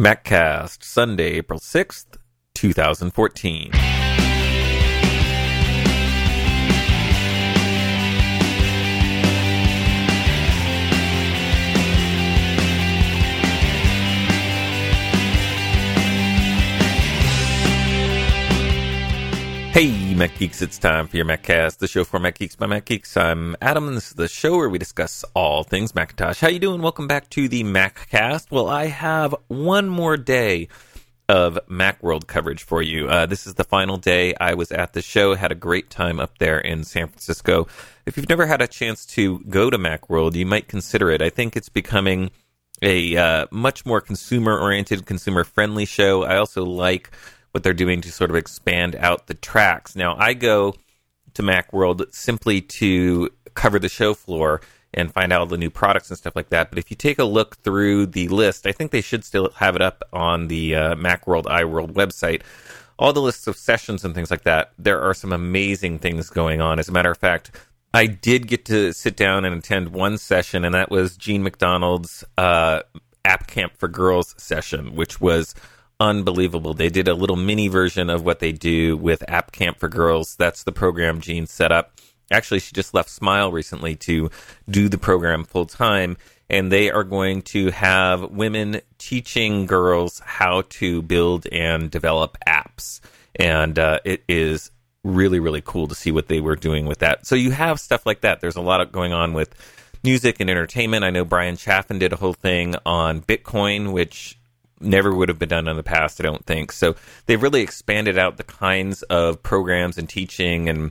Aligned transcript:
MacCast, 0.00 0.82
Sunday, 0.82 1.32
April 1.32 1.58
6th, 1.60 2.16
2014. 2.54 3.99
Hey, 19.72 20.14
Mac 20.14 20.36
Geeks, 20.36 20.62
it's 20.62 20.78
time 20.78 21.06
for 21.06 21.16
your 21.16 21.24
MacCast, 21.24 21.78
the 21.78 21.86
show 21.86 22.02
for 22.02 22.18
Mac 22.18 22.36
Geeks 22.36 22.56
by 22.56 22.66
Mac 22.66 22.86
Geeks. 22.86 23.16
I'm 23.16 23.56
Adam, 23.62 23.86
and 23.86 23.96
this 23.96 24.08
is 24.08 24.14
the 24.14 24.26
show 24.26 24.56
where 24.56 24.68
we 24.68 24.78
discuss 24.78 25.24
all 25.32 25.62
things 25.62 25.94
Macintosh. 25.94 26.40
How 26.40 26.48
you 26.48 26.58
doing? 26.58 26.82
Welcome 26.82 27.06
back 27.06 27.30
to 27.30 27.48
the 27.48 27.62
MacCast. 27.62 28.50
Well, 28.50 28.68
I 28.68 28.86
have 28.86 29.32
one 29.46 29.88
more 29.88 30.16
day 30.16 30.66
of 31.28 31.56
Macworld 31.70 32.26
coverage 32.26 32.64
for 32.64 32.82
you. 32.82 33.08
Uh, 33.08 33.26
this 33.26 33.46
is 33.46 33.54
the 33.54 33.64
final 33.64 33.96
day 33.96 34.34
I 34.40 34.54
was 34.54 34.72
at 34.72 34.92
the 34.92 35.02
show, 35.02 35.36
had 35.36 35.52
a 35.52 35.54
great 35.54 35.88
time 35.88 36.18
up 36.18 36.38
there 36.38 36.58
in 36.58 36.82
San 36.82 37.06
Francisco. 37.06 37.68
If 38.06 38.16
you've 38.16 38.28
never 38.28 38.46
had 38.46 38.60
a 38.60 38.66
chance 38.66 39.06
to 39.06 39.38
go 39.48 39.70
to 39.70 39.78
Macworld, 39.78 40.34
you 40.34 40.46
might 40.46 40.66
consider 40.66 41.10
it. 41.10 41.22
I 41.22 41.30
think 41.30 41.56
it's 41.56 41.68
becoming 41.68 42.32
a 42.82 43.16
uh, 43.16 43.46
much 43.52 43.86
more 43.86 44.00
consumer-oriented, 44.00 45.06
consumer-friendly 45.06 45.84
show. 45.84 46.24
I 46.24 46.38
also 46.38 46.64
like 46.64 47.12
what 47.52 47.62
they're 47.62 47.72
doing 47.72 48.00
to 48.02 48.12
sort 48.12 48.30
of 48.30 48.36
expand 48.36 48.96
out 48.96 49.26
the 49.26 49.34
tracks. 49.34 49.96
Now, 49.96 50.16
I 50.18 50.34
go 50.34 50.74
to 51.34 51.42
Macworld 51.42 52.12
simply 52.14 52.60
to 52.60 53.30
cover 53.54 53.78
the 53.78 53.88
show 53.88 54.14
floor 54.14 54.60
and 54.92 55.12
find 55.12 55.32
out 55.32 55.40
all 55.40 55.46
the 55.46 55.56
new 55.56 55.70
products 55.70 56.10
and 56.10 56.18
stuff 56.18 56.34
like 56.34 56.50
that. 56.50 56.70
But 56.70 56.78
if 56.78 56.90
you 56.90 56.96
take 56.96 57.18
a 57.18 57.24
look 57.24 57.56
through 57.58 58.06
the 58.06 58.28
list, 58.28 58.66
I 58.66 58.72
think 58.72 58.90
they 58.90 59.00
should 59.00 59.24
still 59.24 59.50
have 59.56 59.76
it 59.76 59.82
up 59.82 60.02
on 60.12 60.48
the 60.48 60.74
uh, 60.74 60.94
Macworld 60.96 61.44
iWorld 61.44 61.92
website. 61.92 62.42
All 62.98 63.12
the 63.12 63.22
lists 63.22 63.46
of 63.46 63.56
sessions 63.56 64.04
and 64.04 64.14
things 64.14 64.30
like 64.30 64.42
that. 64.42 64.72
There 64.78 65.00
are 65.00 65.14
some 65.14 65.32
amazing 65.32 66.00
things 66.00 66.28
going 66.28 66.60
on. 66.60 66.78
As 66.78 66.88
a 66.88 66.92
matter 66.92 67.10
of 67.10 67.18
fact, 67.18 67.50
I 67.94 68.06
did 68.06 68.46
get 68.46 68.64
to 68.66 68.92
sit 68.92 69.16
down 69.16 69.44
and 69.44 69.56
attend 69.56 69.90
one 69.90 70.18
session, 70.18 70.64
and 70.64 70.74
that 70.74 70.90
was 70.90 71.16
Jean 71.16 71.42
MacDonald's 71.42 72.24
uh, 72.36 72.82
App 73.24 73.46
Camp 73.46 73.76
for 73.76 73.88
Girls 73.88 74.34
session, 74.38 74.94
which 74.94 75.20
was 75.20 75.54
unbelievable. 76.00 76.74
They 76.74 76.88
did 76.88 77.06
a 77.06 77.14
little 77.14 77.36
mini 77.36 77.68
version 77.68 78.10
of 78.10 78.24
what 78.24 78.40
they 78.40 78.52
do 78.52 78.96
with 78.96 79.22
App 79.28 79.52
Camp 79.52 79.78
for 79.78 79.88
Girls. 79.88 80.34
That's 80.36 80.64
the 80.64 80.72
program 80.72 81.20
Jean 81.20 81.46
set 81.46 81.70
up. 81.70 81.92
Actually, 82.32 82.60
she 82.60 82.72
just 82.72 82.94
left 82.94 83.10
Smile 83.10 83.52
recently 83.52 83.96
to 83.96 84.30
do 84.68 84.88
the 84.88 84.98
program 84.98 85.44
full 85.44 85.66
time, 85.66 86.16
and 86.48 86.72
they 86.72 86.90
are 86.90 87.04
going 87.04 87.42
to 87.42 87.70
have 87.70 88.30
women 88.30 88.80
teaching 88.98 89.66
girls 89.66 90.20
how 90.24 90.62
to 90.70 91.02
build 91.02 91.46
and 91.52 91.90
develop 91.90 92.38
apps. 92.46 93.00
And 93.36 93.78
uh, 93.78 94.00
it 94.04 94.22
is 94.28 94.70
really, 95.04 95.40
really 95.40 95.62
cool 95.64 95.88
to 95.88 95.94
see 95.94 96.12
what 96.12 96.28
they 96.28 96.40
were 96.40 96.56
doing 96.56 96.86
with 96.86 96.98
that. 96.98 97.26
So 97.26 97.34
you 97.34 97.50
have 97.50 97.80
stuff 97.80 98.06
like 98.06 98.22
that. 98.22 98.40
There's 98.40 98.56
a 98.56 98.60
lot 98.60 98.80
of 98.80 98.92
going 98.92 99.12
on 99.12 99.32
with 99.32 99.54
music 100.02 100.36
and 100.40 100.48
entertainment. 100.48 101.04
I 101.04 101.10
know 101.10 101.24
Bryan 101.24 101.56
Chaffin 101.56 101.98
did 101.98 102.12
a 102.12 102.16
whole 102.16 102.32
thing 102.32 102.74
on 102.86 103.20
Bitcoin, 103.22 103.92
which 103.92 104.38
never 104.80 105.14
would 105.14 105.28
have 105.28 105.38
been 105.38 105.48
done 105.48 105.68
in 105.68 105.76
the 105.76 105.82
past, 105.82 106.20
I 106.20 106.24
don't 106.24 106.44
think. 106.46 106.72
So 106.72 106.96
they've 107.26 107.42
really 107.42 107.62
expanded 107.62 108.18
out 108.18 108.36
the 108.36 108.44
kinds 108.44 109.02
of 109.04 109.42
programs 109.42 109.98
and 109.98 110.08
teaching 110.08 110.68
and 110.68 110.90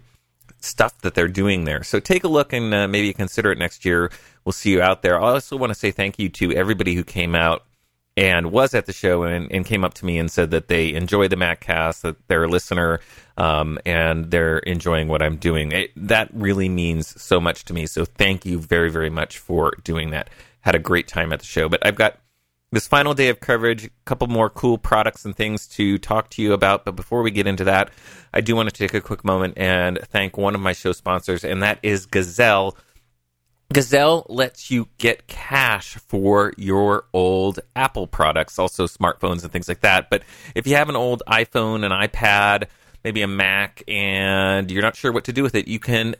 stuff 0.59 0.99
that 1.01 1.15
they're 1.15 1.27
doing 1.27 1.63
there. 1.63 1.83
So 1.83 1.99
take 1.99 2.23
a 2.23 2.27
look 2.27 2.53
and 2.53 2.73
uh, 2.73 2.87
maybe 2.87 3.13
consider 3.13 3.51
it 3.51 3.57
next 3.57 3.85
year. 3.85 4.11
We'll 4.45 4.53
see 4.53 4.71
you 4.71 4.81
out 4.81 5.01
there. 5.01 5.19
I 5.19 5.33
also 5.33 5.57
want 5.57 5.71
to 5.71 5.79
say 5.79 5.91
thank 5.91 6.19
you 6.19 6.29
to 6.29 6.53
everybody 6.53 6.95
who 6.95 7.03
came 7.03 7.35
out 7.35 7.65
and 8.17 8.51
was 8.51 8.73
at 8.73 8.85
the 8.85 8.91
show 8.91 9.23
and, 9.23 9.49
and 9.51 9.65
came 9.65 9.85
up 9.85 9.93
to 9.93 10.05
me 10.05 10.17
and 10.17 10.29
said 10.29 10.51
that 10.51 10.67
they 10.67 10.93
enjoy 10.93 11.29
the 11.29 11.37
MacCast, 11.37 12.01
that 12.01 12.17
they're 12.27 12.43
a 12.43 12.49
listener, 12.49 12.99
um, 13.37 13.79
and 13.85 14.29
they're 14.29 14.57
enjoying 14.59 15.07
what 15.07 15.21
I'm 15.21 15.37
doing. 15.37 15.71
It, 15.71 15.91
that 15.95 16.29
really 16.33 16.67
means 16.67 17.19
so 17.21 17.39
much 17.39 17.63
to 17.65 17.73
me. 17.73 17.85
So 17.85 18.03
thank 18.03 18.45
you 18.45 18.59
very, 18.59 18.91
very 18.91 19.09
much 19.09 19.37
for 19.37 19.71
doing 19.83 20.09
that. 20.09 20.29
Had 20.61 20.75
a 20.75 20.79
great 20.79 21.07
time 21.07 21.31
at 21.31 21.39
the 21.39 21.45
show. 21.45 21.69
But 21.69 21.85
I've 21.85 21.95
got 21.95 22.18
this 22.71 22.87
final 22.87 23.13
day 23.13 23.29
of 23.29 23.39
coverage, 23.39 23.85
a 23.85 23.89
couple 24.05 24.27
more 24.27 24.49
cool 24.49 24.77
products 24.77 25.25
and 25.25 25.35
things 25.35 25.67
to 25.67 25.97
talk 25.97 26.29
to 26.31 26.41
you 26.41 26.53
about. 26.53 26.85
But 26.85 26.95
before 26.95 27.21
we 27.21 27.31
get 27.31 27.47
into 27.47 27.63
that, 27.63 27.91
I 28.33 28.41
do 28.41 28.55
want 28.55 28.69
to 28.69 28.75
take 28.75 28.93
a 28.93 29.01
quick 29.01 29.25
moment 29.25 29.55
and 29.57 29.99
thank 30.09 30.37
one 30.37 30.55
of 30.55 30.61
my 30.61 30.73
show 30.73 30.91
sponsors, 30.91 31.43
and 31.43 31.63
that 31.63 31.79
is 31.81 32.05
Gazelle. 32.05 32.77
Gazelle 33.71 34.25
lets 34.29 34.71
you 34.71 34.87
get 34.97 35.27
cash 35.27 35.95
for 35.95 36.53
your 36.57 37.05
old 37.13 37.59
Apple 37.75 38.07
products, 38.07 38.57
also 38.57 38.87
smartphones 38.87 39.43
and 39.43 39.51
things 39.51 39.67
like 39.67 39.81
that. 39.81 40.09
But 40.09 40.23
if 40.55 40.65
you 40.65 40.75
have 40.75 40.89
an 40.89 40.95
old 40.95 41.21
iPhone, 41.27 41.85
an 41.85 41.91
iPad, 41.91 42.67
maybe 43.03 43.21
a 43.21 43.27
Mac, 43.27 43.83
and 43.87 44.71
you're 44.71 44.81
not 44.81 44.95
sure 44.95 45.11
what 45.11 45.25
to 45.25 45.33
do 45.33 45.43
with 45.43 45.53
it, 45.53 45.67
you 45.67 45.79
can 45.79 46.15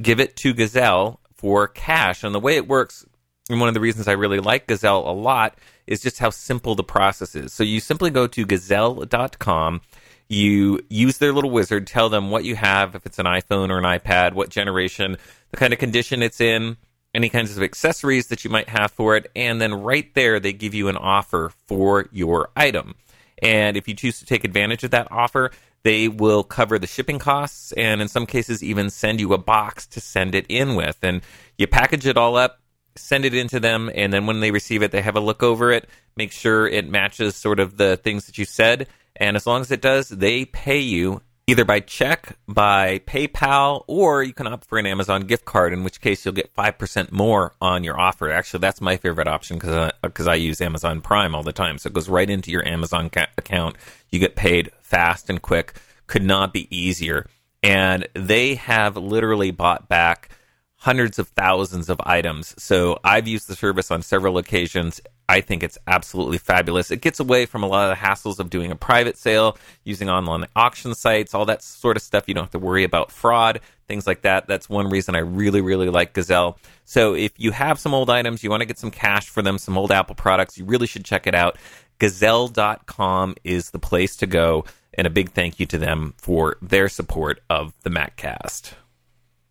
give 0.00 0.18
it 0.18 0.36
to 0.36 0.54
Gazelle 0.54 1.20
for 1.34 1.68
cash. 1.68 2.24
And 2.24 2.34
the 2.34 2.40
way 2.40 2.56
it 2.56 2.66
works, 2.66 3.04
and 3.48 3.60
one 3.60 3.68
of 3.68 3.74
the 3.74 3.80
reasons 3.80 4.08
I 4.08 4.12
really 4.12 4.40
like 4.40 4.66
Gazelle 4.66 5.08
a 5.08 5.12
lot 5.12 5.58
is 5.86 6.00
just 6.00 6.18
how 6.18 6.30
simple 6.30 6.74
the 6.74 6.84
process 6.84 7.34
is. 7.34 7.52
So 7.52 7.64
you 7.64 7.80
simply 7.80 8.10
go 8.10 8.26
to 8.26 8.44
gazelle.com, 8.44 9.80
you 10.28 10.80
use 10.90 11.18
their 11.18 11.32
little 11.32 11.50
wizard, 11.50 11.86
tell 11.86 12.08
them 12.08 12.30
what 12.30 12.44
you 12.44 12.56
have, 12.56 12.94
if 12.94 13.06
it's 13.06 13.18
an 13.18 13.26
iPhone 13.26 13.70
or 13.70 13.78
an 13.78 13.84
iPad, 13.84 14.34
what 14.34 14.50
generation, 14.50 15.16
the 15.50 15.56
kind 15.56 15.72
of 15.72 15.78
condition 15.78 16.22
it's 16.22 16.40
in, 16.40 16.76
any 17.14 17.30
kinds 17.30 17.56
of 17.56 17.62
accessories 17.62 18.26
that 18.26 18.44
you 18.44 18.50
might 18.50 18.68
have 18.68 18.90
for 18.90 19.16
it, 19.16 19.30
and 19.34 19.60
then 19.60 19.72
right 19.82 20.12
there 20.14 20.38
they 20.38 20.52
give 20.52 20.74
you 20.74 20.88
an 20.88 20.96
offer 20.96 21.50
for 21.66 22.06
your 22.12 22.50
item. 22.54 22.94
And 23.42 23.76
if 23.76 23.88
you 23.88 23.94
choose 23.94 24.18
to 24.18 24.26
take 24.26 24.44
advantage 24.44 24.84
of 24.84 24.90
that 24.90 25.08
offer, 25.10 25.50
they 25.84 26.08
will 26.08 26.42
cover 26.42 26.78
the 26.78 26.86
shipping 26.86 27.18
costs 27.18 27.72
and 27.72 28.02
in 28.02 28.08
some 28.08 28.26
cases 28.26 28.62
even 28.62 28.90
send 28.90 29.20
you 29.20 29.32
a 29.32 29.38
box 29.38 29.86
to 29.86 30.00
send 30.00 30.34
it 30.34 30.44
in 30.48 30.74
with. 30.74 30.98
And 31.02 31.22
you 31.56 31.66
package 31.66 32.06
it 32.06 32.16
all 32.16 32.36
up, 32.36 32.60
send 32.96 33.24
it 33.24 33.34
into 33.34 33.60
them, 33.60 33.90
and 33.94 34.12
then 34.12 34.26
when 34.26 34.40
they 34.40 34.50
receive 34.50 34.82
it, 34.82 34.90
they 34.90 35.02
have 35.02 35.16
a 35.16 35.20
look 35.20 35.42
over 35.42 35.70
it, 35.70 35.88
make 36.16 36.32
sure 36.32 36.66
it 36.66 36.88
matches 36.88 37.36
sort 37.36 37.60
of 37.60 37.76
the 37.76 37.96
things 37.96 38.26
that 38.26 38.38
you 38.38 38.44
said. 38.44 38.88
And 39.16 39.36
as 39.36 39.46
long 39.46 39.60
as 39.60 39.70
it 39.70 39.80
does, 39.80 40.08
they 40.08 40.44
pay 40.44 40.78
you 40.78 41.22
either 41.48 41.64
by 41.64 41.80
check, 41.80 42.36
by 42.46 42.98
PayPal, 43.00 43.82
or 43.86 44.22
you 44.22 44.34
can 44.34 44.46
opt 44.46 44.66
for 44.66 44.78
an 44.78 44.84
Amazon 44.84 45.22
gift 45.22 45.46
card, 45.46 45.72
in 45.72 45.82
which 45.82 46.00
case 46.02 46.22
you'll 46.22 46.34
get 46.34 46.54
5% 46.54 47.10
more 47.10 47.54
on 47.62 47.84
your 47.84 47.98
offer. 47.98 48.30
Actually, 48.30 48.60
that's 48.60 48.82
my 48.82 48.98
favorite 48.98 49.26
option 49.26 49.56
because 49.56 49.90
I, 50.04 50.08
cause 50.08 50.28
I 50.28 50.34
use 50.34 50.60
Amazon 50.60 51.00
Prime 51.00 51.34
all 51.34 51.42
the 51.42 51.52
time. 51.52 51.78
So 51.78 51.88
it 51.88 51.94
goes 51.94 52.08
right 52.08 52.28
into 52.28 52.50
your 52.50 52.66
Amazon 52.68 53.08
ca- 53.08 53.28
account. 53.38 53.76
You 54.10 54.18
get 54.18 54.36
paid 54.36 54.70
fast 54.82 55.30
and 55.30 55.40
quick. 55.40 55.72
Could 56.06 56.22
not 56.22 56.52
be 56.52 56.68
easier. 56.70 57.26
And 57.62 58.06
they 58.12 58.56
have 58.56 58.98
literally 58.98 59.50
bought 59.50 59.88
back 59.88 60.28
hundreds 60.78 61.18
of 61.18 61.28
thousands 61.28 61.88
of 61.88 62.00
items. 62.04 62.54
So 62.56 63.00
I've 63.02 63.26
used 63.26 63.48
the 63.48 63.56
service 63.56 63.90
on 63.90 64.00
several 64.00 64.38
occasions. 64.38 65.00
I 65.28 65.40
think 65.40 65.62
it's 65.64 65.76
absolutely 65.88 66.38
fabulous. 66.38 66.92
It 66.92 67.00
gets 67.00 67.18
away 67.18 67.46
from 67.46 67.64
a 67.64 67.66
lot 67.66 67.90
of 67.90 67.98
the 67.98 68.04
hassles 68.04 68.38
of 68.38 68.48
doing 68.48 68.70
a 68.70 68.76
private 68.76 69.18
sale, 69.18 69.58
using 69.82 70.08
online 70.08 70.46
auction 70.54 70.94
sites, 70.94 71.34
all 71.34 71.44
that 71.46 71.62
sort 71.62 71.96
of 71.96 72.02
stuff. 72.02 72.24
You 72.28 72.34
don't 72.34 72.44
have 72.44 72.52
to 72.52 72.60
worry 72.60 72.84
about 72.84 73.10
fraud, 73.10 73.60
things 73.88 74.06
like 74.06 74.22
that. 74.22 74.46
That's 74.46 74.70
one 74.70 74.88
reason 74.88 75.16
I 75.16 75.18
really, 75.18 75.60
really 75.60 75.90
like 75.90 76.12
Gazelle. 76.12 76.58
So 76.84 77.14
if 77.14 77.32
you 77.36 77.50
have 77.50 77.80
some 77.80 77.92
old 77.92 78.08
items, 78.08 78.44
you 78.44 78.48
want 78.48 78.60
to 78.60 78.66
get 78.66 78.78
some 78.78 78.92
cash 78.92 79.28
for 79.28 79.42
them, 79.42 79.58
some 79.58 79.76
old 79.76 79.90
Apple 79.90 80.14
products, 80.14 80.56
you 80.56 80.64
really 80.64 80.86
should 80.86 81.04
check 81.04 81.26
it 81.26 81.34
out. 81.34 81.58
Gazelle.com 81.98 83.34
is 83.42 83.70
the 83.70 83.80
place 83.80 84.16
to 84.16 84.26
go. 84.26 84.64
And 84.94 85.06
a 85.06 85.10
big 85.10 85.30
thank 85.32 85.60
you 85.60 85.66
to 85.66 85.78
them 85.78 86.14
for 86.18 86.56
their 86.62 86.88
support 86.88 87.40
of 87.50 87.74
the 87.82 87.90
MacCast. 87.90 88.72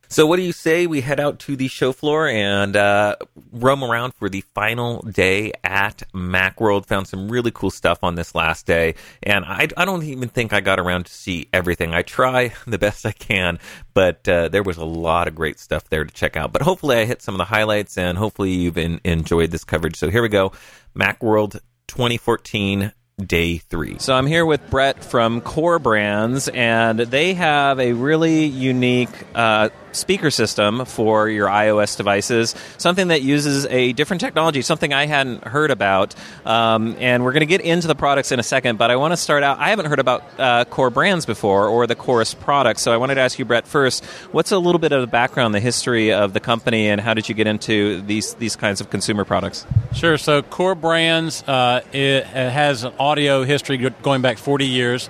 So, 0.09 0.25
what 0.25 0.37
do 0.37 0.43
you 0.43 0.53
say 0.53 0.87
we 0.87 1.01
head 1.01 1.19
out 1.19 1.39
to 1.39 1.55
the 1.57 1.67
show 1.67 1.91
floor 1.91 2.27
and 2.27 2.75
uh, 2.75 3.17
roam 3.51 3.83
around 3.83 4.13
for 4.13 4.29
the 4.29 4.41
final 4.41 5.01
day 5.01 5.51
at 5.63 6.03
Macworld? 6.13 6.85
Found 6.85 7.07
some 7.07 7.29
really 7.29 7.51
cool 7.51 7.71
stuff 7.71 8.03
on 8.03 8.15
this 8.15 8.33
last 8.33 8.65
day, 8.65 8.95
and 9.21 9.43
I, 9.43 9.67
I 9.75 9.83
don't 9.85 10.03
even 10.03 10.29
think 10.29 10.53
I 10.53 10.61
got 10.61 10.79
around 10.79 11.07
to 11.07 11.13
see 11.13 11.49
everything. 11.51 11.93
I 11.93 12.03
try 12.03 12.53
the 12.67 12.77
best 12.77 13.05
I 13.05 13.11
can, 13.11 13.59
but 13.93 14.27
uh, 14.29 14.47
there 14.47 14.63
was 14.63 14.77
a 14.77 14.85
lot 14.85 15.27
of 15.27 15.35
great 15.35 15.59
stuff 15.59 15.89
there 15.89 16.05
to 16.05 16.13
check 16.13 16.37
out. 16.37 16.53
But 16.53 16.61
hopefully, 16.61 16.97
I 16.97 17.05
hit 17.05 17.21
some 17.21 17.35
of 17.35 17.39
the 17.39 17.45
highlights, 17.45 17.97
and 17.97 18.17
hopefully, 18.17 18.51
you've 18.51 18.77
in, 18.77 19.01
enjoyed 19.03 19.51
this 19.51 19.65
coverage. 19.65 19.97
So, 19.97 20.09
here 20.09 20.21
we 20.21 20.29
go 20.29 20.53
Macworld 20.95 21.59
2014 21.87 22.93
day 23.25 23.57
three. 23.57 23.97
So 23.97 24.13
I'm 24.13 24.27
here 24.27 24.45
with 24.45 24.69
Brett 24.69 25.03
from 25.03 25.41
Core 25.41 25.79
Brands, 25.79 26.47
and 26.47 26.99
they 26.99 27.33
have 27.33 27.79
a 27.79 27.93
really 27.93 28.45
unique 28.45 29.09
uh, 29.33 29.69
speaker 29.91 30.31
system 30.31 30.85
for 30.85 31.29
your 31.29 31.47
iOS 31.47 31.97
devices, 31.97 32.55
something 32.77 33.09
that 33.09 33.21
uses 33.21 33.65
a 33.67 33.93
different 33.93 34.21
technology, 34.21 34.61
something 34.61 34.93
I 34.93 35.05
hadn't 35.05 35.43
heard 35.43 35.71
about. 35.71 36.15
Um, 36.45 36.95
and 36.99 37.23
we're 37.23 37.33
going 37.33 37.41
to 37.41 37.45
get 37.45 37.61
into 37.61 37.87
the 37.87 37.95
products 37.95 38.31
in 38.31 38.39
a 38.39 38.43
second, 38.43 38.77
but 38.77 38.91
I 38.91 38.95
want 38.95 39.13
to 39.13 39.17
start 39.17 39.43
out. 39.43 39.59
I 39.59 39.69
haven't 39.69 39.87
heard 39.87 39.99
about 39.99 40.23
uh, 40.37 40.65
Core 40.65 40.89
Brands 40.89 41.25
before 41.25 41.67
or 41.67 41.87
the 41.87 41.95
Korus 41.95 42.37
products, 42.37 42.81
so 42.81 42.93
I 42.93 42.97
wanted 42.97 43.15
to 43.15 43.21
ask 43.21 43.39
you, 43.39 43.45
Brett, 43.45 43.67
first, 43.67 44.05
what's 44.31 44.51
a 44.51 44.59
little 44.59 44.79
bit 44.79 44.91
of 44.91 45.01
the 45.01 45.07
background, 45.07 45.53
the 45.53 45.59
history 45.59 46.11
of 46.13 46.33
the 46.33 46.39
company, 46.39 46.89
and 46.89 47.01
how 47.01 47.13
did 47.13 47.29
you 47.29 47.35
get 47.35 47.47
into 47.47 48.01
these 48.01 48.33
these 48.35 48.55
kinds 48.55 48.81
of 48.81 48.89
consumer 48.89 49.25
products? 49.25 49.65
Sure. 49.93 50.17
So 50.17 50.41
Core 50.41 50.75
Brands 50.75 51.43
uh, 51.47 51.81
it 51.93 52.25
has 52.25 52.83
an 52.83 52.93
audio 52.99 53.43
history 53.43 53.77
going 53.77 54.21
back 54.21 54.37
40 54.37 54.65
years. 54.65 55.09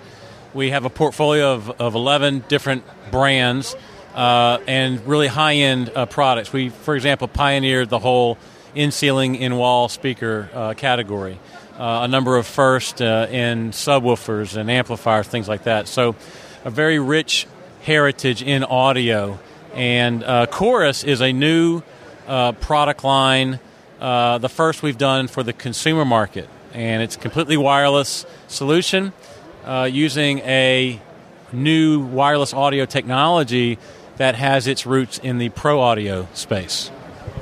We 0.53 0.71
have 0.71 0.85
a 0.85 0.89
portfolio 0.89 1.53
of, 1.53 1.69
of 1.81 1.95
11 1.95 2.45
different 2.47 2.83
brands 3.12 3.75
uh, 4.17 4.59
and 4.67 5.05
really 5.05 5.27
high 5.27 5.53
end 5.53 5.91
uh, 5.95 6.07
products. 6.07 6.51
We, 6.51 6.69
for 6.69 6.95
example, 6.95 7.27
pioneered 7.27 7.89
the 7.89 7.99
whole 7.99 8.39
in 8.73 8.91
ceiling, 8.91 9.35
in 9.35 9.55
wall 9.55 9.89
speaker 9.89 10.49
uh, 10.53 10.73
category. 10.73 11.39
Uh, 11.77 11.99
a 12.01 12.07
number 12.07 12.35
of 12.35 12.47
first 12.47 12.99
uh, 12.99 13.27
in 13.29 13.69
subwoofers 13.69 14.57
and 14.57 14.71
amplifiers, 14.71 15.27
things 15.27 15.47
like 15.47 15.63
that. 15.63 15.87
So, 15.87 16.15
a 16.65 16.71
very 16.71 16.97
rich 16.97 17.45
heritage 17.83 18.41
in 18.41 18.63
audio. 18.63 19.37
And 19.75 20.23
uh, 20.23 20.47
Korus 20.47 21.03
is 21.03 21.21
a 21.21 21.31
new 21.31 21.83
product 22.25 23.03
line, 23.03 23.59
the 23.99 24.49
first 24.51 24.81
we've 24.81 24.97
done 24.97 25.27
for 25.27 25.43
the 25.43 25.53
consumer 25.53 26.03
market. 26.03 26.49
And 26.73 27.03
it's 27.03 27.15
completely 27.15 27.57
wireless 27.57 28.25
solution 28.47 29.13
using 29.87 30.39
a 30.39 30.99
new 31.53 32.01
wireless 32.01 32.53
audio 32.53 32.85
technology 32.85 33.77
that 34.17 34.35
has 34.35 34.67
its 34.67 34.85
roots 34.85 35.17
in 35.17 35.37
the 35.37 35.49
pro 35.49 35.79
audio 35.79 36.27
space. 36.33 36.91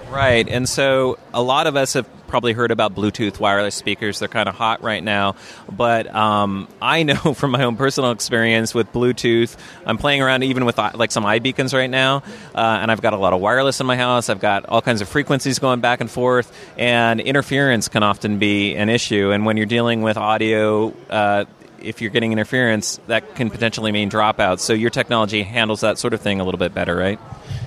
Right, 0.10 0.48
and 0.48 0.70
so 0.70 1.18
a 1.34 1.42
lot 1.42 1.68
of 1.68 1.76
us 1.76 1.94
have 1.94 2.08
probably 2.28 2.54
heard 2.54 2.72
about 2.72 2.94
Bluetooth 2.96 3.40
wireless 3.40 3.76
speakers. 3.76 4.20
They're 4.20 4.28
kind 4.28 4.50
of 4.50 4.56
hot 4.56 4.84
right 4.84 5.04
now. 5.04 5.36
But 5.72 6.14
um, 6.14 6.68
I 6.82 7.04
know 7.04 7.16
from 7.34 7.52
my 7.52 7.64
own 7.64 7.76
personal 7.76 8.12
experience 8.12 8.74
with 8.74 8.92
Bluetooth, 8.92 9.56
I'm 9.86 9.98
playing 9.98 10.22
around 10.22 10.44
even 10.44 10.66
with 10.66 10.78
uh, 10.80 10.92
like 10.96 11.12
some 11.12 11.24
iBeacons 11.24 11.74
right 11.74 11.90
now, 11.90 12.24
uh, 12.54 12.80
and 12.82 12.92
I've 12.92 13.02
got 13.02 13.14
a 13.14 13.18
lot 13.18 13.34
of 13.34 13.42
wireless 13.42 13.80
in 13.80 13.88
my 13.88 13.96
house. 13.96 14.30
I've 14.30 14.40
got 14.40 14.66
all 14.66 14.82
kinds 14.82 15.02
of 15.02 15.10
frequencies 15.10 15.60
going 15.60 15.80
back 15.80 16.02
and 16.02 16.10
forth, 16.10 16.52
and 16.78 17.20
interference 17.20 17.88
can 17.88 18.04
often 18.04 18.38
be 18.38 18.76
an 18.76 18.90
issue. 18.90 19.32
And 19.32 19.46
when 19.46 19.58
you're 19.58 19.66
dealing 19.66 20.02
with 20.02 20.18
audio, 20.18 20.94
uh, 21.10 21.46
if 21.86 22.02
you're 22.02 22.12
getting 22.12 22.32
interference, 22.32 23.00
that 23.08 23.36
can 23.36 23.50
potentially 23.50 23.92
mean 23.92 24.10
dropouts. 24.10 24.60
So 24.60 24.74
your 24.74 24.90
technology 24.90 25.44
handles 25.44 25.82
that 25.82 25.98
sort 25.98 26.14
of 26.14 26.22
thing 26.22 26.40
a 26.40 26.44
little 26.44 26.58
bit 26.58 26.74
better, 26.74 26.96
right? 26.96 27.20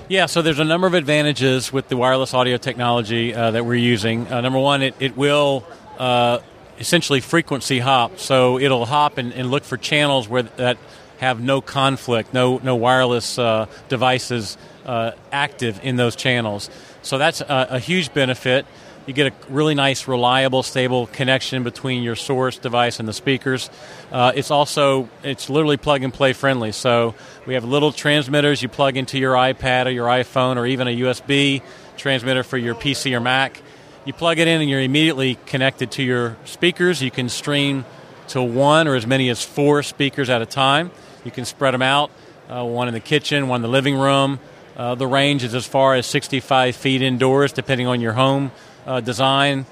Yeah, 0.07 0.25
so 0.25 0.41
there's 0.41 0.59
a 0.59 0.65
number 0.65 0.87
of 0.87 0.93
advantages 0.93 1.71
with 1.71 1.87
the 1.87 1.97
wireless 1.97 2.33
audio 2.33 2.57
technology 2.57 3.33
uh, 3.33 3.51
that 3.51 3.65
we're 3.65 3.75
using. 3.75 4.27
Uh, 4.27 4.41
number 4.41 4.59
one, 4.59 4.81
it, 4.81 4.95
it 4.99 5.15
will 5.15 5.63
uh, 5.97 6.39
essentially 6.79 7.21
frequency 7.21 7.79
hop. 7.79 8.17
So 8.19 8.59
it'll 8.59 8.85
hop 8.85 9.17
and, 9.17 9.33
and, 9.33 9.51
look 9.51 9.63
for 9.63 9.77
channels 9.77 10.27
where 10.27 10.43
that 10.43 10.77
have 11.19 11.41
no 11.41 11.61
conflict, 11.61 12.33
no, 12.33 12.59
no 12.63 12.75
wireless 12.75 13.37
uh, 13.37 13.67
devices 13.89 14.57
uh, 14.85 15.11
active 15.31 15.79
in 15.83 15.97
those 15.97 16.15
channels. 16.15 16.69
So 17.01 17.17
that's 17.17 17.41
a, 17.41 17.67
a 17.71 17.79
huge 17.79 18.13
benefit 18.13 18.65
you 19.09 19.13
get 19.15 19.33
a 19.33 19.51
really 19.51 19.73
nice, 19.73 20.07
reliable, 20.07 20.61
stable 20.61 21.07
connection 21.07 21.63
between 21.63 22.03
your 22.03 22.15
source 22.15 22.59
device 22.59 22.99
and 22.99 23.09
the 23.09 23.13
speakers. 23.13 23.67
Uh, 24.11 24.33
it's 24.35 24.51
also 24.51 25.09
it's 25.23 25.49
literally 25.49 25.77
plug 25.77 26.03
and 26.03 26.13
play 26.13 26.31
friendly. 26.31 26.71
So 26.71 27.15
we 27.47 27.55
have 27.55 27.63
little 27.63 27.91
transmitters 27.91 28.61
you 28.61 28.69
plug 28.69 28.97
into 28.97 29.17
your 29.17 29.33
iPad 29.33 29.87
or 29.87 29.89
your 29.89 30.05
iPhone 30.05 30.57
or 30.57 30.67
even 30.67 30.87
a 30.87 30.95
USB 30.95 31.63
transmitter 31.97 32.43
for 32.43 32.55
your 32.55 32.75
PC 32.75 33.11
or 33.15 33.19
Mac. 33.19 33.59
You 34.05 34.13
plug 34.13 34.37
it 34.37 34.47
in 34.47 34.61
and 34.61 34.69
you're 34.69 34.79
immediately 34.79 35.39
connected 35.47 35.89
to 35.93 36.03
your 36.03 36.37
speakers. 36.45 37.01
You 37.01 37.09
can 37.09 37.29
stream 37.29 37.85
to 38.27 38.43
one 38.43 38.87
or 38.87 38.93
as 38.93 39.07
many 39.07 39.29
as 39.29 39.43
four 39.43 39.81
speakers 39.81 40.29
at 40.29 40.43
a 40.43 40.45
time. 40.45 40.91
You 41.25 41.31
can 41.31 41.45
spread 41.45 41.73
them 41.73 41.81
out, 41.81 42.11
uh, 42.47 42.63
one 42.63 42.87
in 42.87 42.93
the 42.93 42.99
kitchen, 42.99 43.47
one 43.47 43.57
in 43.57 43.61
the 43.63 43.69
living 43.69 43.95
room. 43.95 44.39
Uh, 44.77 44.93
the 44.93 45.07
range 45.07 45.43
is 45.43 45.55
as 45.55 45.65
far 45.65 45.95
as 45.95 46.05
65 46.05 46.75
feet 46.75 47.01
indoors, 47.01 47.51
depending 47.51 47.87
on 47.87 48.01
your 48.01 48.13
home 48.13 48.51
uh, 48.85 49.01
design, 49.01 49.65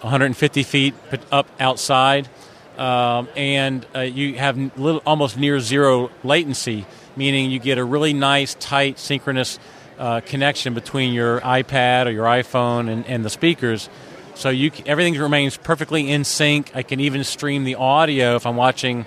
150 0.00 0.62
feet 0.62 0.94
up 1.30 1.48
outside, 1.58 2.28
um, 2.78 3.28
and 3.36 3.86
uh, 3.94 4.00
you 4.00 4.34
have 4.38 4.56
little, 4.78 5.02
almost 5.06 5.36
near 5.36 5.60
zero 5.60 6.10
latency, 6.22 6.86
meaning 7.16 7.50
you 7.50 7.58
get 7.58 7.78
a 7.78 7.84
really 7.84 8.12
nice, 8.12 8.54
tight, 8.54 8.98
synchronous 8.98 9.58
uh, 9.98 10.20
connection 10.20 10.74
between 10.74 11.12
your 11.12 11.40
iPad 11.40 12.06
or 12.06 12.10
your 12.10 12.26
iPhone 12.26 12.90
and, 12.90 13.06
and 13.06 13.24
the 13.24 13.30
speakers. 13.30 13.88
So 14.34 14.48
you 14.48 14.72
everything 14.86 15.14
remains 15.14 15.56
perfectly 15.56 16.10
in 16.10 16.24
sync. 16.24 16.74
I 16.74 16.82
can 16.82 16.98
even 16.98 17.22
stream 17.22 17.62
the 17.62 17.76
audio 17.76 18.34
if 18.34 18.46
I'm 18.46 18.56
watching 18.56 19.06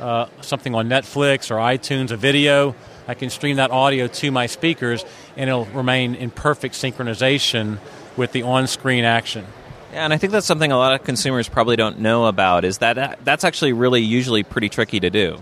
uh, 0.00 0.26
something 0.40 0.74
on 0.74 0.88
Netflix 0.88 1.52
or 1.52 1.56
iTunes, 1.56 2.10
a 2.10 2.16
video. 2.16 2.74
I 3.06 3.14
can 3.14 3.30
stream 3.30 3.56
that 3.56 3.70
audio 3.70 4.08
to 4.08 4.30
my 4.30 4.46
speakers, 4.46 5.04
and 5.36 5.48
it'll 5.48 5.66
remain 5.66 6.14
in 6.14 6.30
perfect 6.30 6.74
synchronization 6.74 7.78
with 8.16 8.32
the 8.32 8.42
on-screen 8.42 9.04
action. 9.04 9.44
Yeah, 9.92 10.04
and 10.04 10.12
I 10.12 10.18
think 10.18 10.32
that's 10.32 10.46
something 10.46 10.72
a 10.72 10.76
lot 10.76 10.94
of 10.98 11.04
consumers 11.04 11.48
probably 11.48 11.76
don't 11.76 12.00
know 12.00 12.26
about. 12.26 12.64
Is 12.64 12.78
that 12.78 13.24
that's 13.24 13.44
actually 13.44 13.72
really 13.72 14.00
usually 14.00 14.42
pretty 14.42 14.68
tricky 14.68 15.00
to 15.00 15.10
do. 15.10 15.40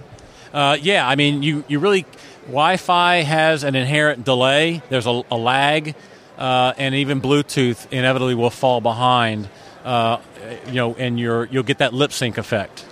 Uh, 0.52 0.76
yeah, 0.80 1.08
I 1.08 1.16
mean, 1.16 1.42
you, 1.42 1.64
you 1.68 1.78
really 1.78 2.04
Wi-Fi 2.46 3.22
has 3.22 3.64
an 3.64 3.74
inherent 3.74 4.24
delay. 4.24 4.82
There's 4.90 5.06
a, 5.06 5.22
a 5.30 5.36
lag, 5.36 5.94
uh, 6.36 6.74
and 6.76 6.94
even 6.94 7.22
Bluetooth 7.22 7.90
inevitably 7.90 8.34
will 8.34 8.50
fall 8.50 8.80
behind. 8.82 9.48
Uh, 9.84 10.18
you 10.66 10.74
know, 10.74 10.94
and 10.94 11.18
you're 11.18 11.46
you'll 11.46 11.62
get 11.62 11.78
that 11.78 11.94
lip 11.94 12.12
sync 12.12 12.36
effect. 12.36 12.84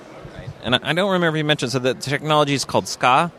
And 0.62 0.74
I 0.74 0.92
don't 0.92 1.12
remember 1.12 1.38
you 1.38 1.44
mentioned 1.44 1.72
so 1.72 1.78
the 1.78 1.94
technology 1.94 2.54
is 2.54 2.64
called 2.64 2.84
SKAA. 2.84 3.32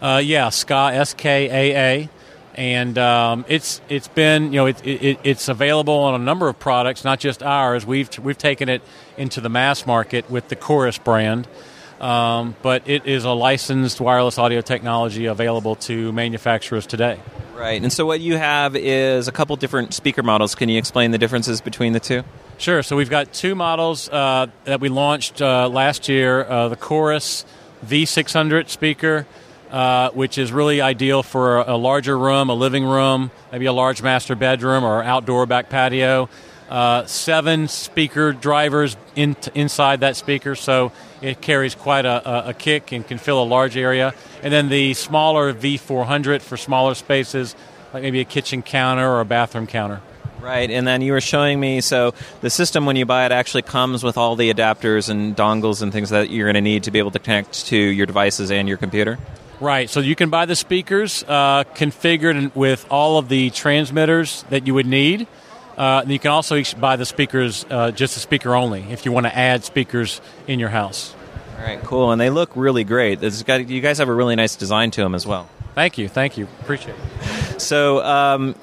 Uh, 0.00 0.20
yeah, 0.24 0.48
SKAA 0.48 0.94
S 0.94 1.14
K 1.14 1.48
A 1.50 1.76
A 1.76 2.10
and 2.56 2.96
um, 2.96 3.44
it's 3.48 3.80
it's 3.88 4.08
been 4.08 4.52
you 4.52 4.60
know 4.60 4.66
it, 4.66 4.84
it, 4.84 5.18
it's 5.22 5.48
available 5.48 5.94
on 5.94 6.20
a 6.20 6.24
number 6.24 6.48
of 6.48 6.58
products, 6.58 7.04
not 7.04 7.20
just 7.20 7.42
ours. 7.42 7.84
We've 7.86 8.08
we've 8.18 8.38
taken 8.38 8.68
it 8.68 8.82
into 9.16 9.40
the 9.40 9.50
mass 9.50 9.86
market 9.86 10.30
with 10.30 10.48
the 10.48 10.56
Korus 10.56 11.02
brand, 11.02 11.46
um, 12.00 12.56
but 12.62 12.88
it 12.88 13.06
is 13.06 13.24
a 13.24 13.30
licensed 13.30 14.00
wireless 14.00 14.38
audio 14.38 14.62
technology 14.62 15.26
available 15.26 15.76
to 15.76 16.12
manufacturers 16.12 16.86
today. 16.86 17.20
Right, 17.54 17.80
and 17.80 17.92
so 17.92 18.04
what 18.04 18.20
you 18.20 18.36
have 18.36 18.74
is 18.74 19.28
a 19.28 19.32
couple 19.32 19.56
different 19.56 19.94
speaker 19.94 20.22
models. 20.22 20.54
Can 20.54 20.68
you 20.68 20.78
explain 20.78 21.10
the 21.10 21.18
differences 21.18 21.60
between 21.60 21.92
the 21.92 22.00
two? 22.00 22.22
Sure. 22.58 22.82
So 22.82 22.96
we've 22.96 23.10
got 23.10 23.34
two 23.34 23.54
models 23.54 24.08
uh, 24.08 24.46
that 24.64 24.80
we 24.80 24.88
launched 24.88 25.42
uh, 25.42 25.68
last 25.68 26.08
year: 26.08 26.42
uh, 26.44 26.68
the 26.68 26.76
Korus 26.76 27.44
V600 27.84 28.70
speaker 28.70 29.26
uh, 29.70 30.10
which 30.10 30.38
is 30.38 30.52
really 30.52 30.80
ideal 30.80 31.22
for 31.22 31.58
a, 31.58 31.74
a, 31.74 31.76
larger 31.76 32.18
room, 32.18 32.48
a 32.48 32.54
living 32.54 32.84
room, 32.84 33.30
maybe 33.52 33.66
a 33.66 33.72
large 33.72 34.02
master 34.02 34.34
bedroom 34.34 34.84
or 34.84 35.02
outdoor 35.02 35.46
back 35.46 35.68
patio. 35.68 36.28
Uh, 36.68 37.06
seven 37.06 37.68
speaker 37.68 38.32
drivers 38.32 38.96
in, 39.14 39.36
inside 39.54 40.00
that 40.00 40.16
speaker, 40.16 40.56
so 40.56 40.90
it 41.22 41.40
carries 41.40 41.76
quite 41.76 42.04
a, 42.04 42.48
a, 42.48 42.54
kick 42.54 42.90
and 42.90 43.06
can 43.06 43.18
fill 43.18 43.40
a 43.40 43.44
large 43.44 43.76
area. 43.76 44.12
And 44.42 44.52
then 44.52 44.68
the 44.68 44.94
smaller 44.94 45.54
V400 45.54 46.42
for 46.42 46.56
smaller 46.56 46.94
spaces, 46.94 47.54
like 47.94 48.02
maybe 48.02 48.20
a 48.20 48.24
kitchen 48.24 48.62
counter 48.62 49.08
or 49.08 49.20
a 49.20 49.24
bathroom 49.24 49.68
counter. 49.68 50.00
Right, 50.40 50.70
and 50.70 50.86
then 50.86 51.02
you 51.02 51.12
were 51.12 51.20
showing 51.20 51.58
me 51.58 51.80
so 51.80 52.14
the 52.40 52.50
system 52.50 52.84
when 52.84 52.94
you 52.94 53.06
buy 53.06 53.26
it 53.26 53.32
actually 53.32 53.62
comes 53.62 54.04
with 54.04 54.16
all 54.16 54.36
the 54.36 54.52
adapters 54.52 55.08
and 55.08 55.36
dongles 55.36 55.82
and 55.82 55.92
things 55.92 56.10
that 56.10 56.30
you're 56.30 56.46
going 56.46 56.54
to 56.54 56.60
need 56.60 56.84
to 56.84 56.90
be 56.90 56.98
able 56.98 57.10
to 57.12 57.18
connect 57.18 57.66
to 57.66 57.76
your 57.76 58.06
devices 58.06 58.50
and 58.50 58.68
your 58.68 58.76
computer. 58.76 59.18
Right. 59.60 59.88
So 59.88 60.00
you 60.00 60.14
can 60.14 60.28
buy 60.28 60.44
the 60.44 60.56
speakers 60.56 61.24
uh, 61.26 61.64
configured 61.74 62.54
with 62.54 62.86
all 62.90 63.18
of 63.18 63.28
the 63.28 63.50
transmitters 63.50 64.44
that 64.50 64.66
you 64.66 64.74
would 64.74 64.86
need. 64.86 65.26
Uh, 65.76 66.04
you 66.06 66.18
can 66.18 66.30
also 66.30 66.62
buy 66.78 66.96
the 66.96 67.06
speakers, 67.06 67.64
uh, 67.70 67.90
just 67.90 68.14
the 68.14 68.20
speaker 68.20 68.54
only, 68.54 68.82
if 68.90 69.04
you 69.04 69.12
want 69.12 69.26
to 69.26 69.36
add 69.36 69.64
speakers 69.64 70.20
in 70.46 70.58
your 70.58 70.70
house. 70.70 71.14
All 71.58 71.64
right, 71.64 71.82
cool. 71.82 72.12
And 72.12 72.20
they 72.20 72.30
look 72.30 72.50
really 72.54 72.84
great. 72.84 73.20
Got, 73.46 73.68
you 73.68 73.80
guys 73.80 73.98
have 73.98 74.08
a 74.08 74.14
really 74.14 74.36
nice 74.36 74.56
design 74.56 74.90
to 74.92 75.02
them 75.02 75.14
as 75.14 75.26
well. 75.26 75.48
Thank 75.74 75.98
you. 75.98 76.08
Thank 76.08 76.38
you. 76.38 76.48
Appreciate 76.60 76.96
it. 76.96 77.60
So, 77.60 78.02
um, 78.02 78.54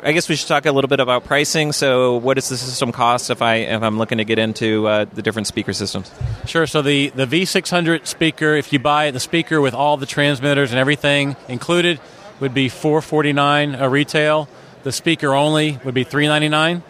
I 0.00 0.12
guess 0.12 0.28
we 0.28 0.36
should 0.36 0.46
talk 0.46 0.64
a 0.66 0.72
little 0.72 0.88
bit 0.88 1.00
about 1.00 1.24
pricing. 1.24 1.72
So, 1.72 2.16
what 2.18 2.34
does 2.34 2.48
the 2.48 2.56
system 2.56 2.92
cost 2.92 3.30
if 3.30 3.42
I 3.42 3.56
if 3.56 3.82
I'm 3.82 3.98
looking 3.98 4.18
to 4.18 4.24
get 4.24 4.38
into 4.38 4.86
uh, 4.86 5.06
the 5.06 5.22
different 5.22 5.48
speaker 5.48 5.72
systems? 5.72 6.10
Sure. 6.46 6.66
So 6.66 6.82
the 6.82 7.08
the 7.10 7.26
V600 7.26 8.06
speaker, 8.06 8.54
if 8.54 8.72
you 8.72 8.78
buy 8.78 9.10
the 9.10 9.18
speaker 9.20 9.60
with 9.60 9.74
all 9.74 9.96
the 9.96 10.06
transmitters 10.06 10.70
and 10.70 10.78
everything 10.78 11.34
included, 11.48 12.00
would 12.38 12.54
be 12.54 12.68
449 12.68 13.74
a 13.74 13.88
retail. 13.88 14.48
The 14.84 14.92
speaker 14.92 15.34
only 15.34 15.80
would 15.84 15.94
be 15.94 16.04
399. 16.04 16.82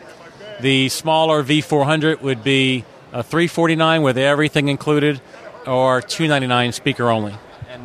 The 0.61 0.88
smaller 0.91 1.43
V400 1.43 2.21
would 2.21 2.45
be 2.45 2.85
a 3.12 3.23
349 3.23 4.03
with 4.03 4.19
everything 4.19 4.69
included, 4.69 5.21
or 5.67 6.03
299 6.03 6.73
speaker 6.73 7.09
only. 7.09 7.35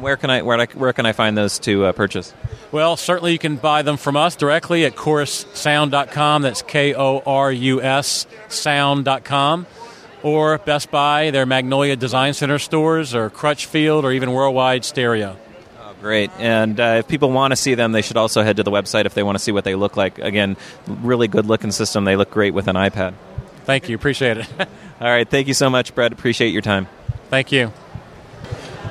Where 0.03 0.17
can 0.17 0.29
I 0.29 0.41
where, 0.41 0.65
where 0.67 0.91
can 0.91 1.05
I 1.05 1.13
find 1.13 1.37
those 1.37 1.59
to 1.59 1.85
uh, 1.85 1.91
purchase? 1.93 2.33
Well, 2.73 2.97
certainly 2.97 3.31
you 3.31 3.39
can 3.39 3.55
buy 3.55 3.83
them 3.83 3.95
from 3.95 4.17
us 4.17 4.35
directly 4.35 4.83
at 4.83 4.97
korussound.com. 4.97 6.41
That's 6.41 6.61
K 6.61 6.93
O 6.93 7.23
R 7.25 7.49
U 7.51 7.81
S 7.81 8.27
sound.com. 8.49 9.65
Or 10.21 10.57
Best 10.57 10.91
Buy, 10.91 11.31
their 11.31 11.45
Magnolia 11.45 11.95
Design 11.95 12.33
Center 12.33 12.59
stores, 12.59 13.15
or 13.15 13.29
Crutchfield, 13.29 14.05
or 14.05 14.11
even 14.11 14.31
Worldwide 14.31 14.85
Stereo. 14.85 15.37
Oh, 15.81 15.93
great. 16.01 16.31
And 16.37 16.79
uh, 16.79 16.95
if 16.99 17.07
people 17.09 17.29
want 17.31 17.51
to 17.51 17.57
see 17.57 17.75
them, 17.75 17.91
they 17.91 18.01
should 18.01 18.15
also 18.15 18.41
head 18.41 18.57
to 18.57 18.63
the 18.63 18.71
website 18.71 19.05
if 19.05 19.13
they 19.13 19.23
want 19.23 19.37
to 19.37 19.43
see 19.43 19.51
what 19.51 19.65
they 19.65 19.75
look 19.75 19.97
like. 19.97 20.19
Again, 20.19 20.55
really 20.87 21.27
good 21.27 21.45
looking 21.45 21.71
system. 21.71 22.05
They 22.05 22.15
look 22.15 22.31
great 22.31 22.53
with 22.53 22.67
an 22.67 22.77
iPad. 22.77 23.15
Thank 23.65 23.89
you. 23.89 23.95
Appreciate 23.95 24.37
it. 24.37 24.47
All 24.59 25.09
right. 25.09 25.29
Thank 25.29 25.47
you 25.47 25.53
so 25.53 25.69
much, 25.69 25.93
Brett. 25.93 26.13
Appreciate 26.13 26.53
your 26.53 26.61
time. 26.61 26.87
Thank 27.29 27.51
you. 27.51 27.73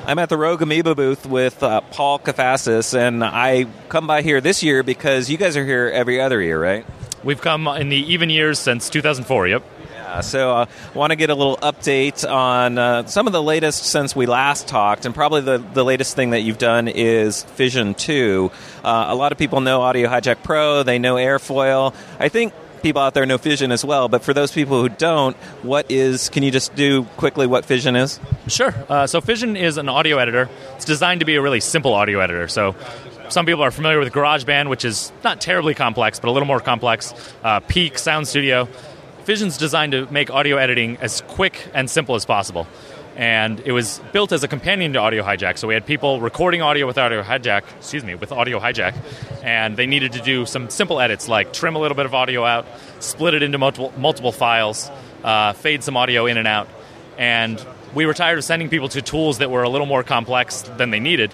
I'm 0.05 0.19
at 0.19 0.27
the 0.27 0.35
Rogue 0.35 0.61
Amoeba 0.61 0.95
booth 0.95 1.25
with 1.25 1.63
uh, 1.63 1.79
Paul 1.79 2.19
Kafasis, 2.19 2.93
and 2.93 3.23
I 3.23 3.67
come 3.87 4.05
by 4.05 4.21
here 4.21 4.41
this 4.41 4.61
year 4.61 4.83
because 4.83 5.29
you 5.29 5.37
guys 5.37 5.55
are 5.55 5.65
here 5.65 5.89
every 5.93 6.19
other 6.19 6.41
year, 6.41 6.61
right? 6.61 6.85
We've 7.23 7.39
come 7.39 7.69
in 7.69 7.87
the 7.87 7.95
even 7.95 8.29
years 8.29 8.59
since 8.59 8.89
2004, 8.89 9.47
yep. 9.47 9.63
Yeah, 9.93 10.19
so 10.19 10.51
I 10.51 10.61
uh, 10.63 10.65
want 10.93 11.11
to 11.11 11.15
get 11.15 11.29
a 11.29 11.35
little 11.35 11.55
update 11.55 12.29
on 12.29 12.77
uh, 12.77 13.05
some 13.05 13.27
of 13.27 13.33
the 13.33 13.41
latest 13.41 13.85
since 13.85 14.13
we 14.13 14.25
last 14.25 14.67
talked, 14.67 15.05
and 15.05 15.15
probably 15.15 15.39
the, 15.39 15.59
the 15.59 15.85
latest 15.85 16.17
thing 16.17 16.31
that 16.31 16.41
you've 16.41 16.57
done 16.57 16.89
is 16.89 17.43
Fission 17.43 17.93
2. 17.93 18.51
Uh, 18.83 19.05
a 19.07 19.15
lot 19.15 19.31
of 19.31 19.37
people 19.37 19.61
know 19.61 19.81
Audio 19.83 20.09
Hijack 20.09 20.43
Pro, 20.43 20.83
they 20.83 20.99
know 20.99 21.15
Airfoil. 21.15 21.95
I 22.19 22.27
think 22.27 22.53
people 22.83 23.01
out 23.01 23.13
there 23.15 23.25
know 23.25 23.37
Fission 23.37 23.71
as 23.71 23.83
well, 23.83 24.09
but 24.09 24.23
for 24.23 24.33
those 24.33 24.51
people 24.51 24.81
who 24.81 24.89
don't, 24.89 25.35
what 25.63 25.89
is, 25.89 26.29
can 26.29 26.43
you 26.43 26.51
just 26.51 26.75
do 26.75 27.05
quickly 27.17 27.47
what 27.47 27.65
Fission 27.65 27.95
is? 27.95 28.19
Sure. 28.47 28.75
Uh, 28.87 29.07
so 29.07 29.21
Fission 29.21 29.55
is 29.55 29.77
an 29.77 29.89
audio 29.89 30.17
editor. 30.17 30.49
It's 30.75 30.85
designed 30.85 31.21
to 31.21 31.25
be 31.25 31.35
a 31.35 31.41
really 31.41 31.61
simple 31.61 31.93
audio 31.93 32.19
editor. 32.19 32.47
So 32.47 32.75
some 33.29 33.45
people 33.45 33.63
are 33.63 33.71
familiar 33.71 33.99
with 33.99 34.13
GarageBand, 34.13 34.69
which 34.69 34.85
is 34.85 35.11
not 35.23 35.41
terribly 35.41 35.73
complex, 35.73 36.19
but 36.19 36.27
a 36.27 36.31
little 36.31 36.47
more 36.47 36.59
complex. 36.59 37.13
Uh, 37.43 37.61
Peak, 37.61 37.97
Sound 37.97 38.27
Studio. 38.27 38.67
Fission's 39.23 39.57
designed 39.57 39.93
to 39.93 40.05
make 40.11 40.29
audio 40.29 40.57
editing 40.57 40.97
as 40.97 41.21
quick 41.21 41.69
and 41.73 41.89
simple 41.89 42.15
as 42.15 42.25
possible 42.25 42.67
and 43.15 43.59
it 43.59 43.71
was 43.71 44.01
built 44.11 44.31
as 44.31 44.43
a 44.43 44.47
companion 44.47 44.93
to 44.93 44.99
Audio 44.99 45.23
Hijack. 45.23 45.57
So 45.57 45.67
we 45.67 45.73
had 45.73 45.85
people 45.85 46.19
recording 46.19 46.61
audio 46.61 46.87
with 46.87 46.97
Audio 46.97 47.21
Hijack, 47.21 47.63
excuse 47.77 48.03
me, 48.03 48.15
with 48.15 48.31
Audio 48.31 48.59
Hijack, 48.59 48.95
and 49.43 49.77
they 49.77 49.85
needed 49.85 50.13
to 50.13 50.21
do 50.21 50.45
some 50.45 50.69
simple 50.69 50.99
edits 50.99 51.27
like 51.27 51.53
trim 51.53 51.75
a 51.75 51.79
little 51.79 51.95
bit 51.95 52.05
of 52.05 52.13
audio 52.13 52.43
out, 52.43 52.65
split 52.99 53.33
it 53.33 53.43
into 53.43 53.57
multiple 53.57 53.93
multiple 53.97 54.31
files, 54.31 54.89
uh, 55.23 55.53
fade 55.53 55.83
some 55.83 55.95
audio 55.95 56.25
in 56.25 56.37
and 56.37 56.47
out, 56.47 56.67
and 57.17 57.63
we 57.93 58.05
were 58.05 58.13
tired 58.13 58.39
of 58.39 58.43
sending 58.43 58.69
people 58.69 58.89
to 58.89 59.01
tools 59.01 59.37
that 59.37 59.51
were 59.51 59.63
a 59.63 59.69
little 59.69 59.87
more 59.87 60.03
complex 60.03 60.63
than 60.63 60.89
they 60.89 60.99
needed. 60.99 61.33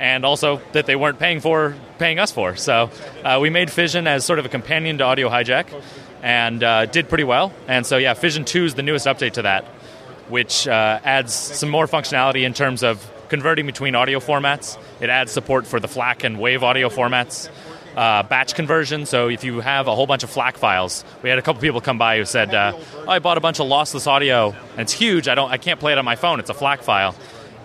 And 0.00 0.24
also 0.24 0.62
that 0.72 0.86
they 0.86 0.94
weren't 0.94 1.18
paying 1.18 1.40
for, 1.40 1.74
paying 1.98 2.20
us 2.20 2.30
for. 2.30 2.54
So 2.54 2.90
uh, 3.24 3.40
we 3.42 3.50
made 3.50 3.68
Fission 3.68 4.06
as 4.06 4.24
sort 4.24 4.38
of 4.38 4.46
a 4.46 4.48
companion 4.48 4.98
to 4.98 5.04
Audio 5.04 5.28
Hijack, 5.28 5.66
and 6.22 6.62
uh, 6.62 6.86
did 6.86 7.08
pretty 7.08 7.24
well. 7.24 7.52
And 7.66 7.84
so 7.84 7.96
yeah, 7.96 8.14
Fission 8.14 8.44
Two 8.44 8.64
is 8.64 8.74
the 8.74 8.84
newest 8.84 9.06
update 9.06 9.32
to 9.32 9.42
that 9.42 9.64
which 10.28 10.68
uh, 10.68 11.00
adds 11.04 11.32
some 11.32 11.68
more 11.68 11.86
functionality 11.86 12.44
in 12.44 12.54
terms 12.54 12.82
of 12.82 13.10
converting 13.28 13.66
between 13.66 13.94
audio 13.94 14.20
formats. 14.20 14.78
It 15.00 15.10
adds 15.10 15.32
support 15.32 15.66
for 15.66 15.80
the 15.80 15.88
FLAC 15.88 16.24
and 16.24 16.36
WAV 16.36 16.62
audio 16.62 16.88
formats. 16.88 17.48
Uh, 17.96 18.22
batch 18.22 18.54
conversion. 18.54 19.06
So 19.06 19.28
if 19.28 19.42
you 19.42 19.58
have 19.60 19.88
a 19.88 19.94
whole 19.94 20.06
bunch 20.06 20.22
of 20.22 20.30
FLAC 20.30 20.56
files, 20.56 21.04
we 21.22 21.30
had 21.30 21.38
a 21.40 21.42
couple 21.42 21.60
people 21.60 21.80
come 21.80 21.98
by 21.98 22.18
who 22.18 22.24
said, 22.24 22.54
uh, 22.54 22.72
oh, 22.76 23.10
"I 23.10 23.18
bought 23.18 23.38
a 23.38 23.40
bunch 23.40 23.58
of 23.58 23.66
lossless 23.66 24.06
audio 24.06 24.54
and 24.72 24.80
it's 24.82 24.92
huge. 24.92 25.26
I 25.26 25.34
don't, 25.34 25.50
I 25.50 25.56
can't 25.56 25.80
play 25.80 25.92
it 25.92 25.98
on 25.98 26.04
my 26.04 26.14
phone. 26.14 26.38
It's 26.38 26.50
a 26.50 26.54
FLAC 26.54 26.82
file." 26.82 27.16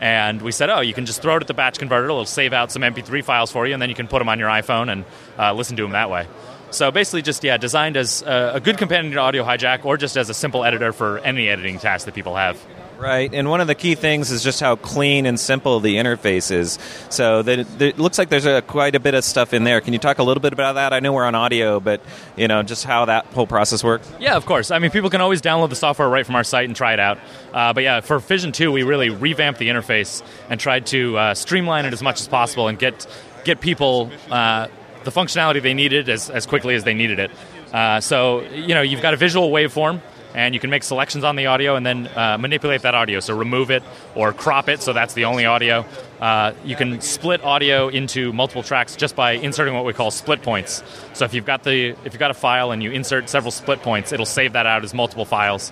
And 0.01 0.41
we 0.41 0.51
said, 0.51 0.72
"Oh, 0.72 0.79
you 0.79 0.93
can 0.93 1.05
just 1.05 1.22
throw 1.22 1.38
it 1.38 1.41
at 1.41 1.48
the 1.48 1.53
batch 1.53 1.77
converter. 1.77 2.05
It'll 2.05 2.25
save 2.25 2.51
out 2.51 2.72
some 2.72 2.82
MP3 2.82 3.24
files 3.24 3.51
for 3.51 3.67
you, 3.67 3.74
and 3.74 3.82
then 3.82 3.89
you 3.89 3.96
can 3.96 4.08
put 4.08 4.20
them 4.20 4.29
on 4.29 4.39
your 4.39 4.50
iPhone 4.50 4.91
and 4.91 5.05
uh, 5.38 5.53
listen 5.53 5.77
to 5.77 5.84
them 5.84 5.91
that 5.91 6.10
way." 6.10 6.25
So 6.74 6.89
basically, 6.92 7.22
just 7.22 7.44
yeah, 7.44 7.58
designed 7.58 7.98
as 7.98 8.24
a, 8.24 8.53
a 8.56 8.60
good 8.60 8.77
companion 8.77 9.13
to 9.13 9.20
Audio 9.20 9.44
Hijack, 9.44 9.86
or 9.86 9.96
just 9.96 10.18
as 10.18 10.30
a 10.30 10.34
simple 10.34 10.65
editor 10.65 10.92
for 10.92 11.20
any 11.20 11.48
editing 11.48 11.77
task 11.77 12.06
that 12.06 12.15
people 12.15 12.36
have. 12.36 12.60
Right, 12.98 13.34
and 13.34 13.50
one 13.50 13.60
of 13.60 13.68
the 13.68 13.75
key 13.75 13.96
things 13.96 14.32
is 14.32 14.44
just 14.44 14.60
how 14.60 14.75
clean 14.77 15.25
and 15.25 15.39
simple 15.39 15.80
the 15.82 15.96
interface 15.96 16.51
is. 16.51 16.80
So 17.10 17.42
that 17.42 17.60
it, 17.60 17.82
it 17.82 18.00
looks 18.00 18.18
like 18.18 18.30
there's 18.30 18.46
a, 18.46 18.62
quite 18.62 18.96
a 18.96 19.00
bit 19.00 19.13
of 19.13 19.24
stuff 19.24 19.53
in 19.53 19.65
there. 19.65 19.82
Can 19.82 19.94
you 19.94 20.00
talk 20.00 20.20
a 20.20 20.24
little 20.24 20.42
bit 20.42 20.53
about 20.53 20.74
that? 20.74 20.94
I 20.94 21.00
know 21.00 21.12
we're 21.12 21.25
on 21.25 21.36
audio, 21.36 21.80
but 21.80 22.01
you 22.36 22.48
know 22.48 22.63
just 22.63 22.86
how 22.86 23.06
that 23.06 23.25
whole 23.27 23.46
process 23.46 23.84
works. 23.84 24.10
Yeah, 24.20 24.36
of 24.36 24.46
course. 24.46 24.72
I 24.72 24.80
mean, 24.80 24.89
people 24.89 25.10
can 25.10 25.22
always 25.22 25.42
download 25.42 25.70
the 25.70 25.75
software 25.75 26.10
right 26.10 26.25
from 26.25 26.36
our 26.36 26.44
site 26.44 26.65
and 26.65 26.75
try 26.75 26.94
it 26.94 27.00
out. 27.00 27.20
Uh, 27.51 27.74
but 27.74 27.84
yeah, 27.84 28.00
for 28.00 28.20
Fission 28.20 28.51
Two, 28.51 28.72
we 28.72 28.84
really 28.84 29.10
revamped 29.10 29.60
the 29.60 29.68
interface 29.68 30.24
and 30.50 30.60
tried 30.60 30.88
to 30.88 31.18
uh, 31.18 31.34
streamline 31.36 31.86
it 31.86 31.94
as 31.94 32.01
much 32.01 32.20
as 32.22 32.27
possible 32.27 32.68
and 32.68 32.80
get 32.80 33.06
get 33.44 33.60
people. 33.62 34.12
Uh, 34.32 34.70
the 35.03 35.12
functionality 35.12 35.62
they 35.62 35.74
needed 35.74 36.10
as, 36.10 36.29
as 36.29 36.45
quickly 36.45 36.75
as 36.75 36.83
they 36.83 36.93
needed 36.93 37.19
it. 37.19 37.31
Uh, 37.74 38.00
so, 38.00 38.41
you 38.41 38.74
know, 38.75 38.81
you've 38.81 39.01
got 39.01 39.13
a 39.13 39.17
visual 39.17 39.50
waveform, 39.50 40.01
and 40.36 40.53
you 40.53 40.60
can 40.60 40.69
make 40.69 40.83
selections 40.83 41.24
on 41.24 41.36
the 41.36 41.45
audio 41.45 41.75
and 41.75 41.86
then 41.86 42.07
uh, 42.07 42.38
manipulate 42.38 42.81
that 42.81 42.95
audio. 42.95 43.19
So 43.19 43.38
remove 43.38 43.72
it 43.72 43.83
or 44.15 44.33
crop 44.33 44.67
it, 44.67 44.81
so 44.81 44.93
that's 44.93 45.13
the 45.13 45.25
only 45.25 45.45
audio. 45.45 45.86
Uh, 46.19 46.53
you 46.63 46.75
can 46.75 47.01
split 47.01 47.43
audio 47.43 47.88
into 47.88 48.33
multiple 48.33 48.63
tracks 48.63 48.95
just 48.95 49.15
by 49.15 49.33
inserting 49.33 49.74
what 49.74 49.86
we 49.86 49.93
call 49.93 50.12
split 50.12 50.41
points. 50.41 50.83
So 51.13 51.25
if 51.25 51.33
you've 51.33 51.45
got 51.45 51.63
the 51.63 51.89
if 51.89 52.13
you've 52.13 52.19
got 52.19 52.31
a 52.31 52.36
file 52.36 52.72
and 52.72 52.81
you 52.81 52.91
insert 52.91 53.29
several 53.29 53.51
split 53.51 53.81
points, 53.81 54.12
it'll 54.12 54.25
save 54.25 54.53
that 54.53 54.65
out 54.65 54.83
as 54.83 54.93
multiple 54.93 55.25
files 55.25 55.72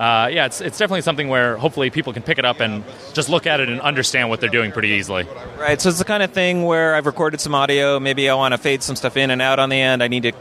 uh, 0.00 0.28
yeah, 0.32 0.46
it's, 0.46 0.62
it's 0.62 0.78
definitely 0.78 1.02
something 1.02 1.28
where 1.28 1.58
hopefully 1.58 1.90
people 1.90 2.14
can 2.14 2.22
pick 2.22 2.38
it 2.38 2.46
up 2.46 2.60
and 2.60 2.82
just 3.12 3.28
look 3.28 3.46
at 3.46 3.60
it 3.60 3.68
and 3.68 3.82
understand 3.82 4.30
what 4.30 4.40
they're 4.40 4.48
doing 4.48 4.72
pretty 4.72 4.88
easily. 4.88 5.28
Right. 5.58 5.78
So 5.78 5.90
it's 5.90 5.98
the 5.98 6.06
kind 6.06 6.22
of 6.22 6.32
thing 6.32 6.62
where 6.62 6.94
I've 6.94 7.04
recorded 7.04 7.38
some 7.38 7.54
audio. 7.54 8.00
Maybe 8.00 8.30
I 8.30 8.34
want 8.34 8.52
to 8.52 8.58
fade 8.58 8.82
some 8.82 8.96
stuff 8.96 9.18
in 9.18 9.30
and 9.30 9.42
out 9.42 9.58
on 9.58 9.68
the 9.68 9.76
end. 9.76 10.02
I 10.02 10.08
need 10.08 10.22
to 10.22 10.32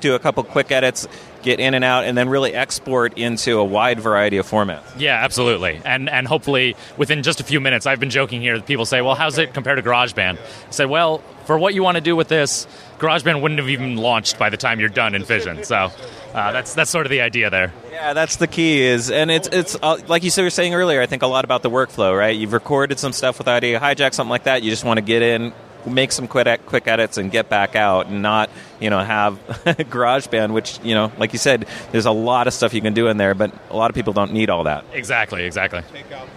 do 0.00 0.14
a 0.14 0.20
couple 0.20 0.44
quick 0.44 0.70
edits, 0.70 1.08
get 1.42 1.58
in 1.58 1.74
and 1.74 1.84
out, 1.84 2.04
and 2.04 2.16
then 2.16 2.28
really 2.28 2.54
export 2.54 3.18
into 3.18 3.58
a 3.58 3.64
wide 3.64 3.98
variety 3.98 4.36
of 4.36 4.48
formats. 4.48 4.84
Yeah, 4.96 5.16
absolutely. 5.16 5.80
And 5.84 6.08
and 6.08 6.28
hopefully 6.28 6.76
within 6.96 7.24
just 7.24 7.40
a 7.40 7.44
few 7.44 7.60
minutes, 7.60 7.86
I've 7.86 7.98
been 7.98 8.10
joking 8.10 8.40
here. 8.40 8.60
People 8.60 8.86
say, 8.86 9.00
"Well, 9.02 9.16
how's 9.16 9.36
it 9.38 9.52
compared 9.52 9.82
to 9.82 9.88
GarageBand?" 9.88 10.38
I 10.38 10.70
said, 10.70 10.86
"Well, 10.86 11.18
for 11.44 11.58
what 11.58 11.74
you 11.74 11.82
want 11.82 11.96
to 11.96 12.00
do 12.00 12.14
with 12.14 12.28
this, 12.28 12.68
GarageBand 12.98 13.42
wouldn't 13.42 13.58
have 13.58 13.68
even 13.68 13.96
launched 13.96 14.38
by 14.38 14.48
the 14.48 14.56
time 14.56 14.78
you're 14.78 14.88
done 14.88 15.16
in 15.16 15.24
Fission." 15.24 15.64
So 15.64 15.90
uh, 16.34 16.52
that's 16.52 16.74
that's 16.74 16.90
sort 16.90 17.04
of 17.04 17.10
the 17.10 17.22
idea 17.22 17.50
there. 17.50 17.72
Yeah, 17.98 18.12
that's 18.12 18.36
the 18.36 18.46
key. 18.46 18.82
Is 18.82 19.10
and 19.10 19.28
it's 19.28 19.48
it's 19.48 19.76
uh, 19.82 19.98
like 20.06 20.22
you 20.22 20.30
were 20.40 20.50
saying 20.50 20.72
earlier. 20.72 21.02
I 21.02 21.06
think 21.06 21.22
a 21.22 21.26
lot 21.26 21.44
about 21.44 21.64
the 21.64 21.70
workflow, 21.70 22.16
right? 22.16 22.36
You've 22.36 22.52
recorded 22.52 23.00
some 23.00 23.12
stuff 23.12 23.38
with 23.38 23.48
Audio 23.48 23.80
Hijack, 23.80 24.14
something 24.14 24.30
like 24.30 24.44
that. 24.44 24.62
You 24.62 24.70
just 24.70 24.84
want 24.84 24.98
to 24.98 25.02
get 25.02 25.20
in, 25.20 25.52
make 25.88 26.12
some 26.12 26.28
quick 26.28 26.66
quick 26.66 26.86
edits, 26.86 27.18
and 27.18 27.30
get 27.30 27.48
back 27.48 27.76
out, 27.76 28.06
and 28.06 28.22
not 28.22 28.50
you 28.80 28.90
know 28.90 29.00
have 29.00 29.34
GarageBand, 29.64 30.52
which 30.52 30.78
you 30.82 30.94
know, 30.94 31.12
like 31.18 31.32
you 31.32 31.38
said, 31.38 31.66
there's 31.92 32.06
a 32.06 32.12
lot 32.12 32.46
of 32.46 32.54
stuff 32.54 32.74
you 32.74 32.80
can 32.80 32.94
do 32.94 33.08
in 33.08 33.16
there, 33.16 33.34
but 33.34 33.52
a 33.70 33.76
lot 33.76 33.90
of 33.90 33.94
people 33.94 34.12
don't 34.12 34.32
need 34.32 34.50
all 34.50 34.64
that. 34.64 34.84
Exactly, 34.92 35.44
exactly. 35.44 35.82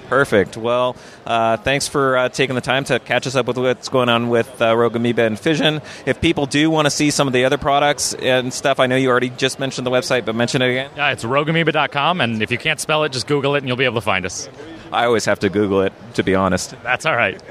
Perfect. 0.07 0.57
Well, 0.57 0.95
uh, 1.25 1.57
thanks 1.57 1.87
for 1.87 2.17
uh, 2.17 2.29
taking 2.29 2.55
the 2.55 2.61
time 2.61 2.83
to 2.85 2.99
catch 2.99 3.27
us 3.27 3.35
up 3.35 3.47
with 3.47 3.57
what's 3.57 3.89
going 3.89 4.09
on 4.09 4.29
with 4.29 4.61
uh, 4.61 4.75
Rogue 4.75 4.95
Amoeba 4.95 5.23
and 5.23 5.39
Fission. 5.39 5.81
If 6.05 6.21
people 6.21 6.45
do 6.45 6.69
want 6.69 6.85
to 6.85 6.91
see 6.91 7.11
some 7.11 7.27
of 7.27 7.33
the 7.33 7.45
other 7.45 7.57
products 7.57 8.13
and 8.13 8.53
stuff, 8.53 8.79
I 8.79 8.87
know 8.87 8.95
you 8.95 9.09
already 9.09 9.29
just 9.29 9.59
mentioned 9.59 9.85
the 9.87 9.91
website, 9.91 10.25
but 10.25 10.35
mention 10.35 10.61
it 10.61 10.69
again. 10.69 10.91
Yeah, 10.95 11.11
it's 11.11 11.23
rogueamoeba.com, 11.23 12.21
and 12.21 12.41
if 12.41 12.51
you 12.51 12.57
can't 12.57 12.79
spell 12.79 13.03
it, 13.03 13.11
just 13.11 13.27
Google 13.27 13.55
it, 13.55 13.59
and 13.59 13.67
you'll 13.67 13.77
be 13.77 13.85
able 13.85 13.95
to 13.95 14.01
find 14.01 14.25
us. 14.25 14.49
I 14.91 15.05
always 15.05 15.25
have 15.25 15.39
to 15.39 15.49
Google 15.49 15.81
it, 15.81 15.93
to 16.15 16.23
be 16.23 16.35
honest. 16.35 16.75
That's 16.83 17.05
all 17.05 17.15
right. 17.15 17.41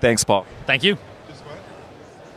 Thanks, 0.00 0.24
Paul. 0.24 0.46
Thank 0.66 0.82
you. 0.82 0.96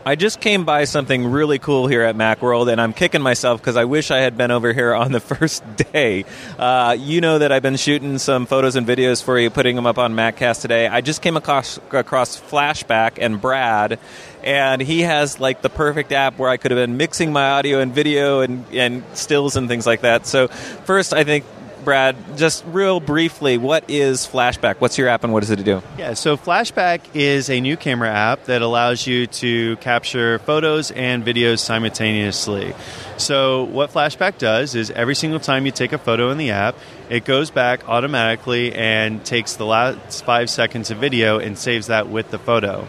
I 0.05 0.15
just 0.15 0.41
came 0.41 0.65
by 0.65 0.83
something 0.83 1.31
really 1.31 1.59
cool 1.59 1.87
here 1.87 2.01
at 2.01 2.17
Macworld, 2.17 2.69
and 2.69 2.81
I'm 2.81 2.91
kicking 2.91 3.21
myself 3.21 3.61
because 3.61 3.77
I 3.77 3.85
wish 3.85 4.11
I 4.11 4.17
had 4.17 4.35
been 4.35 4.51
over 4.51 4.73
here 4.73 4.93
on 4.93 5.13
the 5.13 5.19
first 5.21 5.63
day. 5.77 6.25
Uh, 6.59 6.97
you 6.99 7.21
know 7.21 7.39
that 7.39 7.53
I've 7.53 7.61
been 7.61 7.77
shooting 7.77 8.17
some 8.17 8.45
photos 8.45 8.75
and 8.75 8.85
videos 8.85 9.23
for 9.23 9.39
you, 9.39 9.49
putting 9.49 9.77
them 9.77 9.85
up 9.85 9.97
on 9.97 10.13
MacCast 10.13 10.59
today. 10.59 10.89
I 10.89 10.99
just 10.99 11.21
came 11.21 11.37
across, 11.37 11.77
across 11.91 12.37
Flashback 12.37 13.17
and 13.17 13.39
Brad, 13.39 13.97
and 14.43 14.81
he 14.81 15.01
has 15.01 15.39
like 15.39 15.61
the 15.61 15.69
perfect 15.69 16.11
app 16.11 16.37
where 16.37 16.49
I 16.49 16.57
could 16.57 16.71
have 16.71 16.77
been 16.77 16.97
mixing 16.97 17.31
my 17.31 17.51
audio 17.51 17.79
and 17.79 17.93
video 17.93 18.41
and, 18.41 18.65
and 18.73 19.03
stills 19.13 19.55
and 19.55 19.69
things 19.69 19.87
like 19.87 20.01
that. 20.01 20.27
So, 20.27 20.49
first, 20.49 21.13
I 21.13 21.23
think 21.23 21.45
Brad, 21.83 22.15
just 22.37 22.63
real 22.65 22.99
briefly, 22.99 23.57
what 23.57 23.89
is 23.89 24.27
Flashback? 24.27 24.75
What's 24.79 24.97
your 24.97 25.07
app 25.07 25.23
and 25.23 25.33
what 25.33 25.41
does 25.41 25.51
it 25.51 25.63
do? 25.63 25.81
Yeah, 25.97 26.13
so 26.13 26.37
Flashback 26.37 27.01
is 27.13 27.49
a 27.49 27.59
new 27.61 27.77
camera 27.77 28.09
app 28.09 28.45
that 28.45 28.61
allows 28.61 29.05
you 29.05 29.27
to 29.27 29.75
capture 29.77 30.39
photos 30.39 30.91
and 30.91 31.25
videos 31.25 31.59
simultaneously. 31.59 32.73
So, 33.17 33.65
what 33.65 33.91
Flashback 33.91 34.37
does 34.37 34.75
is 34.75 34.91
every 34.91 35.15
single 35.15 35.39
time 35.39 35.65
you 35.65 35.71
take 35.71 35.93
a 35.93 35.97
photo 35.97 36.29
in 36.29 36.37
the 36.37 36.51
app, 36.51 36.75
it 37.09 37.25
goes 37.25 37.51
back 37.51 37.87
automatically 37.87 38.73
and 38.73 39.23
takes 39.23 39.55
the 39.55 39.65
last 39.65 40.25
five 40.25 40.49
seconds 40.49 40.91
of 40.91 40.97
video 40.97 41.39
and 41.39 41.57
saves 41.57 41.87
that 41.87 42.09
with 42.09 42.31
the 42.31 42.39
photo. 42.39 42.87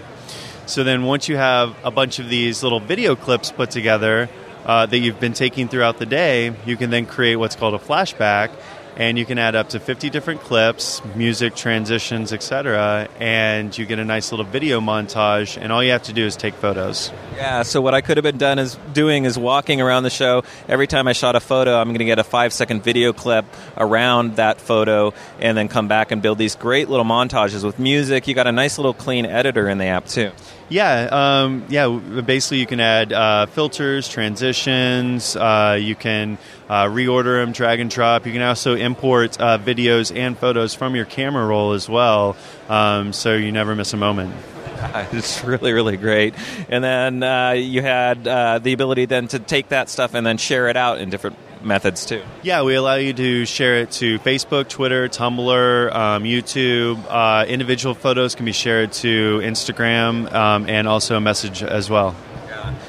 So, 0.66 0.84
then 0.84 1.04
once 1.04 1.28
you 1.28 1.36
have 1.36 1.76
a 1.84 1.90
bunch 1.90 2.18
of 2.18 2.28
these 2.28 2.62
little 2.62 2.80
video 2.80 3.16
clips 3.16 3.52
put 3.52 3.70
together, 3.70 4.28
uh, 4.64 4.86
that 4.86 4.98
you've 4.98 5.20
been 5.20 5.34
taking 5.34 5.68
throughout 5.68 5.98
the 5.98 6.06
day, 6.06 6.54
you 6.66 6.76
can 6.76 6.90
then 6.90 7.06
create 7.06 7.36
what's 7.36 7.56
called 7.56 7.74
a 7.74 7.78
flashback, 7.78 8.50
and 8.96 9.18
you 9.18 9.24
can 9.24 9.38
add 9.38 9.54
up 9.54 9.70
to 9.70 9.80
50 9.80 10.10
different 10.10 10.40
clips, 10.40 11.02
music, 11.16 11.54
transitions, 11.54 12.32
etc., 12.32 13.08
and 13.18 13.76
you 13.76 13.86
get 13.86 13.98
a 13.98 14.04
nice 14.04 14.30
little 14.32 14.44
video 14.44 14.80
montage. 14.80 15.58
And 15.60 15.72
all 15.72 15.82
you 15.82 15.90
have 15.92 16.04
to 16.04 16.12
do 16.12 16.24
is 16.24 16.36
take 16.36 16.54
photos. 16.54 17.12
Yeah. 17.34 17.62
So 17.62 17.80
what 17.80 17.94
I 17.94 18.00
could 18.00 18.16
have 18.16 18.24
been 18.24 18.38
done 18.38 18.58
is 18.58 18.78
doing 18.92 19.24
is 19.24 19.38
walking 19.38 19.80
around 19.80 20.04
the 20.04 20.10
show. 20.10 20.44
Every 20.68 20.86
time 20.86 21.08
I 21.08 21.12
shot 21.12 21.36
a 21.36 21.40
photo, 21.40 21.76
I'm 21.76 21.88
going 21.88 21.98
to 21.98 22.04
get 22.04 22.18
a 22.18 22.24
five 22.24 22.52
second 22.52 22.84
video 22.84 23.12
clip 23.12 23.44
around 23.76 24.36
that 24.36 24.60
photo, 24.60 25.12
and 25.40 25.56
then 25.56 25.68
come 25.68 25.88
back 25.88 26.10
and 26.10 26.22
build 26.22 26.38
these 26.38 26.54
great 26.54 26.88
little 26.88 27.04
montages 27.04 27.64
with 27.64 27.78
music. 27.78 28.28
You 28.28 28.34
got 28.34 28.46
a 28.46 28.52
nice 28.52 28.78
little 28.78 28.94
clean 28.94 29.26
editor 29.26 29.68
in 29.68 29.78
the 29.78 29.86
app 29.86 30.06
too. 30.06 30.30
Yeah, 30.68 31.08
um, 31.42 31.64
yeah. 31.68 31.88
Basically, 31.88 32.58
you 32.58 32.66
can 32.66 32.80
add 32.80 33.12
uh, 33.12 33.46
filters, 33.46 34.08
transitions. 34.08 35.36
Uh, 35.36 35.78
you 35.80 35.94
can 35.94 36.38
uh, 36.68 36.85
reorder 36.85 37.42
them, 37.42 37.52
drag 37.52 37.80
and 37.80 37.90
drop. 37.90 38.26
You 38.26 38.33
can 38.33 38.42
also 38.42 38.75
import 38.75 39.40
uh, 39.40 39.59
videos 39.59 40.14
and 40.14 40.37
photos 40.38 40.75
from 40.75 40.94
your 40.94 41.04
camera 41.04 41.47
roll 41.47 41.73
as 41.73 41.88
well, 41.88 42.37
um, 42.68 43.12
so 43.12 43.35
you 43.35 43.52
never 43.52 43.75
miss 43.75 43.92
a 43.92 43.99
moment. 43.99 44.35
It's 45.12 45.42
really, 45.42 45.73
really 45.73 45.97
great. 45.97 46.35
And 46.68 46.85
then 46.85 47.23
uh, 47.23 47.52
you 47.52 47.80
had 47.80 48.26
uh, 48.28 48.59
the 48.59 48.73
ability 48.75 49.06
then 49.06 49.28
to 49.28 49.38
take 49.38 49.68
that 49.68 49.88
stuff 49.88 50.14
and 50.14 50.26
then 50.26 50.37
share 50.37 50.68
it 50.68 50.76
out 50.76 51.00
in 51.00 51.11
different 51.11 51.37
methods 51.64 52.06
too. 52.06 52.23
Yeah, 52.42 52.62
we 52.62 52.75
allow 52.75 52.97
you 52.97 53.12
to 53.14 53.47
share 53.47 53.78
it 53.78 53.90
to 53.92 54.18
Facebook, 54.18 54.68
Twitter, 54.68 55.09
Tumblr, 55.09 55.94
um, 55.94 56.25
YouTube. 56.25 57.02
Uh, 57.09 57.47
individual 57.47 57.94
photos 57.94 58.35
can 58.35 58.44
be 58.44 58.52
shared 58.52 58.92
to 58.94 59.38
Instagram 59.42 60.33
um, 60.33 60.68
and 60.68 60.87
also 60.87 61.16
a 61.16 61.21
message 61.21 61.62
as 61.62 61.88
well. 61.88 62.14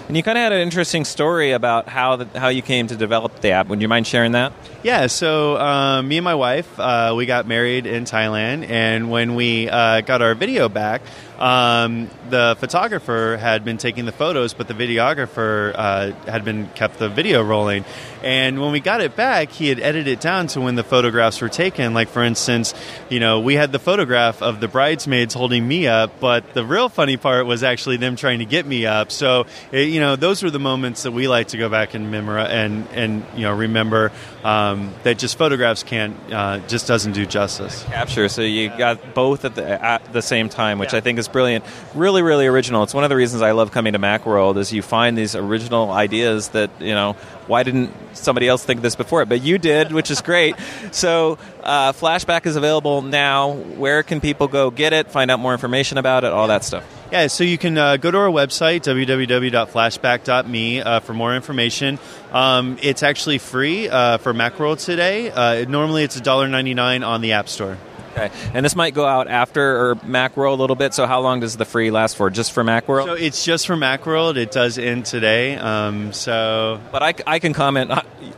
And 0.07 0.15
you 0.15 0.21
kind 0.21 0.37
of 0.37 0.43
had 0.43 0.51
an 0.51 0.61
interesting 0.61 1.03
story 1.03 1.51
about 1.51 1.89
how 1.89 2.17
the, 2.17 2.39
how 2.39 2.49
you 2.49 2.61
came 2.61 2.85
to 2.87 2.95
develop 2.95 3.41
the 3.41 3.51
app. 3.51 3.67
Would 3.67 3.81
you 3.81 3.87
mind 3.87 4.05
sharing 4.05 4.33
that? 4.33 4.53
Yeah, 4.85 5.07
so 5.07 5.57
um, 5.57 6.07
me 6.07 6.19
and 6.19 6.23
my 6.23 6.35
wife, 6.35 6.79
uh, 6.79 7.15
we 7.17 7.25
got 7.25 7.47
married 7.47 7.87
in 7.87 8.03
Thailand, 8.03 8.69
and 8.69 9.09
when 9.09 9.33
we 9.33 9.67
uh, 9.67 10.01
got 10.01 10.21
our 10.21 10.35
video 10.35 10.69
back, 10.69 11.01
um, 11.39 12.09
the 12.29 12.55
photographer 12.59 13.37
had 13.39 13.65
been 13.65 13.77
taking 13.77 14.05
the 14.05 14.11
photos, 14.11 14.53
but 14.53 14.67
the 14.67 14.73
videographer 14.73 15.73
uh, 15.75 16.11
had 16.29 16.45
been 16.45 16.69
kept 16.75 16.97
the 16.99 17.09
video 17.09 17.43
rolling. 17.43 17.83
And 18.23 18.59
when 18.61 18.71
we 18.71 18.79
got 18.79 19.01
it 19.01 19.15
back, 19.15 19.51
he 19.51 19.67
had 19.67 19.79
edited 19.79 20.07
it 20.07 20.19
down 20.21 20.47
to 20.47 20.61
when 20.61 20.75
the 20.75 20.83
photographs 20.83 21.41
were 21.41 21.49
taken. 21.49 21.93
Like 21.93 22.07
for 22.07 22.23
instance, 22.23 22.73
you 23.09 23.19
know, 23.19 23.39
we 23.39 23.55
had 23.55 23.71
the 23.71 23.79
photograph 23.79 24.41
of 24.41 24.59
the 24.59 24.67
bridesmaids 24.67 25.33
holding 25.33 25.67
me 25.67 25.87
up, 25.87 26.19
but 26.19 26.53
the 26.53 26.65
real 26.65 26.89
funny 26.89 27.17
part 27.17 27.45
was 27.45 27.63
actually 27.63 27.97
them 27.97 28.15
trying 28.15 28.39
to 28.39 28.45
get 28.45 28.65
me 28.65 28.85
up. 28.85 29.11
So 29.11 29.45
it, 29.71 29.89
you 29.89 29.99
know, 29.99 30.15
those 30.15 30.41
were 30.41 30.49
the 30.49 30.59
moments 30.59 31.03
that 31.03 31.11
we 31.11 31.27
like 31.27 31.49
to 31.49 31.57
go 31.57 31.69
back 31.69 31.93
and 31.93 32.11
memorize 32.11 32.49
and 32.49 32.87
and 32.93 33.25
you 33.35 33.41
know 33.41 33.55
remember 33.55 34.11
um, 34.43 34.74
that 35.03 35.17
just 35.17 35.37
photographs 35.37 35.83
can't 35.83 36.15
uh, 36.31 36.59
just 36.67 36.87
doesn't 36.87 37.13
do 37.13 37.25
justice. 37.25 37.83
Capture. 37.83 38.29
So 38.29 38.41
you 38.41 38.69
got 38.69 39.13
both 39.13 39.45
at 39.45 39.55
the 39.55 39.83
at 39.83 40.13
the 40.13 40.21
same 40.21 40.49
time, 40.49 40.79
which 40.79 40.93
yeah. 40.93 40.97
I 40.97 41.01
think 41.01 41.19
is 41.19 41.27
brilliant. 41.27 41.65
Really, 41.93 42.21
really 42.21 42.47
original. 42.47 42.83
It's 42.83 42.93
one 42.93 43.03
of 43.03 43.09
the 43.09 43.15
reasons 43.15 43.41
I 43.41 43.51
love 43.51 43.71
coming 43.71 43.93
to 43.93 43.99
MacWorld 43.99 44.57
is 44.57 44.71
you 44.71 44.81
find 44.81 45.17
these 45.17 45.35
original 45.35 45.91
ideas 45.91 46.49
that 46.49 46.69
you 46.79 46.93
know 46.93 47.13
why 47.47 47.63
didn't 47.63 47.93
somebody 48.13 48.47
else 48.47 48.63
think 48.63 48.81
this 48.81 48.95
before? 48.95 49.25
But 49.25 49.41
you 49.41 49.57
did, 49.57 49.91
which 49.91 50.11
is 50.11 50.21
great. 50.21 50.55
So 50.91 51.37
uh, 51.63 51.91
Flashback 51.91 52.45
is 52.45 52.55
available 52.55 53.01
now. 53.01 53.51
Where 53.51 54.01
can 54.01 54.21
people 54.21 54.47
go 54.47 54.71
get 54.71 54.93
it? 54.93 55.11
Find 55.11 55.29
out 55.29 55.39
more 55.39 55.51
information 55.51 55.97
about 55.97 56.23
it. 56.23 56.31
All 56.31 56.47
that 56.47 56.63
stuff. 56.63 56.85
Yeah, 57.11 57.27
so 57.27 57.43
you 57.43 57.59
can 57.59 57.77
uh, 57.77 57.97
go 57.97 58.09
to 58.09 58.17
our 58.17 58.29
website, 58.29 58.81
www.flashback.me, 58.81 60.81
uh, 60.81 60.99
for 61.01 61.13
more 61.13 61.35
information. 61.35 61.99
Um, 62.31 62.79
it's 62.81 63.03
actually 63.03 63.37
free 63.37 63.87
uh, 63.87 64.17
for 64.17 64.33
Macworld 64.33 64.83
today. 64.83 65.29
Uh, 65.29 65.69
normally 65.69 66.03
it's 66.03 66.19
$1.99 66.19 67.05
on 67.05 67.21
the 67.21 67.33
App 67.33 67.47
Store. 67.47 67.77
Okay, 68.15 68.31
and 68.53 68.63
this 68.63 68.77
might 68.77 68.93
go 68.93 69.05
out 69.05 69.27
after 69.27 69.89
or 69.89 69.95
Macworld 69.95 70.57
a 70.57 70.61
little 70.61 70.77
bit. 70.77 70.93
So 70.93 71.05
how 71.05 71.19
long 71.19 71.41
does 71.41 71.57
the 71.57 71.65
free 71.65 71.91
last 71.91 72.15
for? 72.15 72.29
Just 72.29 72.53
for 72.53 72.63
Macworld? 72.63 73.05
So 73.05 73.13
it's 73.13 73.43
just 73.43 73.67
for 73.67 73.75
Macworld. 73.75 74.37
It 74.37 74.51
does 74.51 74.77
end 74.77 75.05
today. 75.05 75.57
Um, 75.57 76.13
so, 76.13 76.79
but 76.93 77.03
I, 77.03 77.13
I 77.27 77.39
can 77.39 77.51
comment. 77.51 77.91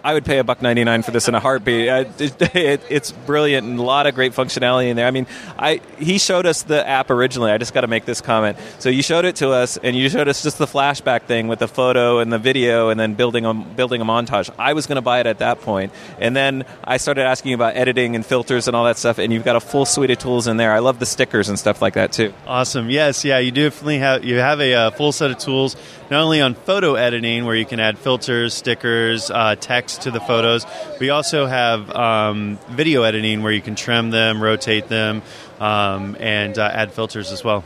I 0.03 0.13
would 0.13 0.25
pay 0.25 0.39
a 0.39 0.43
buck 0.43 0.63
ninety 0.63 0.83
nine 0.83 1.03
for 1.03 1.11
this 1.11 1.27
in 1.27 1.35
a 1.35 1.39
heartbeat. 1.39 1.87
It, 1.87 2.55
it, 2.55 2.81
it's 2.89 3.11
brilliant 3.11 3.67
and 3.67 3.77
a 3.77 3.83
lot 3.83 4.07
of 4.07 4.15
great 4.15 4.33
functionality 4.33 4.87
in 4.87 4.95
there. 4.95 5.05
I 5.05 5.11
mean, 5.11 5.27
I 5.59 5.81
he 5.99 6.17
showed 6.17 6.47
us 6.47 6.63
the 6.63 6.87
app 6.87 7.11
originally. 7.11 7.51
I 7.51 7.59
just 7.59 7.75
got 7.75 7.81
to 7.81 7.87
make 7.87 8.05
this 8.05 8.19
comment. 8.19 8.57
So 8.79 8.89
you 8.89 9.03
showed 9.03 9.25
it 9.25 9.35
to 9.37 9.51
us, 9.51 9.77
and 9.77 9.95
you 9.95 10.09
showed 10.09 10.27
us 10.27 10.41
just 10.41 10.57
the 10.57 10.65
flashback 10.65 11.23
thing 11.23 11.47
with 11.47 11.59
the 11.59 11.67
photo 11.67 12.17
and 12.17 12.33
the 12.33 12.39
video, 12.39 12.89
and 12.89 12.99
then 12.99 13.13
building 13.13 13.45
a 13.45 13.53
building 13.53 14.01
a 14.01 14.05
montage. 14.05 14.49
I 14.57 14.73
was 14.73 14.87
going 14.87 14.95
to 14.95 15.03
buy 15.03 15.19
it 15.19 15.27
at 15.27 15.37
that 15.37 15.61
point, 15.61 15.93
and 16.19 16.35
then 16.35 16.65
I 16.83 16.97
started 16.97 17.25
asking 17.25 17.53
about 17.53 17.75
editing 17.75 18.15
and 18.15 18.25
filters 18.25 18.67
and 18.67 18.75
all 18.75 18.85
that 18.85 18.97
stuff. 18.97 19.19
And 19.19 19.31
you've 19.31 19.45
got 19.45 19.55
a 19.55 19.66
full 19.67 19.85
suite 19.85 20.09
of 20.11 20.17
tools 20.17 20.47
in 20.47 20.57
there. 20.57 20.71
I 20.71 20.79
love 20.79 20.99
the 20.99 21.05
stickers 21.05 21.49
and 21.49 21.59
stuff 21.59 21.81
like 21.81 21.93
that 21.93 22.11
too. 22.11 22.33
Awesome. 22.45 22.89
Yes. 22.89 23.23
Yeah. 23.23 23.39
You 23.39 23.51
definitely 23.51 23.99
have 23.99 24.23
you 24.23 24.37
have 24.37 24.59
a, 24.59 24.73
uh, 24.73 24.91
full 24.91 25.11
set 25.11 25.31
of 25.31 25.37
tools 25.37 25.75
not 26.09 26.23
only 26.23 26.41
on 26.41 26.53
photo 26.53 26.95
editing 26.95 27.45
where 27.45 27.55
you 27.55 27.65
can 27.65 27.79
add 27.79 27.97
filters, 27.97 28.53
stickers, 28.53 29.29
uh, 29.29 29.55
text 29.59 30.03
to 30.03 30.11
the 30.11 30.19
photos. 30.19 30.65
We 30.99 31.09
also 31.09 31.45
have 31.45 31.89
um, 31.91 32.57
video 32.69 33.03
editing 33.03 33.43
where 33.43 33.51
you 33.51 33.61
can 33.61 33.75
trim 33.75 34.09
them, 34.09 34.41
rotate 34.41 34.87
them, 34.87 35.21
um, 35.59 36.15
and 36.19 36.57
uh, 36.57 36.69
add 36.73 36.93
filters 36.93 37.31
as 37.31 37.43
well. 37.43 37.63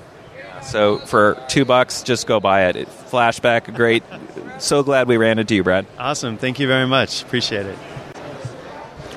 So 0.63 0.99
for 0.99 1.43
two 1.49 1.65
bucks, 1.65 2.03
just 2.03 2.27
go 2.27 2.39
buy 2.39 2.65
it. 2.65 2.87
Flashback, 3.09 3.73
great. 3.75 4.03
so 4.59 4.83
glad 4.83 5.07
we 5.07 5.17
ran 5.17 5.39
into 5.39 5.55
you, 5.55 5.63
Brad. 5.63 5.85
Awesome. 5.97 6.37
Thank 6.37 6.59
you 6.59 6.67
very 6.67 6.87
much. 6.87 7.23
Appreciate 7.23 7.65
it. 7.65 7.77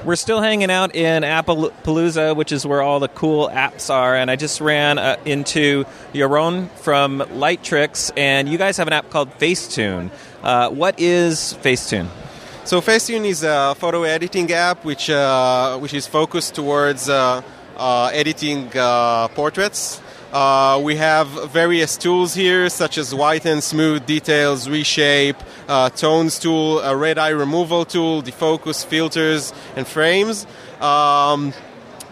We're 0.04 0.16
still 0.16 0.42
hanging 0.42 0.70
out 0.70 0.94
in 0.94 1.22
Appalooza, 1.22 2.36
which 2.36 2.52
is 2.52 2.66
where 2.66 2.82
all 2.82 3.00
the 3.00 3.08
cool 3.08 3.48
apps 3.48 3.88
are. 3.88 4.14
And 4.14 4.30
I 4.30 4.36
just 4.36 4.60
ran 4.60 4.98
uh, 4.98 5.16
into 5.24 5.86
Yaron 6.12 6.68
from 6.72 7.20
Lightricks, 7.20 8.12
and 8.14 8.46
you 8.46 8.58
guys 8.58 8.76
have 8.76 8.86
an 8.86 8.92
app 8.92 9.08
called 9.08 9.30
Facetune. 9.38 10.10
Uh, 10.42 10.68
what 10.68 11.00
is 11.00 11.56
Facetune? 11.62 12.08
So 12.64 12.82
Facetune 12.82 13.24
is 13.24 13.44
a 13.44 13.74
photo 13.78 14.02
editing 14.02 14.52
app 14.52 14.84
which 14.84 15.08
uh, 15.08 15.78
which 15.78 15.94
is 15.94 16.06
focused 16.06 16.54
towards 16.54 17.08
uh, 17.08 17.40
uh, 17.78 18.10
editing 18.12 18.70
uh, 18.76 19.28
portraits 19.28 20.02
uh, 20.34 20.80
we 20.82 20.96
have 20.96 21.28
various 21.52 21.96
tools 21.96 22.34
here, 22.34 22.68
such 22.68 22.98
as 22.98 23.14
whiten, 23.14 23.60
smooth, 23.60 24.04
details, 24.04 24.68
reshape, 24.68 25.36
uh, 25.68 25.88
tones 25.90 26.40
tool, 26.40 26.80
a 26.80 26.96
red 26.96 27.18
eye 27.18 27.28
removal 27.28 27.84
tool, 27.84 28.20
defocus, 28.20 28.84
filters, 28.84 29.52
and 29.76 29.86
frames. 29.86 30.44
Um, 30.80 31.52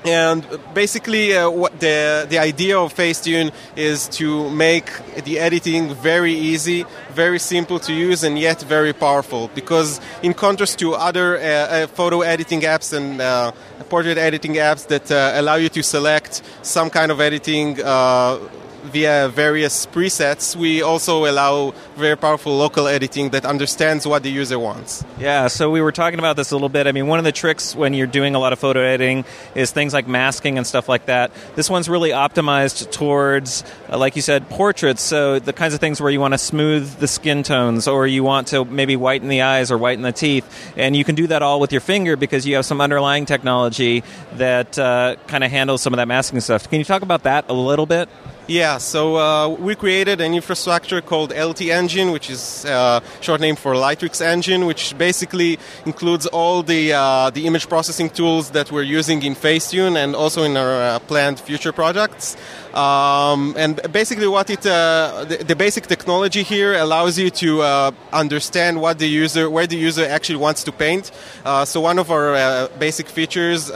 and 0.05 0.45
basically, 0.75 1.37
uh, 1.37 1.49
what 1.49 1.79
the 1.79 2.27
the 2.29 2.39
idea 2.39 2.79
of 2.79 2.95
Facetune 2.95 3.53
is 3.77 4.09
to 4.09 4.51
make 4.51 4.91
the 5.25 5.39
editing 5.39 5.95
very 5.95 6.33
easy, 6.33 6.85
very 7.11 7.39
simple 7.39 7.79
to 7.81 7.93
use, 7.93 8.25
and 8.25 8.39
yet 8.39 8.63
very 8.63 8.93
powerful. 8.93 9.49
Because 9.55 10.01
in 10.23 10.35
contrast 10.35 10.79
to 10.81 10.95
other 10.95 11.37
uh, 11.37 11.43
uh, 11.43 11.87
photo 11.87 12.23
editing 12.23 12.63
apps 12.63 12.93
and 12.93 13.21
uh, 13.21 13.53
portrait 13.89 14.19
editing 14.19 14.55
apps 14.55 14.87
that 14.89 15.11
uh, 15.11 15.33
allow 15.35 15.57
you 15.57 15.69
to 15.69 15.83
select 15.83 16.43
some 16.63 16.91
kind 16.91 17.13
of 17.13 17.21
editing 17.21 17.81
uh, 17.83 18.39
via 18.85 19.29
various 19.29 19.87
presets, 19.87 20.57
we 20.57 20.83
also 20.83 21.27
allow 21.27 21.73
very 21.97 22.17
powerful 22.17 22.57
local 22.57 22.89
editing 22.89 23.31
that 23.31 23.45
understands 23.45 24.07
what 24.07 24.23
the 24.23 24.31
user 24.31 24.59
wants. 24.59 25.05
Yeah, 25.19 25.49
so 25.49 25.71
we 25.71 25.81
were 25.81 25.93
talking 25.93 26.19
about 26.19 26.37
this 26.37 26.51
a 26.51 26.55
little 26.55 26.69
bit. 26.69 26.87
I 26.87 26.93
mean, 26.93 27.07
one 27.07 27.19
of 27.19 27.25
the 27.25 27.33
tricks 27.33 27.75
when 27.75 27.95
you're 27.95 28.07
doing 28.07 28.35
a 28.35 28.39
lot 28.39 28.53
of 28.53 28.59
photo 28.59 28.81
editing 28.81 29.25
is 29.55 29.71
things 29.71 29.93
like 29.93 30.07
masking 30.07 30.59
and 30.59 30.67
stuff 30.67 30.89
like 30.89 31.07
that. 31.07 31.31
This 31.55 31.71
one's 31.71 31.89
really 31.89 32.11
optimized 32.11 32.91
towards, 32.91 33.65
uh, 33.89 33.99
like 33.99 34.17
you 34.17 34.23
said, 34.23 34.49
portraits. 34.49 35.03
So 35.03 35.39
the 35.39 35.53
kinds 35.53 35.75
of 35.75 35.81
things 35.81 36.01
where 36.01 36.11
you 36.11 36.21
want 36.21 36.35
to 36.35 36.39
smooth 36.39 36.99
the 36.99 37.09
skin 37.09 37.43
tones 37.43 37.87
or 37.87 38.07
you 38.07 38.25
want 38.25 38.49
to 38.49 38.65
maybe 38.65 38.97
whiten 38.97 39.29
the 39.29 39.43
eyes 39.43 39.71
or 39.71 39.79
whiten 39.79 40.03
the 40.03 40.13
teeth. 40.13 40.73
And 40.77 40.97
you 40.97 41.05
can 41.05 41.15
do 41.15 41.27
that 41.29 41.43
all 41.43 41.61
with 41.61 41.73
your 41.73 41.81
finger 41.81 42.17
because 42.17 42.47
you 42.47 42.57
have 42.57 42.67
some 42.67 42.81
underlying 42.81 43.27
technology 43.27 44.03
that 44.35 44.79
uh, 44.79 45.17
kind 45.27 45.45
of 45.45 45.51
handles 45.51 45.83
some 45.83 45.93
of 45.93 45.99
that 45.99 46.09
masking 46.09 46.41
stuff. 46.41 46.69
Can 46.69 46.79
you 46.79 46.85
talk 46.85 47.03
about 47.03 47.25
that 47.25 47.47
a 47.49 47.55
little 47.55 47.87
bit? 47.87 48.09
Yeah, 48.49 48.79
so 48.79 49.17
uh, 49.17 49.49
we 49.51 49.77
created 49.77 50.21
an 50.21 50.35
infrastructure 50.35 51.01
called 51.01 51.31
LT 51.31 51.63
Engine, 51.63 52.11
which 52.11 52.29
is 52.29 52.65
uh, 52.65 52.99
short 53.21 53.41
name 53.41 53.55
for 53.55 53.75
Lightricks 53.75 54.21
Engine, 54.21 54.67
which 54.67 54.99
basically 54.99 55.61
includes 55.87 56.27
all 56.27 56.65
the 56.65 56.93
uh, 56.93 57.31
the 57.31 57.47
image 57.47 57.69
processing 57.69 58.11
tools 58.11 58.51
that 58.51 58.73
we're 58.73 58.83
using 58.83 59.23
in 59.23 59.37
Facetune 59.37 59.97
and 59.97 60.17
also 60.17 60.43
in 60.43 60.57
our 60.57 60.83
uh, 60.83 60.99
planned 60.99 61.39
future 61.39 61.73
projects. 61.73 62.37
Um, 62.75 63.55
and 63.59 63.81
basically, 63.93 64.27
what 64.27 64.49
it 64.49 64.65
uh, 64.65 65.27
the, 65.29 65.45
the, 65.45 65.55
basic 65.55 65.87
technology 65.87 66.43
here 66.43 66.73
allows 66.75 67.19
you 67.19 67.29
to 67.29 67.61
uh, 67.61 67.91
understand 68.13 68.81
what 68.81 68.99
the 68.99 69.07
user, 69.07 69.51
where 69.51 69.67
the 69.67 69.77
user 69.77 70.07
actually 70.07 70.37
wants 70.37 70.65
to 70.65 70.73
paint. 70.73 71.11
Uh, 71.45 71.67
so 71.67 71.83
one 71.83 71.99
of 71.99 72.11
our 72.11 72.35
uh, 72.35 72.69
basic 72.79 73.09
features, 73.09 73.71
uh, 73.71 73.75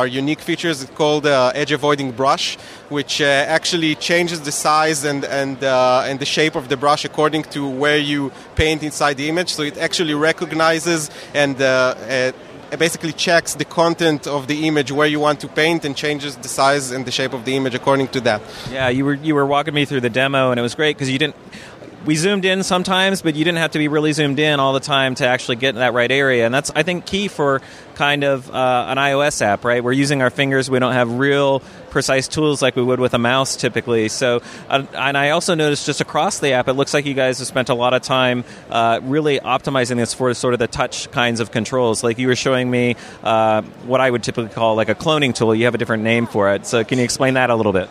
our 0.00 0.06
unique 0.06 0.40
features, 0.40 0.82
is 0.82 0.90
called 0.90 1.24
uh, 1.24 1.52
edge 1.54 1.72
avoiding 1.72 2.12
brush, 2.12 2.56
which 2.90 3.22
actually 3.22 3.94
changes 3.94 4.42
the 4.42 4.52
size 4.52 5.04
and 5.04 5.24
and 5.24 5.64
and 5.64 6.20
the 6.20 6.26
shape 6.26 6.54
of 6.54 6.68
the 6.68 6.76
brush 6.76 7.06
according 7.06 7.44
to 7.44 7.66
where 7.66 7.98
you 7.98 8.30
paint 8.56 8.82
inside 8.82 9.16
the 9.16 9.28
image. 9.30 9.54
So 9.54 9.62
it 9.62 9.78
actually 9.78 10.14
recognizes 10.14 11.10
and 11.32 11.56
basically 12.76 13.12
checks 13.12 13.54
the 13.54 13.64
content 13.64 14.26
of 14.26 14.46
the 14.46 14.66
image 14.66 14.92
where 14.92 15.06
you 15.06 15.20
want 15.20 15.40
to 15.40 15.48
paint 15.48 15.84
and 15.84 15.96
changes 15.96 16.36
the 16.36 16.48
size 16.48 16.90
and 16.90 17.04
the 17.06 17.10
shape 17.10 17.32
of 17.32 17.44
the 17.44 17.56
image 17.56 17.74
according 17.74 18.08
to 18.08 18.20
that. 18.22 18.42
Yeah, 18.70 18.88
you 18.88 19.04
were 19.04 19.14
you 19.14 19.34
were 19.34 19.46
walking 19.46 19.74
me 19.74 19.84
through 19.84 20.00
the 20.00 20.10
demo, 20.10 20.50
and 20.50 20.58
it 20.58 20.62
was 20.62 20.74
great 20.74 20.96
because 20.96 21.10
you 21.10 21.18
didn't. 21.18 21.36
We 22.04 22.16
zoomed 22.16 22.44
in 22.44 22.62
sometimes, 22.64 23.22
but 23.22 23.34
you 23.34 23.46
didn't 23.46 23.58
have 23.58 23.70
to 23.70 23.78
be 23.78 23.88
really 23.88 24.12
zoomed 24.12 24.38
in 24.38 24.60
all 24.60 24.74
the 24.74 24.80
time 24.80 25.14
to 25.16 25.26
actually 25.26 25.56
get 25.56 25.70
in 25.70 25.76
that 25.76 25.94
right 25.94 26.10
area, 26.10 26.44
and 26.44 26.54
that's 26.54 26.70
I 26.74 26.82
think 26.82 27.06
key 27.06 27.28
for 27.28 27.62
kind 27.94 28.24
of 28.24 28.50
uh, 28.50 28.86
an 28.88 28.98
iOS 28.98 29.40
app, 29.40 29.64
right? 29.64 29.82
We're 29.82 29.92
using 29.92 30.20
our 30.20 30.28
fingers. 30.28 30.68
We 30.68 30.78
don't 30.80 30.92
have 30.92 31.18
real 31.18 31.60
precise 31.88 32.28
tools 32.28 32.60
like 32.60 32.76
we 32.76 32.82
would 32.82 33.00
with 33.00 33.14
a 33.14 33.18
mouse 33.18 33.56
typically. 33.56 34.08
So, 34.08 34.42
uh, 34.68 34.84
and 34.92 35.16
I 35.16 35.30
also 35.30 35.54
noticed 35.54 35.86
just 35.86 36.02
across 36.02 36.40
the 36.40 36.52
app, 36.52 36.68
it 36.68 36.74
looks 36.74 36.92
like 36.92 37.06
you 37.06 37.14
guys 37.14 37.38
have 37.38 37.48
spent 37.48 37.70
a 37.70 37.74
lot 37.74 37.94
of 37.94 38.02
time 38.02 38.44
uh, 38.68 39.00
really 39.02 39.40
optimizing 39.40 39.96
this 39.96 40.12
for 40.12 40.34
sort 40.34 40.52
of 40.52 40.58
the 40.58 40.66
touch 40.66 41.10
kinds 41.10 41.40
of 41.40 41.52
controls. 41.52 42.04
Like 42.04 42.18
you 42.18 42.26
were 42.26 42.36
showing 42.36 42.70
me 42.70 42.96
uh, 43.22 43.62
what 43.86 44.02
I 44.02 44.10
would 44.10 44.22
typically 44.22 44.52
call 44.52 44.74
like 44.74 44.90
a 44.90 44.94
cloning 44.94 45.34
tool. 45.34 45.54
You 45.54 45.64
have 45.64 45.74
a 45.74 45.78
different 45.78 46.02
name 46.02 46.26
for 46.26 46.52
it. 46.52 46.66
So, 46.66 46.84
can 46.84 46.98
you 46.98 47.04
explain 47.04 47.34
that 47.34 47.48
a 47.48 47.54
little 47.54 47.72
bit? 47.72 47.88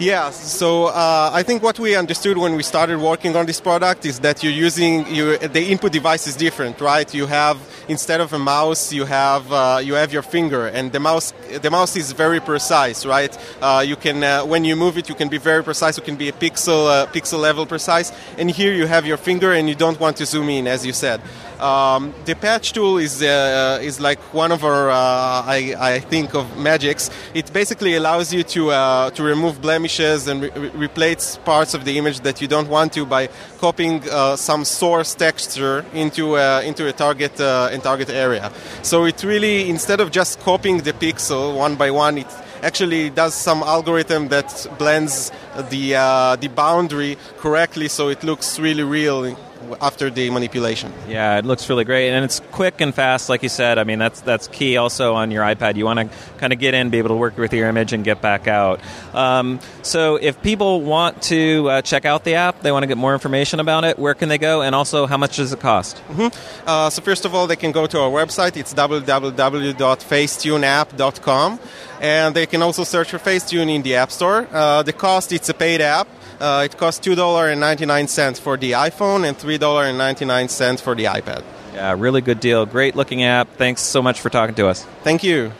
Yeah, 0.00 0.30
so 0.30 0.86
uh, 0.86 1.30
I 1.30 1.42
think 1.42 1.62
what 1.62 1.78
we 1.78 1.94
understood 1.94 2.38
when 2.38 2.56
we 2.56 2.62
started 2.62 2.98
working 2.98 3.36
on 3.36 3.44
this 3.44 3.60
product 3.60 4.06
is 4.06 4.20
that 4.20 4.42
you're 4.42 4.50
using 4.50 5.04
the 5.04 5.66
input 5.68 5.92
device 5.92 6.26
is 6.26 6.36
different, 6.36 6.80
right? 6.80 7.12
You 7.12 7.26
have 7.26 7.58
instead 7.86 8.22
of 8.22 8.32
a 8.32 8.38
mouse, 8.38 8.94
you 8.94 9.04
have 9.04 9.52
uh, 9.52 9.78
you 9.84 9.92
have 9.92 10.10
your 10.10 10.22
finger, 10.22 10.68
and 10.68 10.90
the 10.90 11.00
mouse 11.00 11.34
the 11.60 11.70
mouse 11.70 11.96
is 11.96 12.12
very 12.12 12.40
precise, 12.40 13.04
right? 13.04 13.36
Uh, 13.60 13.84
you 13.86 13.94
can 13.94 14.24
uh, 14.24 14.42
when 14.46 14.64
you 14.64 14.74
move 14.74 14.96
it, 14.96 15.10
you 15.10 15.14
can 15.14 15.28
be 15.28 15.36
very 15.36 15.62
precise. 15.62 15.98
You 15.98 16.02
can 16.02 16.16
be 16.16 16.30
a 16.30 16.32
pixel 16.32 16.88
uh, 16.88 17.04
pixel 17.12 17.38
level 17.38 17.66
precise, 17.66 18.10
and 18.38 18.50
here 18.50 18.72
you 18.72 18.86
have 18.86 19.04
your 19.04 19.18
finger, 19.18 19.52
and 19.52 19.68
you 19.68 19.74
don't 19.74 20.00
want 20.00 20.16
to 20.16 20.24
zoom 20.24 20.48
in, 20.48 20.66
as 20.66 20.86
you 20.86 20.94
said. 20.94 21.20
Um, 21.60 22.14
the 22.24 22.34
patch 22.34 22.72
tool 22.72 22.96
is 22.98 23.22
uh, 23.22 23.78
is 23.82 24.00
like 24.00 24.18
one 24.32 24.50
of 24.50 24.64
our 24.64 24.90
I, 24.90 25.74
I 25.78 26.00
think 26.00 26.34
of 26.34 26.46
magics. 26.56 27.10
It 27.34 27.52
basically 27.52 27.96
allows 27.96 28.32
you 28.32 28.42
to 28.44 29.10
to 29.14 29.22
remove 29.22 29.60
blemishes 29.60 30.26
and 30.26 30.42
re- 30.42 30.70
replace 30.70 31.36
parts 31.44 31.74
of 31.74 31.84
the 31.84 31.98
image 31.98 32.20
that 32.20 32.40
you 32.40 32.48
don't 32.48 32.68
want 32.68 32.92
to 32.94 33.04
by 33.04 33.28
copying 33.58 34.02
some 34.36 34.64
source 34.64 35.14
texture 35.14 35.84
into 35.92 36.36
into 36.64 36.88
a 36.88 36.92
target 36.92 37.38
in 37.74 37.80
target 37.80 38.08
area. 38.10 38.50
So 38.82 39.04
it 39.04 39.22
really 39.22 39.68
instead 39.68 40.00
of 40.00 40.10
just 40.10 40.40
copying 40.40 40.78
the 40.78 40.92
pixel 40.92 41.56
one 41.56 41.76
by 41.76 41.90
one, 41.90 42.18
it 42.18 42.26
actually 42.62 43.10
does 43.10 43.34
some 43.34 43.62
algorithm 43.62 44.28
that 44.28 44.66
blends 44.78 45.30
the 45.70 45.94
uh, 45.96 46.36
the 46.36 46.48
boundary 46.48 47.16
correctly, 47.38 47.88
so 47.88 48.08
it 48.08 48.24
looks 48.24 48.58
really 48.58 48.82
real 48.82 49.36
after 49.80 50.10
the 50.10 50.30
manipulation. 50.30 50.92
Yeah, 51.08 51.38
it 51.38 51.44
looks 51.44 51.68
really 51.68 51.84
great, 51.84 52.10
and 52.10 52.24
it's 52.24 52.40
quick 52.52 52.80
and 52.80 52.94
fast, 52.94 53.28
like 53.28 53.42
you 53.42 53.48
said. 53.48 53.78
I 53.78 53.84
mean, 53.84 53.98
that's 53.98 54.20
that's 54.20 54.48
key. 54.48 54.76
Also 54.76 55.14
on 55.14 55.30
your 55.30 55.44
iPad, 55.44 55.76
you 55.76 55.84
want 55.84 56.00
to 56.00 56.08
kind 56.38 56.52
of 56.52 56.58
get 56.58 56.74
in, 56.74 56.90
be 56.90 56.98
able 56.98 57.10
to 57.10 57.16
work 57.16 57.38
with 57.38 57.52
your 57.52 57.68
image, 57.68 57.92
and 57.92 58.04
get 58.04 58.20
back 58.20 58.48
out. 58.48 58.80
Um, 59.14 59.60
so, 59.82 60.16
if 60.16 60.42
people 60.42 60.82
want 60.82 61.22
to 61.24 61.68
uh, 61.68 61.82
check 61.82 62.04
out 62.04 62.24
the 62.24 62.34
app, 62.34 62.60
they 62.60 62.72
want 62.72 62.82
to 62.82 62.86
get 62.86 62.96
more 62.96 63.12
information 63.12 63.60
about 63.60 63.84
it. 63.84 63.98
Where 63.98 64.14
can 64.14 64.28
they 64.28 64.38
go? 64.38 64.62
And 64.62 64.74
also, 64.74 65.06
how 65.06 65.16
much 65.16 65.36
does 65.36 65.52
it 65.52 65.60
cost? 65.60 65.96
Mm-hmm. 66.08 66.28
Uh, 66.66 66.90
so, 66.90 67.00
first 67.02 67.24
of 67.24 67.32
all, 67.34 67.46
they 67.46 67.56
can 67.56 67.72
go 67.72 67.86
to 67.86 68.00
our 68.00 68.10
website. 68.10 68.56
It's 68.56 68.74
www.facetuneapp.com, 68.74 71.60
and 72.00 72.34
they 72.34 72.46
can 72.46 72.62
also 72.62 72.84
search 72.84 73.10
for 73.10 73.18
Facetune 73.18 73.74
in 73.74 73.82
the 73.82 73.96
App 73.96 74.10
Store. 74.10 74.48
Uh, 74.52 74.82
the 74.82 74.92
cost 74.92 75.32
it's 75.32 75.48
a 75.48 75.54
paid 75.54 75.80
app. 75.80 76.08
Uh, 76.40 76.62
it 76.64 76.78
costs 76.78 77.06
$2.99 77.06 78.40
for 78.40 78.56
the 78.56 78.72
iPhone 78.72 79.28
and 79.28 79.36
$3.99 79.36 80.80
for 80.80 80.94
the 80.94 81.04
iPad. 81.04 81.44
Yeah, 81.74 81.94
really 81.96 82.22
good 82.22 82.40
deal. 82.40 82.64
Great 82.64 82.96
looking 82.96 83.22
app. 83.22 83.56
Thanks 83.56 83.82
so 83.82 84.02
much 84.02 84.20
for 84.20 84.30
talking 84.30 84.54
to 84.54 84.66
us. 84.66 84.84
Thank 85.02 85.22
you. 85.22 85.52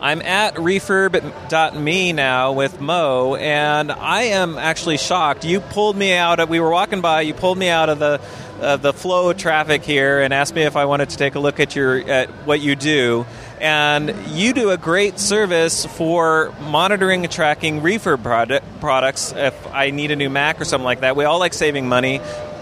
I'm 0.00 0.20
at 0.20 0.56
refurb.me 0.56 2.12
now 2.12 2.52
with 2.52 2.82
Mo, 2.82 3.34
and 3.34 3.90
I 3.90 4.24
am 4.24 4.58
actually 4.58 4.98
shocked. 4.98 5.46
You 5.46 5.60
pulled 5.60 5.96
me 5.96 6.12
out. 6.12 6.38
Of, 6.38 6.50
we 6.50 6.60
were 6.60 6.70
walking 6.70 7.00
by. 7.00 7.22
You 7.22 7.32
pulled 7.32 7.56
me 7.56 7.70
out 7.70 7.88
of 7.88 7.98
the 7.98 8.20
uh, 8.60 8.76
the 8.76 8.92
flow 8.92 9.30
of 9.30 9.36
traffic 9.36 9.82
here 9.82 10.20
and 10.20 10.32
asked 10.32 10.54
me 10.54 10.62
if 10.62 10.76
I 10.76 10.84
wanted 10.84 11.10
to 11.10 11.16
take 11.16 11.34
a 11.34 11.40
look 11.40 11.60
at 11.60 11.76
your 11.76 11.98
at 12.08 12.28
what 12.46 12.60
you 12.60 12.76
do 12.76 13.26
and 13.60 14.14
you 14.28 14.52
do 14.52 14.70
a 14.70 14.76
great 14.76 15.18
service 15.18 15.86
for 15.86 16.52
monitoring 16.60 17.24
and 17.24 17.32
tracking 17.32 17.80
refurb 17.80 18.22
product, 18.22 18.64
products 18.80 19.32
if 19.34 19.66
I 19.68 19.90
need 19.90 20.10
a 20.10 20.16
new 20.16 20.28
Mac 20.28 20.60
or 20.60 20.64
something 20.64 20.84
like 20.84 21.00
that. 21.00 21.16
We 21.16 21.24
all 21.24 21.38
like 21.38 21.54
saving 21.54 21.88
money. 21.88 22.20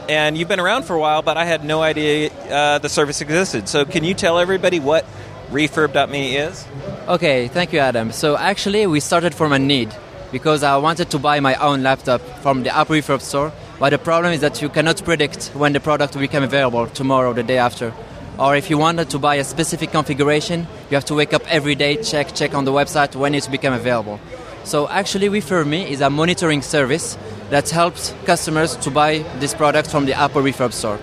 And 0.08 0.36
you've 0.36 0.48
been 0.48 0.60
around 0.60 0.84
for 0.84 0.94
a 0.94 1.00
while, 1.00 1.22
but 1.22 1.38
I 1.38 1.46
had 1.46 1.64
no 1.64 1.80
idea 1.80 2.30
uh, 2.30 2.78
the 2.78 2.90
service 2.90 3.22
existed. 3.22 3.68
So, 3.70 3.86
can 3.86 4.04
you 4.04 4.12
tell 4.12 4.38
everybody 4.38 4.78
what 4.78 5.06
refurb.me 5.50 6.36
is? 6.36 6.66
Okay, 7.08 7.48
thank 7.48 7.72
you, 7.72 7.78
Adam. 7.78 8.12
So, 8.12 8.36
actually, 8.36 8.86
we 8.86 9.00
started 9.00 9.34
from 9.34 9.52
a 9.52 9.58
need 9.58 9.96
because 10.30 10.62
I 10.62 10.76
wanted 10.76 11.10
to 11.12 11.18
buy 11.18 11.40
my 11.40 11.54
own 11.54 11.82
laptop 11.82 12.20
from 12.42 12.64
the 12.64 12.76
Apple 12.76 12.96
Refurb 12.96 13.22
store. 13.22 13.50
But 13.78 13.90
the 13.90 13.98
problem 13.98 14.32
is 14.32 14.40
that 14.40 14.62
you 14.62 14.68
cannot 14.68 15.04
predict 15.04 15.50
when 15.54 15.72
the 15.72 15.80
product 15.80 16.14
will 16.14 16.22
become 16.22 16.42
available 16.42 16.86
tomorrow, 16.86 17.32
the 17.32 17.42
day 17.42 17.58
after 17.58 17.92
or 18.38 18.56
if 18.56 18.68
you 18.68 18.78
wanted 18.78 19.10
to 19.10 19.18
buy 19.18 19.36
a 19.36 19.44
specific 19.44 19.90
configuration, 19.90 20.66
you 20.90 20.94
have 20.96 21.04
to 21.04 21.14
wake 21.14 21.32
up 21.32 21.42
every 21.48 21.74
day, 21.74 22.02
check, 22.02 22.34
check 22.34 22.54
on 22.54 22.64
the 22.64 22.72
website 22.72 23.14
when 23.14 23.34
it's 23.34 23.46
become 23.46 23.72
available. 23.72 24.18
So 24.64 24.88
actually, 24.88 25.28
RefurbMe 25.28 25.88
is 25.88 26.00
a 26.00 26.10
monitoring 26.10 26.62
service 26.62 27.16
that 27.50 27.68
helps 27.70 28.14
customers 28.24 28.76
to 28.76 28.90
buy 28.90 29.18
this 29.38 29.54
product 29.54 29.90
from 29.90 30.06
the 30.06 30.14
Apple 30.14 30.42
Refurb 30.42 30.72
store. 30.72 30.98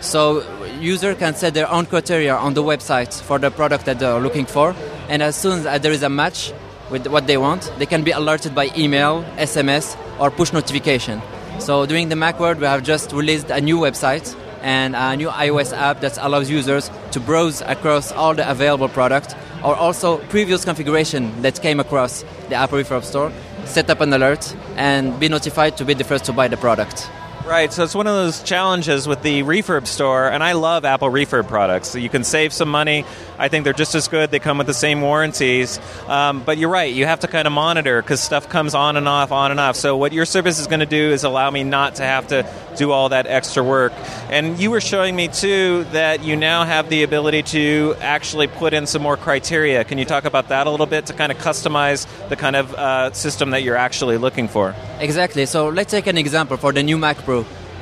So 0.00 0.44
user 0.80 1.14
can 1.14 1.34
set 1.34 1.54
their 1.54 1.70
own 1.70 1.86
criteria 1.86 2.34
on 2.34 2.54
the 2.54 2.62
website 2.62 3.18
for 3.22 3.38
the 3.38 3.50
product 3.50 3.86
that 3.86 3.98
they're 3.98 4.20
looking 4.20 4.44
for, 4.44 4.74
and 5.08 5.22
as 5.22 5.36
soon 5.36 5.66
as 5.66 5.80
there 5.80 5.92
is 5.92 6.02
a 6.02 6.10
match 6.10 6.52
with 6.90 7.06
what 7.06 7.26
they 7.26 7.36
want, 7.36 7.72
they 7.78 7.86
can 7.86 8.04
be 8.04 8.10
alerted 8.10 8.54
by 8.54 8.70
email, 8.76 9.24
SMS, 9.38 9.96
or 10.20 10.30
push 10.30 10.52
notification. 10.52 11.22
So 11.58 11.84
during 11.84 12.08
the 12.08 12.14
Macworld, 12.14 12.58
we 12.58 12.66
have 12.66 12.82
just 12.82 13.12
released 13.12 13.50
a 13.50 13.60
new 13.60 13.78
website 13.78 14.36
and 14.62 14.94
a 14.94 15.16
new 15.16 15.28
iOS 15.28 15.76
app 15.76 16.00
that 16.00 16.18
allows 16.20 16.48
users 16.50 16.90
to 17.12 17.20
browse 17.20 17.60
across 17.62 18.12
all 18.12 18.34
the 18.34 18.48
available 18.48 18.88
products 18.88 19.34
or 19.64 19.74
also 19.74 20.18
previous 20.28 20.64
configuration 20.64 21.42
that 21.42 21.60
came 21.60 21.80
across 21.80 22.24
the 22.48 22.54
Apple 22.54 22.78
Refurb 22.78 23.02
store, 23.02 23.32
set 23.64 23.90
up 23.90 24.00
an 24.00 24.12
alert, 24.12 24.54
and 24.76 25.18
be 25.18 25.28
notified 25.28 25.76
to 25.76 25.84
be 25.84 25.94
the 25.94 26.04
first 26.04 26.24
to 26.26 26.32
buy 26.32 26.46
the 26.46 26.56
product. 26.56 27.10
Right, 27.46 27.72
so 27.72 27.84
it's 27.84 27.94
one 27.94 28.08
of 28.08 28.14
those 28.14 28.42
challenges 28.42 29.06
with 29.06 29.22
the 29.22 29.44
refurb 29.44 29.86
store, 29.86 30.26
and 30.28 30.42
I 30.42 30.52
love 30.52 30.84
Apple 30.84 31.08
refurb 31.08 31.46
products. 31.46 31.86
So 31.86 31.98
you 31.98 32.08
can 32.08 32.24
save 32.24 32.52
some 32.52 32.68
money. 32.68 33.04
I 33.38 33.46
think 33.46 33.62
they're 33.62 33.72
just 33.72 33.94
as 33.94 34.08
good. 34.08 34.32
They 34.32 34.40
come 34.40 34.58
with 34.58 34.66
the 34.66 34.74
same 34.74 35.00
warranties. 35.00 35.78
Um, 36.08 36.42
but 36.42 36.58
you're 36.58 36.70
right, 36.70 36.92
you 36.92 37.06
have 37.06 37.20
to 37.20 37.28
kind 37.28 37.46
of 37.46 37.52
monitor 37.52 38.02
because 38.02 38.20
stuff 38.20 38.48
comes 38.48 38.74
on 38.74 38.96
and 38.96 39.06
off, 39.06 39.30
on 39.30 39.52
and 39.52 39.60
off. 39.60 39.76
So 39.76 39.96
what 39.96 40.12
your 40.12 40.24
service 40.24 40.58
is 40.58 40.66
going 40.66 40.80
to 40.80 40.86
do 40.86 41.12
is 41.12 41.22
allow 41.22 41.48
me 41.48 41.62
not 41.62 41.94
to 41.96 42.02
have 42.02 42.26
to 42.28 42.50
do 42.76 42.90
all 42.90 43.10
that 43.10 43.28
extra 43.28 43.62
work. 43.62 43.92
And 44.28 44.58
you 44.58 44.72
were 44.72 44.80
showing 44.80 45.14
me 45.14 45.28
too 45.28 45.84
that 45.92 46.24
you 46.24 46.34
now 46.34 46.64
have 46.64 46.88
the 46.90 47.04
ability 47.04 47.44
to 47.44 47.94
actually 48.00 48.48
put 48.48 48.74
in 48.74 48.88
some 48.88 49.02
more 49.02 49.16
criteria. 49.16 49.84
Can 49.84 49.98
you 49.98 50.04
talk 50.04 50.24
about 50.24 50.48
that 50.48 50.66
a 50.66 50.70
little 50.70 50.86
bit 50.86 51.06
to 51.06 51.12
kind 51.12 51.30
of 51.30 51.38
customize 51.38 52.08
the 52.28 52.36
kind 52.36 52.56
of 52.56 52.74
uh, 52.74 53.12
system 53.12 53.50
that 53.50 53.62
you're 53.62 53.76
actually 53.76 54.18
looking 54.18 54.48
for? 54.48 54.74
Exactly. 54.98 55.46
So 55.46 55.68
let's 55.68 55.92
take 55.92 56.08
an 56.08 56.18
example 56.18 56.56
for 56.56 56.72
the 56.72 56.82
new 56.82 56.98
Mac 56.98 57.18
Pro 57.18 57.35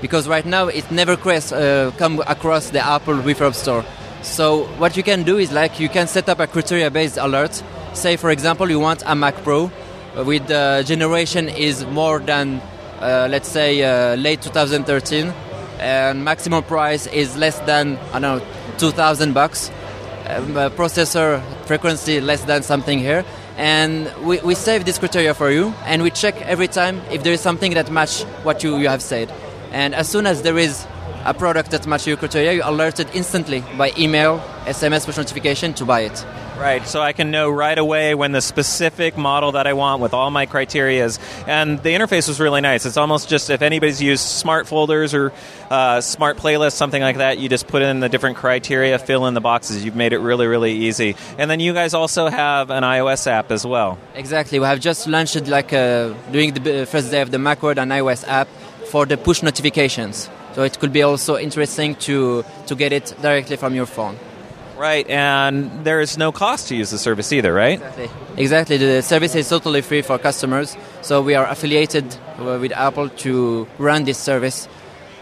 because 0.04 0.28
right 0.28 0.44
now 0.44 0.66
it 0.68 0.90
never 0.90 1.16
cross, 1.16 1.50
uh, 1.50 1.90
come 1.96 2.22
across 2.26 2.68
the 2.68 2.86
Apple 2.86 3.14
Refurb 3.14 3.54
store. 3.54 3.82
So 4.20 4.64
what 4.76 4.98
you 4.98 5.02
can 5.02 5.22
do 5.22 5.38
is 5.38 5.50
like 5.50 5.80
you 5.80 5.88
can 5.88 6.08
set 6.08 6.28
up 6.28 6.40
a 6.40 6.46
criteria-based 6.46 7.16
alert. 7.16 7.62
Say 7.94 8.18
for 8.18 8.30
example 8.30 8.68
you 8.68 8.78
want 8.78 9.02
a 9.06 9.14
Mac 9.14 9.34
Pro 9.42 9.70
with 10.26 10.46
the 10.46 10.84
generation 10.86 11.48
is 11.48 11.86
more 11.86 12.18
than 12.18 12.60
uh, 13.00 13.28
let's 13.30 13.48
say 13.48 13.82
uh, 13.82 14.16
late 14.16 14.42
2013 14.42 15.32
and 15.78 16.22
maximum 16.22 16.62
price 16.64 17.06
is 17.06 17.38
less 17.38 17.58
than 17.60 17.96
I 18.12 18.20
don't 18.20 18.40
know 18.40 18.46
2000 18.76 19.32
bucks. 19.32 19.70
Um, 20.26 20.54
uh, 20.54 20.68
processor 20.68 21.40
frequency 21.64 22.20
less 22.20 22.44
than 22.44 22.62
something 22.62 22.98
here 22.98 23.24
and 23.56 24.12
we, 24.22 24.38
we 24.40 24.54
save 24.54 24.84
this 24.84 24.98
criteria 24.98 25.32
for 25.32 25.50
you 25.50 25.72
and 25.86 26.02
we 26.02 26.10
check 26.10 26.36
every 26.42 26.68
time 26.68 27.00
if 27.10 27.22
there 27.22 27.32
is 27.32 27.40
something 27.40 27.72
that 27.72 27.90
match 27.90 28.22
what 28.42 28.62
you, 28.62 28.76
you 28.76 28.88
have 28.88 29.00
said 29.00 29.30
and 29.74 29.94
as 29.94 30.08
soon 30.08 30.26
as 30.26 30.42
there 30.42 30.56
is 30.56 30.86
a 31.24 31.34
product 31.34 31.70
that 31.72 31.86
matches 31.86 32.06
your 32.06 32.16
criteria 32.16 32.52
you're 32.54 32.66
alerted 32.66 33.08
instantly 33.12 33.60
by 33.76 33.92
email 33.98 34.38
sms 34.66 35.04
push 35.04 35.16
notification 35.16 35.74
to 35.74 35.84
buy 35.84 36.00
it 36.00 36.24
Right, 36.58 36.86
so 36.86 37.02
I 37.02 37.12
can 37.12 37.32
know 37.32 37.50
right 37.50 37.76
away 37.76 38.14
when 38.14 38.30
the 38.30 38.40
specific 38.40 39.16
model 39.16 39.52
that 39.52 39.66
I 39.66 39.72
want 39.72 40.00
with 40.00 40.14
all 40.14 40.30
my 40.30 40.46
criteria 40.46 41.04
is. 41.04 41.18
And 41.48 41.82
the 41.82 41.88
interface 41.88 42.28
was 42.28 42.38
really 42.38 42.60
nice. 42.60 42.86
It's 42.86 42.96
almost 42.96 43.28
just 43.28 43.50
if 43.50 43.60
anybody's 43.60 44.00
used 44.00 44.22
smart 44.22 44.68
folders 44.68 45.14
or 45.14 45.32
uh, 45.68 46.00
smart 46.00 46.36
playlists, 46.36 46.74
something 46.74 47.02
like 47.02 47.16
that, 47.16 47.38
you 47.38 47.48
just 47.48 47.66
put 47.66 47.82
in 47.82 47.98
the 47.98 48.08
different 48.08 48.36
criteria, 48.36 49.00
fill 49.00 49.26
in 49.26 49.34
the 49.34 49.40
boxes. 49.40 49.84
You've 49.84 49.96
made 49.96 50.12
it 50.12 50.18
really, 50.18 50.46
really 50.46 50.72
easy. 50.72 51.16
And 51.38 51.50
then 51.50 51.58
you 51.58 51.74
guys 51.74 51.92
also 51.92 52.28
have 52.28 52.70
an 52.70 52.84
iOS 52.84 53.26
app 53.26 53.50
as 53.50 53.66
well. 53.66 53.98
Exactly. 54.14 54.60
We 54.60 54.66
have 54.66 54.78
just 54.78 55.08
launched, 55.08 55.48
like, 55.48 55.72
uh, 55.72 56.14
during 56.30 56.54
the 56.54 56.86
first 56.86 57.10
day 57.10 57.20
of 57.20 57.32
the 57.32 57.38
Macworld, 57.38 57.78
an 57.78 57.88
iOS 57.88 58.26
app 58.28 58.46
for 58.94 59.06
the 59.06 59.16
push 59.16 59.42
notifications. 59.42 60.30
So 60.54 60.62
it 60.62 60.78
could 60.78 60.92
be 60.92 61.02
also 61.02 61.36
interesting 61.36 61.96
to, 62.06 62.44
to 62.68 62.76
get 62.76 62.92
it 62.92 63.12
directly 63.20 63.56
from 63.56 63.74
your 63.74 63.86
phone. 63.86 64.16
Right, 64.78 65.04
and 65.10 65.84
there 65.84 66.00
is 66.00 66.16
no 66.16 66.30
cost 66.30 66.68
to 66.68 66.76
use 66.76 66.92
the 66.92 66.98
service 66.98 67.32
either, 67.32 67.52
right? 67.52 67.80
Exactly. 67.80 68.08
Exactly. 68.36 68.76
The 68.76 69.02
service 69.02 69.34
is 69.34 69.48
totally 69.48 69.82
free 69.82 70.02
for 70.02 70.16
customers. 70.16 70.76
So 71.02 71.22
we 71.22 71.34
are 71.34 71.44
affiliated 71.44 72.04
uh, 72.38 72.58
with 72.60 72.70
Apple 72.70 73.08
to 73.24 73.66
run 73.78 74.04
this 74.04 74.18
service. 74.18 74.68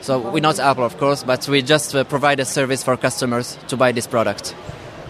So 0.02 0.18
we're 0.18 0.40
not 0.40 0.58
Apple, 0.58 0.84
of 0.84 0.98
course, 0.98 1.22
but 1.22 1.48
we 1.48 1.62
just 1.62 1.94
uh, 1.94 2.04
provide 2.04 2.40
a 2.40 2.44
service 2.44 2.82
for 2.82 2.98
customers 2.98 3.56
to 3.68 3.76
buy 3.78 3.92
this 3.92 4.06
product. 4.06 4.54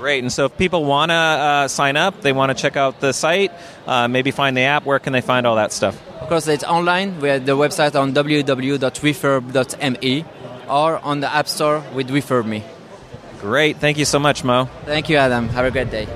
Great. 0.03 0.23
And 0.25 0.33
so 0.33 0.47
if 0.47 0.59
people 0.59 0.85
want 0.85 1.13
to 1.13 1.15
uh, 1.15 1.69
sign 1.69 1.97
up, 1.97 2.23
they 2.23 2.33
want 2.33 2.51
to 2.51 2.57
check 2.61 2.77
out 2.77 2.99
the 2.99 3.13
site, 3.13 3.53
uh, 3.87 4.09
maybe 4.09 4.33
find 4.33 4.57
the 4.57 4.63
app, 4.63 4.85
where 4.85 4.99
can 4.99 5.13
they 5.13 5.21
find 5.21 5.47
all 5.47 5.55
that 5.55 5.71
stuff? 5.71 5.97
Of 6.21 6.29
course, 6.29 6.49
it's 6.49 6.65
online. 6.65 7.21
We 7.21 7.29
have 7.29 7.47
the 7.47 7.57
website 7.57 7.95
on 7.95 8.13
www.refurb.me 8.13 10.25
or 10.69 10.99
on 10.99 11.21
the 11.21 11.33
App 11.33 11.47
Store 11.47 11.85
with 11.95 12.09
RefurbMe. 12.09 12.65
Great. 13.41 13.77
Thank 13.77 13.97
you 13.97 14.05
so 14.05 14.19
much, 14.19 14.43
Mo. 14.43 14.69
Thank 14.87 15.09
you, 15.09 15.19
Adam. 15.19 15.49
Have 15.51 15.67
a 15.67 15.71
great 15.71 15.93
day. 15.93 16.09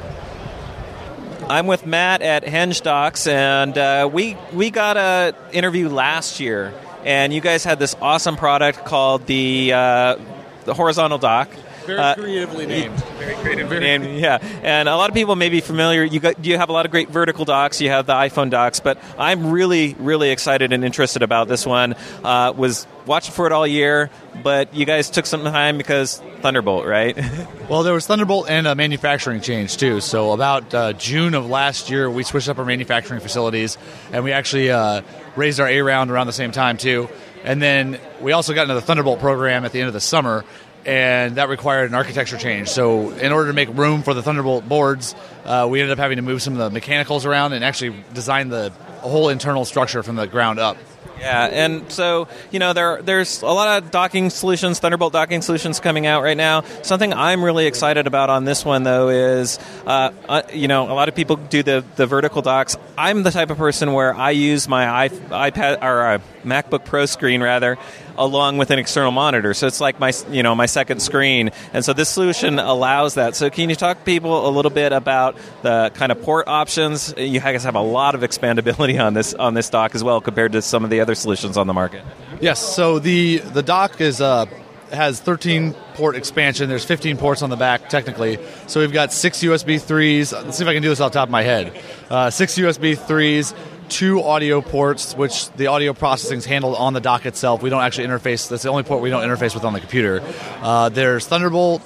I'm 1.48 1.68
with 1.68 1.86
Matt 1.86 2.22
at 2.22 2.44
Henge 2.44 2.82
Docks, 2.82 3.28
and 3.28 3.78
uh, 3.78 4.10
we 4.12 4.36
we 4.52 4.70
got 4.70 4.96
a 4.96 5.32
interview 5.52 5.88
last 5.88 6.40
year, 6.40 6.74
and 7.04 7.32
you 7.32 7.40
guys 7.40 7.62
had 7.62 7.78
this 7.78 7.94
awesome 8.02 8.34
product 8.34 8.84
called 8.84 9.26
the 9.26 9.72
uh, 9.72 10.16
the 10.64 10.74
horizontal 10.74 11.18
dock. 11.18 11.48
Very 11.86 11.98
Uh, 11.98 12.14
creatively 12.14 12.66
named. 12.66 12.94
Very 13.18 13.34
creatively 13.36 13.78
named, 13.80 14.18
yeah. 14.18 14.38
And 14.62 14.88
a 14.88 14.96
lot 14.96 15.08
of 15.10 15.14
people 15.14 15.36
may 15.36 15.48
be 15.48 15.60
familiar. 15.60 16.04
You 16.04 16.20
got 16.20 16.44
you 16.44 16.56
have 16.58 16.68
a 16.68 16.72
lot 16.72 16.84
of 16.84 16.90
great 16.90 17.08
vertical 17.10 17.44
docks. 17.44 17.80
You 17.80 17.90
have 17.90 18.06
the 18.06 18.14
iPhone 18.14 18.50
docks, 18.50 18.80
but 18.80 18.98
I'm 19.18 19.50
really 19.50 19.94
really 19.98 20.30
excited 20.30 20.72
and 20.72 20.84
interested 20.84 21.22
about 21.22 21.48
this 21.48 21.64
one. 21.66 21.94
Uh, 22.24 22.52
was 22.56 22.86
watching 23.06 23.32
for 23.32 23.46
it 23.46 23.52
all 23.52 23.66
year, 23.66 24.10
but 24.42 24.74
you 24.74 24.84
guys 24.84 25.10
took 25.10 25.26
some 25.26 25.44
time 25.44 25.78
because 25.78 26.20
Thunderbolt, 26.42 26.86
right? 26.86 27.16
Well, 27.68 27.82
there 27.82 27.94
was 27.94 28.06
Thunderbolt 28.06 28.48
and 28.48 28.64
a 28.68 28.76
manufacturing 28.76 29.40
change 29.40 29.76
too. 29.76 30.00
So 30.00 30.30
about 30.30 30.72
uh, 30.72 30.92
June 30.92 31.34
of 31.34 31.46
last 31.50 31.90
year, 31.90 32.08
we 32.08 32.22
switched 32.22 32.48
up 32.48 32.60
our 32.60 32.64
manufacturing 32.64 33.18
facilities, 33.18 33.76
and 34.12 34.22
we 34.22 34.30
actually 34.30 34.70
uh, 34.70 35.02
raised 35.34 35.58
our 35.58 35.66
A 35.66 35.80
round 35.82 36.12
around 36.12 36.28
the 36.28 36.32
same 36.32 36.52
time 36.52 36.76
too. 36.76 37.08
And 37.42 37.60
then 37.60 37.98
we 38.20 38.30
also 38.30 38.54
got 38.54 38.62
into 38.62 38.74
the 38.74 38.80
Thunderbolt 38.80 39.18
program 39.18 39.64
at 39.64 39.72
the 39.72 39.80
end 39.80 39.88
of 39.88 39.94
the 39.94 40.00
summer, 40.00 40.44
and 40.86 41.34
that 41.34 41.48
required 41.48 41.90
an 41.90 41.94
architecture 41.94 42.38
change. 42.38 42.68
So 42.68 43.10
in 43.10 43.32
order 43.32 43.48
to 43.48 43.52
make 43.52 43.68
room 43.76 44.02
for 44.02 44.14
the 44.14 44.22
Thunderbolt 44.22 44.68
boards, 44.68 45.14
uh, 45.44 45.66
we 45.68 45.80
ended 45.80 45.92
up 45.92 45.98
having 45.98 46.16
to 46.16 46.22
move 46.22 46.40
some 46.40 46.52
of 46.54 46.60
the 46.60 46.70
mechanicals 46.70 47.26
around 47.26 47.52
and 47.52 47.64
actually 47.64 48.02
design 48.14 48.48
the 48.48 48.70
whole 49.00 49.28
internal 49.28 49.64
structure 49.64 50.02
from 50.02 50.16
the 50.16 50.26
ground 50.26 50.58
up. 50.58 50.76
Yeah, 51.18 51.46
and 51.46 51.90
so 51.90 52.28
you 52.50 52.58
know 52.58 52.74
there 52.74 53.00
there's 53.00 53.40
a 53.40 53.46
lot 53.46 53.82
of 53.82 53.90
docking 53.90 54.28
solutions, 54.28 54.80
Thunderbolt 54.80 55.14
docking 55.14 55.40
solutions 55.40 55.80
coming 55.80 56.06
out 56.06 56.22
right 56.22 56.36
now. 56.36 56.62
Something 56.82 57.14
I'm 57.14 57.42
really 57.42 57.66
excited 57.66 58.06
about 58.06 58.28
on 58.28 58.44
this 58.44 58.66
one 58.66 58.82
though 58.82 59.08
is 59.08 59.58
uh, 59.86 60.10
uh, 60.28 60.42
you 60.52 60.68
know 60.68 60.90
a 60.90 60.92
lot 60.92 61.08
of 61.08 61.14
people 61.14 61.36
do 61.36 61.62
the 61.62 61.84
the 61.96 62.06
vertical 62.06 62.42
docks. 62.42 62.76
I'm 62.98 63.22
the 63.22 63.30
type 63.30 63.48
of 63.48 63.56
person 63.56 63.94
where 63.94 64.14
I 64.14 64.32
use 64.32 64.68
my 64.68 65.06
iP- 65.06 65.12
iPad 65.30 65.82
or 65.82 66.02
uh, 66.02 66.18
MacBook 66.44 66.84
Pro 66.84 67.06
screen 67.06 67.42
rather 67.42 67.78
along 68.18 68.58
with 68.58 68.70
an 68.70 68.78
external 68.78 69.12
monitor. 69.12 69.54
So 69.54 69.66
it's 69.66 69.80
like 69.80 69.98
my 69.98 70.12
you 70.30 70.42
know 70.42 70.54
my 70.54 70.66
second 70.66 71.00
screen, 71.00 71.50
and 71.72 71.84
so 71.84 71.92
this 71.92 72.08
solution 72.08 72.58
allows 72.58 73.14
that. 73.14 73.36
So 73.36 73.50
can 73.50 73.70
you 73.70 73.76
talk 73.76 73.98
to 73.98 74.04
people 74.04 74.48
a 74.48 74.50
little 74.50 74.70
bit 74.70 74.92
about 74.92 75.36
the 75.62 75.90
kind 75.94 76.12
of 76.12 76.22
port 76.22 76.48
options? 76.48 77.14
You 77.16 77.40
guys 77.40 77.64
have 77.64 77.74
a 77.74 77.80
lot 77.80 78.14
of 78.14 78.22
expandability 78.22 79.02
on 79.02 79.14
this 79.14 79.34
on 79.34 79.54
this 79.54 79.70
dock 79.70 79.94
as 79.94 80.02
well 80.02 80.20
compared 80.20 80.52
to 80.52 80.62
some 80.62 80.84
of 80.84 80.90
the 80.90 81.00
other 81.00 81.14
solutions 81.14 81.56
on 81.56 81.66
the 81.66 81.74
market. 81.74 82.02
Yes. 82.40 82.60
So 82.60 82.98
the 82.98 83.38
the 83.38 83.62
dock 83.62 84.00
is 84.00 84.20
uh, 84.20 84.46
has 84.92 85.20
13 85.20 85.74
port 85.94 86.16
expansion. 86.16 86.68
There's 86.68 86.84
15 86.84 87.16
ports 87.16 87.42
on 87.42 87.50
the 87.50 87.56
back 87.56 87.88
technically. 87.88 88.38
So 88.66 88.80
we've 88.80 88.92
got 88.92 89.12
six 89.12 89.38
USB 89.38 89.80
threes. 89.80 90.32
Let's 90.32 90.58
see 90.58 90.64
if 90.64 90.68
I 90.68 90.74
can 90.74 90.82
do 90.82 90.88
this 90.88 91.00
off 91.00 91.12
top 91.12 91.28
of 91.28 91.32
my 91.32 91.42
head. 91.42 91.78
Uh, 92.10 92.30
six 92.30 92.56
USB 92.56 92.96
threes. 92.96 93.54
Two 93.88 94.22
audio 94.22 94.60
ports, 94.60 95.14
which 95.14 95.50
the 95.52 95.68
audio 95.68 95.92
processing 95.92 96.38
is 96.38 96.44
handled 96.44 96.76
on 96.76 96.92
the 96.92 97.00
dock 97.00 97.24
itself. 97.24 97.62
We 97.62 97.70
don't 97.70 97.82
actually 97.82 98.08
interface. 98.08 98.48
That's 98.48 98.64
the 98.64 98.68
only 98.68 98.82
port 98.82 99.00
we 99.00 99.10
don't 99.10 99.22
interface 99.22 99.54
with 99.54 99.64
on 99.64 99.72
the 99.72 99.80
computer. 99.80 100.22
Uh, 100.60 100.88
there's 100.88 101.26
Thunderbolt, 101.26 101.82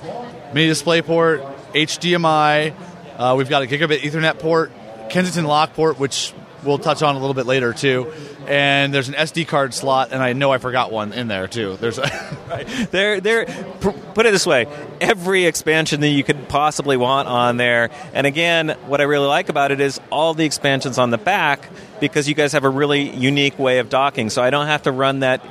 mini 0.54 0.66
display 0.68 1.02
port, 1.02 1.42
HDMI. 1.74 2.74
Uh, 3.16 3.34
we've 3.36 3.50
got 3.50 3.62
a 3.62 3.66
gigabit 3.66 3.98
Ethernet 3.98 4.38
port, 4.38 4.72
Kensington 5.10 5.44
lock 5.44 5.74
port, 5.74 5.98
which 5.98 6.32
we'll 6.64 6.78
touch 6.78 7.02
on 7.02 7.16
a 7.16 7.18
little 7.18 7.34
bit 7.34 7.46
later 7.46 7.72
too. 7.72 8.12
And 8.46 8.92
there's 8.92 9.08
an 9.08 9.14
SD 9.14 9.46
card 9.46 9.74
slot, 9.74 10.12
and 10.12 10.22
I 10.22 10.32
know 10.32 10.52
I 10.52 10.58
forgot 10.58 10.90
one 10.90 11.12
in 11.12 11.28
there 11.28 11.46
too. 11.46 11.76
There's 11.76 11.98
There, 12.90 13.20
there. 13.20 13.46
Put 13.80 14.26
it 14.26 14.32
this 14.32 14.46
way: 14.46 14.66
every 15.00 15.46
expansion 15.46 16.00
that 16.00 16.08
you 16.08 16.24
could 16.24 16.48
possibly 16.48 16.96
want 16.96 17.28
on 17.28 17.56
there. 17.56 17.90
And 18.12 18.26
again, 18.26 18.70
what 18.86 19.00
I 19.00 19.04
really 19.04 19.28
like 19.28 19.48
about 19.48 19.70
it 19.70 19.80
is 19.80 20.00
all 20.10 20.34
the 20.34 20.44
expansions 20.44 20.98
on 20.98 21.10
the 21.10 21.18
back 21.18 21.68
because 22.00 22.28
you 22.28 22.34
guys 22.34 22.52
have 22.52 22.64
a 22.64 22.70
really 22.70 23.10
unique 23.10 23.58
way 23.58 23.78
of 23.78 23.88
docking. 23.88 24.30
So 24.30 24.42
I 24.42 24.50
don't 24.50 24.66
have 24.66 24.82
to 24.82 24.92
run 24.92 25.20
that 25.20 25.44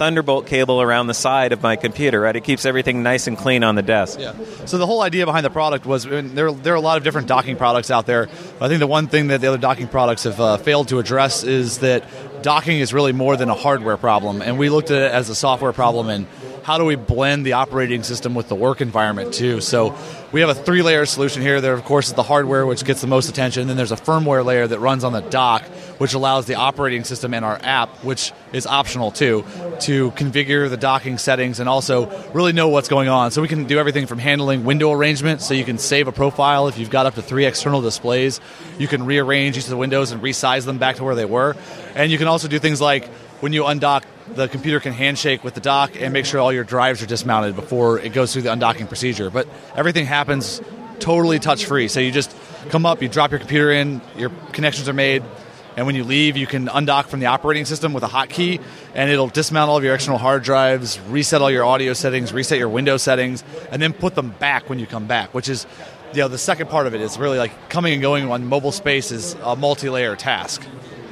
Thunderbolt 0.00 0.46
cable 0.46 0.80
around 0.80 1.08
the 1.08 1.14
side 1.14 1.52
of 1.52 1.62
my 1.62 1.76
computer. 1.76 2.22
Right, 2.22 2.34
it 2.34 2.42
keeps 2.42 2.64
everything 2.64 3.02
nice 3.02 3.26
and 3.26 3.36
clean 3.36 3.62
on 3.62 3.74
the 3.74 3.82
desk. 3.82 4.18
Yeah. 4.18 4.32
So 4.64 4.78
the 4.78 4.86
whole 4.86 5.02
idea 5.02 5.26
behind 5.26 5.44
the 5.44 5.50
product 5.50 5.84
was 5.84 6.06
I 6.06 6.22
mean, 6.22 6.34
there 6.34 6.50
there 6.50 6.72
are 6.72 6.76
a 6.76 6.80
lot 6.80 6.96
of 6.96 7.04
different 7.04 7.28
docking 7.28 7.56
products 7.56 7.90
out 7.90 8.06
there. 8.06 8.30
I 8.62 8.68
think 8.68 8.80
the 8.80 8.86
one 8.86 9.08
thing 9.08 9.28
that 9.28 9.42
the 9.42 9.48
other 9.48 9.58
docking 9.58 9.88
products 9.88 10.24
have 10.24 10.40
uh, 10.40 10.56
failed 10.56 10.88
to 10.88 11.00
address 11.00 11.44
is 11.44 11.80
that 11.80 12.04
docking 12.42 12.78
is 12.78 12.94
really 12.94 13.12
more 13.12 13.36
than 13.36 13.50
a 13.50 13.54
hardware 13.54 13.98
problem, 13.98 14.40
and 14.40 14.58
we 14.58 14.70
looked 14.70 14.90
at 14.90 15.02
it 15.02 15.12
as 15.12 15.28
a 15.28 15.34
software 15.34 15.74
problem 15.74 16.08
and 16.08 16.26
how 16.62 16.78
do 16.78 16.84
we 16.84 16.94
blend 16.94 17.46
the 17.46 17.54
operating 17.54 18.02
system 18.02 18.34
with 18.34 18.48
the 18.48 18.54
work 18.54 18.80
environment 18.80 19.32
too? 19.32 19.60
So 19.60 19.96
we 20.32 20.40
have 20.40 20.50
a 20.50 20.54
three-layer 20.54 21.06
solution 21.06 21.42
here. 21.42 21.60
There, 21.60 21.72
of 21.72 21.84
course, 21.84 22.08
is 22.08 22.14
the 22.14 22.22
hardware, 22.22 22.66
which 22.66 22.84
gets 22.84 23.00
the 23.00 23.06
most 23.06 23.28
attention. 23.28 23.66
Then 23.66 23.76
there's 23.76 23.92
a 23.92 23.96
firmware 23.96 24.44
layer 24.44 24.66
that 24.66 24.78
runs 24.78 25.02
on 25.02 25.12
the 25.12 25.20
dock, 25.20 25.64
which 25.98 26.14
allows 26.14 26.46
the 26.46 26.54
operating 26.54 27.04
system 27.04 27.34
and 27.34 27.44
our 27.44 27.58
app, 27.62 27.88
which 28.04 28.32
is 28.52 28.66
optional 28.66 29.10
too, 29.10 29.44
to 29.80 30.10
configure 30.12 30.68
the 30.68 30.76
docking 30.76 31.18
settings 31.18 31.60
and 31.60 31.68
also 31.68 32.10
really 32.32 32.52
know 32.52 32.68
what's 32.68 32.88
going 32.88 33.08
on. 33.08 33.30
So 33.30 33.42
we 33.42 33.48
can 33.48 33.64
do 33.64 33.78
everything 33.78 34.06
from 34.06 34.18
handling 34.18 34.64
window 34.64 34.92
arrangement, 34.92 35.40
so 35.40 35.54
you 35.54 35.64
can 35.64 35.78
save 35.78 36.08
a 36.08 36.12
profile 36.12 36.68
if 36.68 36.78
you've 36.78 36.90
got 36.90 37.06
up 37.06 37.14
to 37.14 37.22
three 37.22 37.46
external 37.46 37.80
displays. 37.80 38.40
You 38.78 38.88
can 38.88 39.04
rearrange 39.04 39.56
each 39.56 39.64
of 39.64 39.70
the 39.70 39.76
windows 39.76 40.12
and 40.12 40.22
resize 40.22 40.64
them 40.64 40.78
back 40.78 40.96
to 40.96 41.04
where 41.04 41.14
they 41.14 41.24
were, 41.24 41.56
and 41.94 42.12
you 42.12 42.18
can 42.18 42.28
also 42.28 42.48
do 42.48 42.58
things 42.58 42.80
like 42.80 43.06
when 43.40 43.52
you 43.52 43.62
undock, 43.62 44.04
the 44.34 44.48
computer 44.48 44.80
can 44.80 44.92
handshake 44.92 45.44
with 45.44 45.54
the 45.54 45.60
dock 45.60 45.92
and 46.00 46.12
make 46.12 46.26
sure 46.26 46.40
all 46.40 46.52
your 46.52 46.64
drives 46.64 47.02
are 47.02 47.06
dismounted 47.06 47.56
before 47.56 47.98
it 47.98 48.12
goes 48.12 48.32
through 48.32 48.42
the 48.42 48.50
undocking 48.50 48.88
procedure. 48.88 49.30
But 49.30 49.48
everything 49.74 50.06
happens 50.06 50.60
totally 50.98 51.38
touch 51.38 51.64
free. 51.64 51.88
So 51.88 52.00
you 52.00 52.10
just 52.10 52.34
come 52.68 52.86
up, 52.86 53.02
you 53.02 53.08
drop 53.08 53.30
your 53.30 53.40
computer 53.40 53.70
in, 53.72 54.00
your 54.16 54.30
connections 54.52 54.88
are 54.88 54.92
made, 54.92 55.22
and 55.76 55.86
when 55.86 55.94
you 55.94 56.04
leave, 56.04 56.36
you 56.36 56.46
can 56.46 56.66
undock 56.66 57.06
from 57.06 57.20
the 57.20 57.26
operating 57.26 57.64
system 57.64 57.92
with 57.92 58.02
a 58.02 58.08
hotkey, 58.08 58.60
and 58.94 59.10
it'll 59.10 59.28
dismount 59.28 59.70
all 59.70 59.76
of 59.76 59.84
your 59.84 59.94
external 59.94 60.18
hard 60.18 60.42
drives, 60.42 61.00
reset 61.08 61.40
all 61.40 61.50
your 61.50 61.64
audio 61.64 61.92
settings, 61.92 62.32
reset 62.32 62.58
your 62.58 62.68
window 62.68 62.96
settings, 62.96 63.44
and 63.70 63.80
then 63.80 63.92
put 63.92 64.14
them 64.14 64.30
back 64.30 64.68
when 64.68 64.78
you 64.78 64.86
come 64.86 65.06
back, 65.06 65.32
which 65.32 65.48
is 65.48 65.66
you 66.12 66.18
know 66.18 66.28
the 66.28 66.38
second 66.38 66.68
part 66.68 66.86
of 66.86 66.94
it 66.94 67.00
is 67.00 67.18
really 67.18 67.38
like 67.38 67.70
coming 67.70 67.92
and 67.92 68.02
going 68.02 68.30
on 68.30 68.44
mobile 68.46 68.72
space 68.72 69.12
is 69.12 69.34
a 69.42 69.54
multi-layer 69.54 70.16
task. 70.16 70.62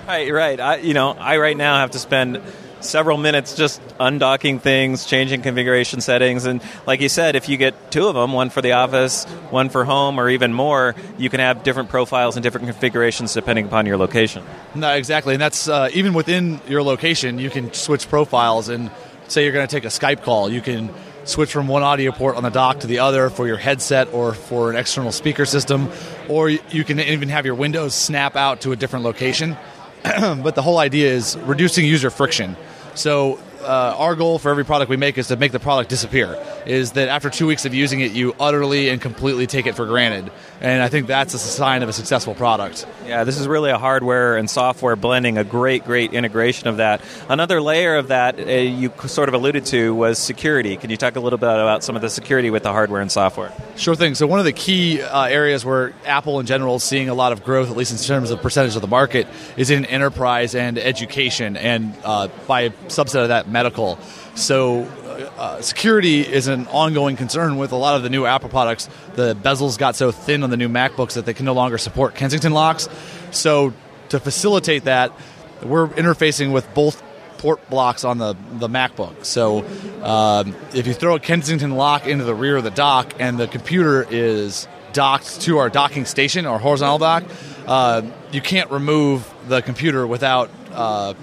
Right, 0.06 0.32
right. 0.32 0.58
I, 0.58 0.76
you 0.76 0.94
know, 0.94 1.12
I 1.12 1.36
right 1.36 1.56
now 1.56 1.78
have 1.78 1.92
to 1.92 1.98
spend 1.98 2.42
several 2.80 3.18
minutes 3.18 3.54
just 3.54 3.80
undocking 3.98 4.60
things, 4.60 5.06
changing 5.06 5.42
configuration 5.42 6.00
settings, 6.00 6.44
and 6.44 6.62
like 6.86 7.00
you 7.00 7.08
said, 7.08 7.36
if 7.36 7.48
you 7.48 7.56
get 7.56 7.90
two 7.90 8.08
of 8.08 8.14
them, 8.14 8.32
one 8.32 8.50
for 8.50 8.62
the 8.62 8.72
office, 8.72 9.24
one 9.50 9.68
for 9.68 9.84
home, 9.84 10.18
or 10.18 10.28
even 10.28 10.52
more, 10.52 10.94
you 11.16 11.30
can 11.30 11.40
have 11.40 11.62
different 11.62 11.88
profiles 11.88 12.36
and 12.36 12.42
different 12.42 12.66
configurations 12.66 13.34
depending 13.34 13.66
upon 13.66 13.86
your 13.86 13.96
location. 13.96 14.44
No, 14.74 14.92
exactly, 14.92 15.34
and 15.34 15.40
that's 15.40 15.68
uh, 15.68 15.90
even 15.92 16.14
within 16.14 16.60
your 16.68 16.82
location. 16.82 17.38
You 17.38 17.50
can 17.50 17.72
switch 17.72 18.08
profiles, 18.08 18.68
and 18.68 18.90
say 19.28 19.44
you're 19.44 19.52
going 19.52 19.66
to 19.66 19.74
take 19.74 19.84
a 19.84 19.88
Skype 19.88 20.22
call, 20.22 20.50
you 20.50 20.60
can 20.60 20.92
switch 21.24 21.52
from 21.52 21.68
one 21.68 21.82
audio 21.82 22.10
port 22.10 22.36
on 22.36 22.42
the 22.42 22.48
dock 22.48 22.80
to 22.80 22.86
the 22.86 23.00
other 23.00 23.28
for 23.28 23.46
your 23.46 23.58
headset 23.58 24.12
or 24.14 24.32
for 24.32 24.70
an 24.70 24.76
external 24.76 25.12
speaker 25.12 25.44
system, 25.44 25.90
or 26.28 26.48
you 26.48 26.84
can 26.84 26.98
even 26.98 27.28
have 27.28 27.44
your 27.44 27.54
windows 27.54 27.94
snap 27.94 28.34
out 28.34 28.62
to 28.62 28.72
a 28.72 28.76
different 28.76 29.04
location. 29.04 29.56
but 30.42 30.54
the 30.54 30.62
whole 30.62 30.78
idea 30.78 31.12
is 31.12 31.36
reducing 31.38 31.84
user 31.84 32.10
friction. 32.10 32.56
So 32.94 33.38
uh, 33.62 33.94
our 33.98 34.14
goal 34.14 34.38
for 34.38 34.50
every 34.50 34.64
product 34.64 34.88
we 34.88 34.96
make 34.96 35.18
is 35.18 35.28
to 35.28 35.36
make 35.36 35.52
the 35.52 35.60
product 35.60 35.90
disappear. 35.90 36.36
Is 36.66 36.92
that 36.92 37.08
after 37.08 37.30
two 37.30 37.46
weeks 37.46 37.64
of 37.64 37.74
using 37.74 38.00
it, 38.00 38.12
you 38.12 38.34
utterly 38.38 38.88
and 38.88 39.00
completely 39.00 39.46
take 39.46 39.66
it 39.66 39.74
for 39.74 39.86
granted, 39.86 40.30
and 40.60 40.82
I 40.82 40.88
think 40.88 41.06
that's 41.06 41.34
a 41.34 41.38
sign 41.38 41.82
of 41.82 41.88
a 41.88 41.92
successful 41.92 42.34
product. 42.34 42.86
Yeah, 43.06 43.24
this 43.24 43.38
is 43.38 43.46
really 43.46 43.70
a 43.70 43.78
hardware 43.78 44.36
and 44.36 44.50
software 44.50 44.96
blending, 44.96 45.38
a 45.38 45.44
great, 45.44 45.84
great 45.84 46.12
integration 46.12 46.68
of 46.68 46.78
that. 46.78 47.00
Another 47.28 47.60
layer 47.60 47.96
of 47.96 48.08
that 48.08 48.38
uh, 48.40 48.44
you 48.50 48.92
sort 49.06 49.28
of 49.28 49.34
alluded 49.34 49.66
to 49.66 49.94
was 49.94 50.18
security. 50.18 50.76
Can 50.76 50.90
you 50.90 50.96
talk 50.96 51.16
a 51.16 51.20
little 51.20 51.38
bit 51.38 51.48
about 51.48 51.84
some 51.84 51.96
of 51.96 52.02
the 52.02 52.10
security 52.10 52.50
with 52.50 52.62
the 52.62 52.72
hardware 52.72 53.00
and 53.00 53.10
software? 53.10 53.52
Sure 53.76 53.94
thing. 53.94 54.14
So 54.14 54.26
one 54.26 54.38
of 54.38 54.44
the 54.44 54.52
key 54.52 55.00
uh, 55.00 55.24
areas 55.24 55.64
where 55.64 55.92
Apple 56.04 56.40
in 56.40 56.46
general 56.46 56.76
is 56.76 56.82
seeing 56.82 57.08
a 57.08 57.14
lot 57.14 57.32
of 57.32 57.44
growth, 57.44 57.70
at 57.70 57.76
least 57.76 57.92
in 57.92 57.98
terms 57.98 58.30
of 58.30 58.42
percentage 58.42 58.74
of 58.74 58.82
the 58.82 58.88
market, 58.88 59.26
is 59.56 59.70
in 59.70 59.84
enterprise 59.84 60.54
and 60.54 60.78
education, 60.78 61.56
and 61.56 61.94
uh, 62.04 62.28
by 62.46 62.62
a 62.62 62.70
subset 62.88 63.22
of 63.22 63.28
that, 63.28 63.48
medical. 63.48 63.98
So 64.34 64.88
uh, 65.18 65.60
security 65.60 66.20
is 66.20 66.46
an 66.46 66.66
ongoing 66.68 67.16
concern 67.16 67.56
with 67.56 67.72
a 67.72 67.76
lot 67.76 67.96
of 67.96 68.02
the 68.02 68.10
new 68.10 68.24
Apple 68.24 68.48
products. 68.48 68.88
The 69.14 69.34
bezels 69.34 69.78
got 69.78 69.96
so 69.96 70.10
thin 70.10 70.42
on 70.42 70.50
the 70.50 70.56
new 70.56 70.68
MacBooks 70.68 71.14
that 71.14 71.26
they 71.26 71.34
can 71.34 71.44
no 71.44 71.54
longer 71.54 71.78
support 71.78 72.14
Kensington 72.14 72.52
locks. 72.52 72.88
So 73.30 73.72
to 74.10 74.20
facilitate 74.20 74.84
that, 74.84 75.12
we're 75.62 75.88
interfacing 75.88 76.52
with 76.52 76.72
both 76.74 77.02
port 77.38 77.68
blocks 77.70 78.04
on 78.04 78.18
the, 78.18 78.34
the 78.52 78.68
MacBook. 78.68 79.24
So 79.24 79.64
um, 80.02 80.54
if 80.74 80.86
you 80.86 80.94
throw 80.94 81.16
a 81.16 81.20
Kensington 81.20 81.72
lock 81.72 82.06
into 82.06 82.24
the 82.24 82.34
rear 82.34 82.56
of 82.56 82.64
the 82.64 82.70
dock 82.70 83.14
and 83.18 83.38
the 83.38 83.48
computer 83.48 84.06
is 84.10 84.68
docked 84.92 85.40
to 85.42 85.58
our 85.58 85.68
docking 85.68 86.04
station 86.04 86.46
or 86.46 86.58
horizontal 86.58 86.98
dock, 86.98 87.24
uh, 87.66 88.02
you 88.32 88.40
can't 88.40 88.70
remove 88.70 89.32
the 89.48 89.62
computer 89.62 90.06
without 90.06 90.50
uh, 90.72 91.14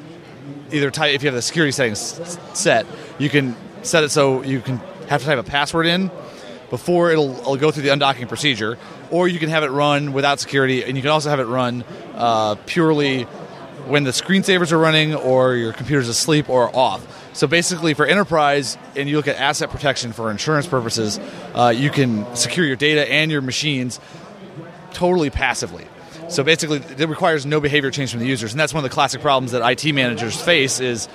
either 0.71 0.91
type. 0.91 1.13
If 1.13 1.23
you 1.23 1.27
have 1.27 1.35
the 1.35 1.41
security 1.41 1.71
settings 1.71 1.99
set, 2.53 2.85
you 3.17 3.29
can 3.29 3.55
set 3.85 4.03
it 4.03 4.09
so 4.09 4.41
you 4.41 4.61
can 4.61 4.77
have 5.07 5.21
to 5.21 5.27
type 5.27 5.39
a 5.39 5.43
password 5.43 5.85
in 5.85 6.11
before 6.69 7.11
it'll, 7.11 7.31
it'll 7.37 7.57
go 7.57 7.71
through 7.71 7.83
the 7.83 7.89
undocking 7.89 8.27
procedure, 8.27 8.77
or 9.11 9.27
you 9.27 9.39
can 9.39 9.49
have 9.49 9.63
it 9.63 9.69
run 9.69 10.13
without 10.13 10.39
security, 10.39 10.83
and 10.83 10.97
you 10.97 11.01
can 11.01 11.11
also 11.11 11.29
have 11.29 11.39
it 11.39 11.45
run 11.45 11.83
uh, 12.15 12.55
purely 12.65 13.23
when 13.85 14.03
the 14.03 14.11
screensavers 14.11 14.71
are 14.71 14.77
running 14.77 15.13
or 15.13 15.55
your 15.55 15.73
computer's 15.73 16.09
asleep 16.09 16.49
or 16.49 16.75
off. 16.75 17.05
So 17.33 17.47
basically, 17.47 17.93
for 17.93 18.05
enterprise, 18.05 18.77
and 18.95 19.07
you 19.07 19.17
look 19.17 19.27
at 19.27 19.35
asset 19.35 19.69
protection 19.69 20.11
for 20.11 20.31
insurance 20.31 20.65
purposes, 20.65 21.19
uh, 21.53 21.73
you 21.75 21.89
can 21.89 22.35
secure 22.35 22.65
your 22.65 22.77
data 22.77 23.09
and 23.11 23.29
your 23.29 23.41
machines 23.41 23.99
totally 24.93 25.29
passively. 25.29 25.85
So 26.29 26.43
basically, 26.43 26.77
it 26.77 27.07
requires 27.07 27.45
no 27.45 27.59
behavior 27.59 27.91
change 27.91 28.11
from 28.11 28.21
the 28.21 28.27
users, 28.27 28.51
and 28.53 28.59
that's 28.59 28.73
one 28.73 28.83
of 28.83 28.89
the 28.89 28.93
classic 28.93 29.21
problems 29.21 29.51
that 29.51 29.61
IT 29.69 29.93
managers 29.93 30.41
face. 30.41 30.79
Is 30.79 31.07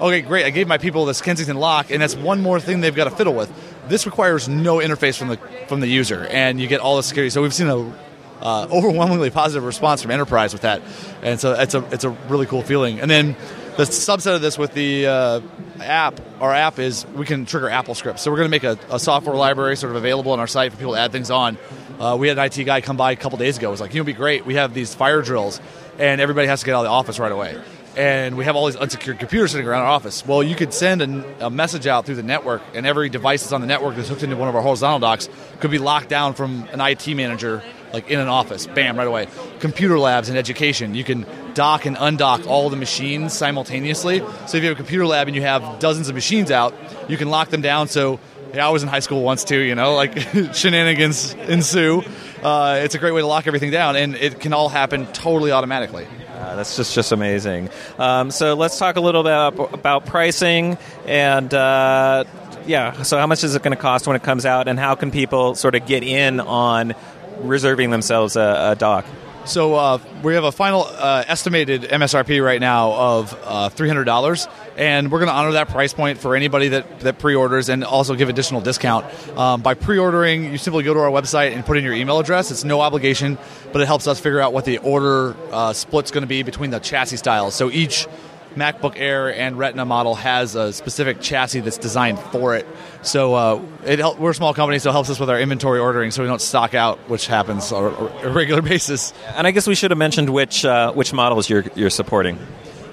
okay, 0.00 0.20
great, 0.22 0.46
I 0.46 0.50
gave 0.50 0.68
my 0.68 0.78
people 0.78 1.04
this 1.06 1.20
Kensington 1.20 1.56
lock, 1.56 1.90
and 1.90 2.00
that's 2.00 2.16
one 2.16 2.42
more 2.42 2.60
thing 2.60 2.80
they've 2.80 2.94
got 2.94 3.04
to 3.04 3.10
fiddle 3.10 3.34
with. 3.34 3.52
This 3.88 4.06
requires 4.06 4.48
no 4.48 4.76
interface 4.76 5.16
from 5.16 5.28
the 5.28 5.36
from 5.68 5.80
the 5.80 5.86
user, 5.86 6.26
and 6.26 6.60
you 6.60 6.66
get 6.66 6.80
all 6.80 6.96
the 6.96 7.02
security. 7.02 7.30
So 7.30 7.42
we've 7.42 7.54
seen 7.54 7.68
a 7.68 7.92
uh, 8.40 8.68
overwhelmingly 8.70 9.30
positive 9.30 9.64
response 9.64 10.02
from 10.02 10.10
enterprise 10.10 10.52
with 10.52 10.62
that, 10.62 10.82
and 11.22 11.40
so 11.40 11.52
it's 11.52 11.74
a 11.74 11.84
it's 11.92 12.04
a 12.04 12.10
really 12.10 12.46
cool 12.46 12.62
feeling. 12.62 13.00
And 13.00 13.10
then 13.10 13.36
the 13.76 13.84
subset 13.84 14.34
of 14.34 14.42
this 14.42 14.58
with 14.58 14.72
the 14.72 15.06
uh, 15.06 15.40
app, 15.80 16.20
our 16.40 16.52
app 16.52 16.78
is 16.78 17.06
we 17.08 17.26
can 17.26 17.44
trigger 17.44 17.68
Apple 17.68 17.94
scripts. 17.94 18.22
So 18.22 18.30
we're 18.30 18.38
going 18.38 18.50
to 18.50 18.50
make 18.50 18.64
a, 18.64 18.78
a, 18.94 18.98
software 18.98 19.36
library 19.36 19.76
sort 19.76 19.90
of 19.90 19.96
available 19.96 20.32
on 20.32 20.40
our 20.40 20.46
site 20.46 20.72
for 20.72 20.78
people 20.78 20.94
to 20.94 21.00
add 21.00 21.12
things 21.12 21.30
on. 21.30 21.58
Uh, 22.00 22.16
we 22.18 22.28
had 22.28 22.38
an 22.38 22.44
IT 22.44 22.64
guy 22.64 22.80
come 22.80 22.96
by 22.96 23.12
a 23.12 23.16
couple 23.16 23.36
days 23.38 23.58
ago. 23.58 23.68
It 23.68 23.72
was 23.72 23.80
like, 23.80 23.92
you 23.92 23.98
know, 23.98 24.04
it'd 24.04 24.14
be 24.14 24.18
great. 24.18 24.46
We 24.46 24.54
have 24.54 24.72
these 24.72 24.94
fire 24.94 25.20
drills, 25.20 25.60
and 25.98 26.20
everybody 26.20 26.46
has 26.48 26.60
to 26.60 26.66
get 26.66 26.74
out 26.74 26.80
of 26.80 26.84
the 26.84 26.90
office 26.90 27.18
right 27.18 27.32
away. 27.32 27.60
And 27.96 28.36
we 28.36 28.44
have 28.44 28.56
all 28.56 28.66
these 28.66 28.76
unsecured 28.76 29.18
computers 29.18 29.52
sitting 29.52 29.66
around 29.66 29.82
our 29.82 29.88
office. 29.88 30.24
Well, 30.26 30.42
you 30.42 30.54
could 30.54 30.74
send 30.74 31.00
a, 31.00 31.46
a 31.46 31.50
message 31.50 31.86
out 31.86 32.04
through 32.04 32.16
the 32.16 32.22
network, 32.22 32.62
and 32.74 32.86
every 32.86 33.08
device 33.08 33.42
that's 33.42 33.52
on 33.52 33.62
the 33.62 33.66
network 33.66 33.96
that's 33.96 34.08
hooked 34.08 34.22
into 34.22 34.36
one 34.36 34.48
of 34.48 34.54
our 34.54 34.60
horizontal 34.60 34.98
docks 34.98 35.30
could 35.60 35.70
be 35.70 35.78
locked 35.78 36.10
down 36.10 36.34
from 36.34 36.68
an 36.72 36.80
IT 36.80 37.06
manager 37.08 37.62
like 37.92 38.10
in 38.10 38.20
an 38.20 38.28
office, 38.28 38.66
bam, 38.66 38.98
right 38.98 39.08
away. 39.08 39.28
Computer 39.60 39.98
labs 39.98 40.28
and 40.28 40.36
education, 40.36 40.94
you 40.94 41.04
can 41.04 41.24
dock 41.54 41.86
and 41.86 41.96
undock 41.96 42.46
all 42.46 42.68
the 42.68 42.76
machines 42.76 43.32
simultaneously. 43.32 44.18
So 44.18 44.58
if 44.58 44.62
you 44.62 44.68
have 44.68 44.72
a 44.72 44.74
computer 44.76 45.06
lab 45.06 45.28
and 45.28 45.34
you 45.34 45.42
have 45.42 45.78
dozens 45.78 46.10
of 46.10 46.14
machines 46.14 46.50
out, 46.50 46.74
you 47.08 47.16
can 47.16 47.30
lock 47.30 47.48
them 47.48 47.62
down. 47.62 47.88
So 47.88 48.20
yeah, 48.52 48.66
I 48.66 48.70
was 48.70 48.82
in 48.82 48.88
high 48.88 49.00
school 49.00 49.22
once 49.22 49.44
too, 49.44 49.58
you 49.58 49.74
know, 49.74 49.94
like 49.94 50.18
shenanigans 50.52 51.32
ensue. 51.34 52.02
Uh, 52.42 52.80
it's 52.82 52.94
a 52.94 52.98
great 52.98 53.12
way 53.12 53.22
to 53.22 53.26
lock 53.26 53.46
everything 53.46 53.70
down, 53.70 53.96
and 53.96 54.14
it 54.14 54.40
can 54.40 54.52
all 54.52 54.68
happen 54.68 55.06
totally 55.08 55.52
automatically. 55.52 56.06
That's 56.54 56.76
just 56.76 56.94
just 56.94 57.12
amazing. 57.12 57.70
Um, 57.98 58.30
so 58.30 58.54
let's 58.54 58.78
talk 58.78 58.96
a 58.96 59.00
little 59.00 59.22
bit 59.22 59.32
about, 59.32 59.74
about 59.74 60.06
pricing 60.06 60.78
and. 61.06 61.52
Uh, 61.52 62.24
yeah, 62.66 63.02
so 63.02 63.16
how 63.16 63.28
much 63.28 63.44
is 63.44 63.54
it 63.54 63.62
going 63.62 63.76
to 63.76 63.80
cost 63.80 64.08
when 64.08 64.16
it 64.16 64.24
comes 64.24 64.44
out, 64.44 64.66
and 64.66 64.76
how 64.76 64.96
can 64.96 65.12
people 65.12 65.54
sort 65.54 65.76
of 65.76 65.86
get 65.86 66.02
in 66.02 66.40
on 66.40 66.94
reserving 67.38 67.90
themselves 67.90 68.34
a, 68.34 68.72
a 68.72 68.76
dock? 68.76 69.06
So 69.46 69.76
uh, 69.76 69.98
we 70.24 70.34
have 70.34 70.42
a 70.42 70.50
final 70.50 70.82
uh, 70.82 71.22
estimated 71.24 71.82
MSRP 71.82 72.44
right 72.44 72.60
now 72.60 72.92
of 72.92 73.32
uh, 73.44 73.68
$300, 73.68 74.50
and 74.76 75.12
we're 75.12 75.20
going 75.20 75.28
to 75.28 75.34
honor 75.34 75.52
that 75.52 75.68
price 75.68 75.94
point 75.94 76.18
for 76.18 76.34
anybody 76.34 76.68
that, 76.68 76.98
that 77.00 77.20
pre-orders 77.20 77.68
and 77.68 77.84
also 77.84 78.16
give 78.16 78.28
additional 78.28 78.60
discount. 78.60 79.06
Um, 79.38 79.62
by 79.62 79.74
pre-ordering, 79.74 80.50
you 80.50 80.58
simply 80.58 80.82
go 80.82 80.94
to 80.94 81.00
our 81.00 81.10
website 81.10 81.54
and 81.54 81.64
put 81.64 81.76
in 81.76 81.84
your 81.84 81.94
email 81.94 82.18
address. 82.18 82.50
It's 82.50 82.64
no 82.64 82.80
obligation, 82.80 83.38
but 83.72 83.80
it 83.80 83.86
helps 83.86 84.08
us 84.08 84.18
figure 84.18 84.40
out 84.40 84.52
what 84.52 84.64
the 84.64 84.78
order 84.78 85.36
uh, 85.52 85.72
split's 85.72 86.10
going 86.10 86.22
to 86.22 86.28
be 86.28 86.42
between 86.42 86.70
the 86.70 86.80
chassis 86.80 87.18
styles. 87.18 87.54
So 87.54 87.70
each 87.70 88.08
MacBook 88.56 88.94
Air 88.96 89.32
and 89.32 89.58
Retina 89.58 89.84
model 89.84 90.14
has 90.14 90.54
a 90.54 90.72
specific 90.72 91.20
chassis 91.20 91.60
that's 91.60 91.78
designed 91.78 92.18
for 92.18 92.56
it. 92.56 92.66
So 93.02 93.34
uh, 93.34 93.62
it 93.84 93.98
help, 93.98 94.18
we're 94.18 94.30
a 94.30 94.34
small 94.34 94.54
company, 94.54 94.78
so 94.78 94.90
it 94.90 94.92
helps 94.92 95.10
us 95.10 95.20
with 95.20 95.30
our 95.30 95.38
inventory 95.38 95.78
ordering, 95.78 96.10
so 96.10 96.22
we 96.22 96.28
don't 96.28 96.40
stock 96.40 96.74
out, 96.74 96.98
which 97.08 97.26
happens 97.26 97.70
on 97.70 97.94
a 98.24 98.30
regular 98.30 98.62
basis. 98.72 99.12
And 99.36 99.46
I 99.46 99.50
guess 99.50 99.66
we 99.66 99.74
should 99.74 99.90
have 99.90 99.98
mentioned 99.98 100.30
which 100.30 100.64
uh, 100.64 100.92
which 100.92 101.12
models 101.12 101.48
you're 101.48 101.64
you're 101.74 101.90
supporting. 101.90 102.38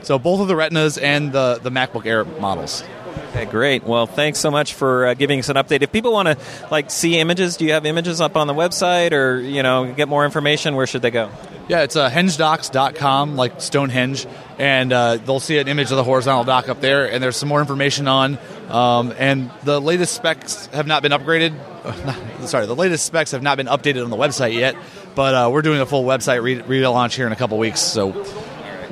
So 0.02 0.20
both 0.20 0.42
of 0.42 0.48
the 0.48 0.56
Retinas 0.56 0.98
and 0.98 1.32
the 1.32 1.60
the 1.64 1.72
MacBook 1.72 2.06
Air 2.06 2.26
models. 2.26 2.84
Okay, 3.30 3.46
great. 3.46 3.84
Well, 3.84 4.06
thanks 4.06 4.40
so 4.40 4.52
much 4.52 4.74
for 4.74 5.08
uh, 5.08 5.14
giving 5.16 5.40
us 5.40 5.50
an 5.50 5.56
update. 5.56 5.82
If 5.82 5.92
people 5.92 6.14
want 6.14 6.28
to 6.28 6.38
like 6.70 6.92
see 6.92 7.18
images, 7.18 7.58
do 7.58 7.66
you 7.66 7.74
have 7.74 7.86
images 7.86 8.22
up 8.22 8.38
on 8.38 8.48
the 8.48 8.54
website, 8.54 9.12
or 9.12 9.40
you 9.40 9.64
know, 9.64 9.92
get 9.92 10.08
more 10.08 10.26
information? 10.26 10.76
Where 10.76 10.86
should 10.86 11.02
they 11.02 11.12
go? 11.12 11.32
Yeah, 11.68 11.84
it's 11.84 11.96
uh, 11.96 12.10
hengedocks.com, 12.10 13.36
like 13.38 13.62
Stonehenge, 13.62 14.28
and 14.58 14.92
uh, 14.92 15.16
they'll 15.16 15.40
see 15.40 15.58
an 15.58 15.68
image 15.68 15.92
of 15.92 15.98
the 15.98 16.04
horizontal 16.04 16.44
dock 16.44 16.68
up 16.68 16.82
there, 16.82 17.10
and 17.10 17.24
there's 17.24 17.38
some 17.38 17.50
more 17.50 17.62
information 17.62 18.08
on. 18.08 18.38
Um, 18.70 19.14
and 19.18 19.50
the 19.64 19.80
latest 19.80 20.14
specs 20.14 20.66
have 20.68 20.88
not 20.88 21.02
been 21.02 21.14
upgraded. 21.14 21.54
sorry, 22.48 22.66
the 22.66 22.76
latest 22.76 23.06
specs 23.06 23.32
have 23.32 23.42
not 23.42 23.58
been 23.58 23.68
updated 23.68 24.04
on 24.04 24.10
the 24.10 24.18
website 24.18 24.54
yet, 24.54 24.76
but 25.16 25.34
uh, 25.34 25.50
we're 25.52 25.62
doing 25.62 25.80
a 25.80 25.86
full 25.86 26.04
website 26.04 26.42
re- 26.44 26.60
relaunch 26.62 27.16
here 27.16 27.28
in 27.28 27.32
a 27.32 27.38
couple 27.38 27.58
weeks, 27.58 27.80
so 27.80 28.12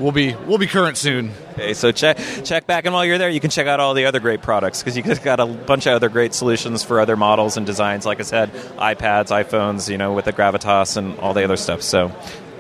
we'll 0.02 0.12
be 0.12 0.36
we'll 0.36 0.58
be 0.58 0.68
current 0.68 0.98
soon. 0.98 1.32
Okay, 1.54 1.74
so 1.74 1.92
check 1.92 2.18
check 2.44 2.66
back, 2.66 2.86
and 2.86 2.94
while 2.94 3.06
you're 3.06 3.18
there, 3.18 3.30
you 3.30 3.40
can 3.40 3.50
check 3.50 3.68
out 3.68 3.80
all 3.80 3.94
the 3.94 4.06
other 4.06 4.20
great 4.20 4.42
products 4.42 4.82
because 4.82 4.98
you 4.98 5.04
got 5.04 5.40
a 5.40 5.46
bunch 5.46 5.86
of 5.86 5.94
other 5.94 6.10
great 6.10 6.34
solutions 6.34 6.84
for 6.84 7.00
other 7.00 7.16
models 7.16 7.58
and 7.58 7.66
designs. 7.66 8.06
Like 8.06 8.20
I 8.20 8.24
said, 8.24 8.52
iPads, 8.52 9.28
iPhones, 9.28 9.90
you 9.90 9.98
know, 9.98 10.14
with 10.14 10.26
the 10.26 10.34
Gravitas 10.34 10.98
and 10.98 11.18
all 11.20 11.34
the 11.34 11.44
other 11.44 11.58
stuff. 11.58 11.82
So, 11.82 12.10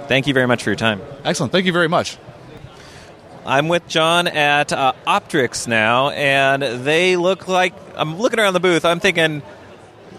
thank 0.08 0.28
you 0.28 0.34
very 0.34 0.48
much 0.48 0.64
for 0.64 0.70
your 0.70 0.78
time. 0.78 1.02
Excellent. 1.26 1.52
Thank 1.52 1.66
you 1.66 1.74
very 1.74 1.90
much. 1.90 2.18
I'm 3.44 3.70
with 3.70 3.88
John 3.88 4.28
at 4.28 4.72
uh, 4.72 4.94
Optrix 5.08 5.68
now, 5.68 6.10
and 6.10 6.62
they 6.62 7.18
look 7.18 7.48
like 7.48 7.74
I'm 7.96 8.20
looking 8.20 8.40
around 8.40 8.54
the 8.54 8.60
booth. 8.60 8.86
I'm 8.86 9.00
thinking 9.00 9.42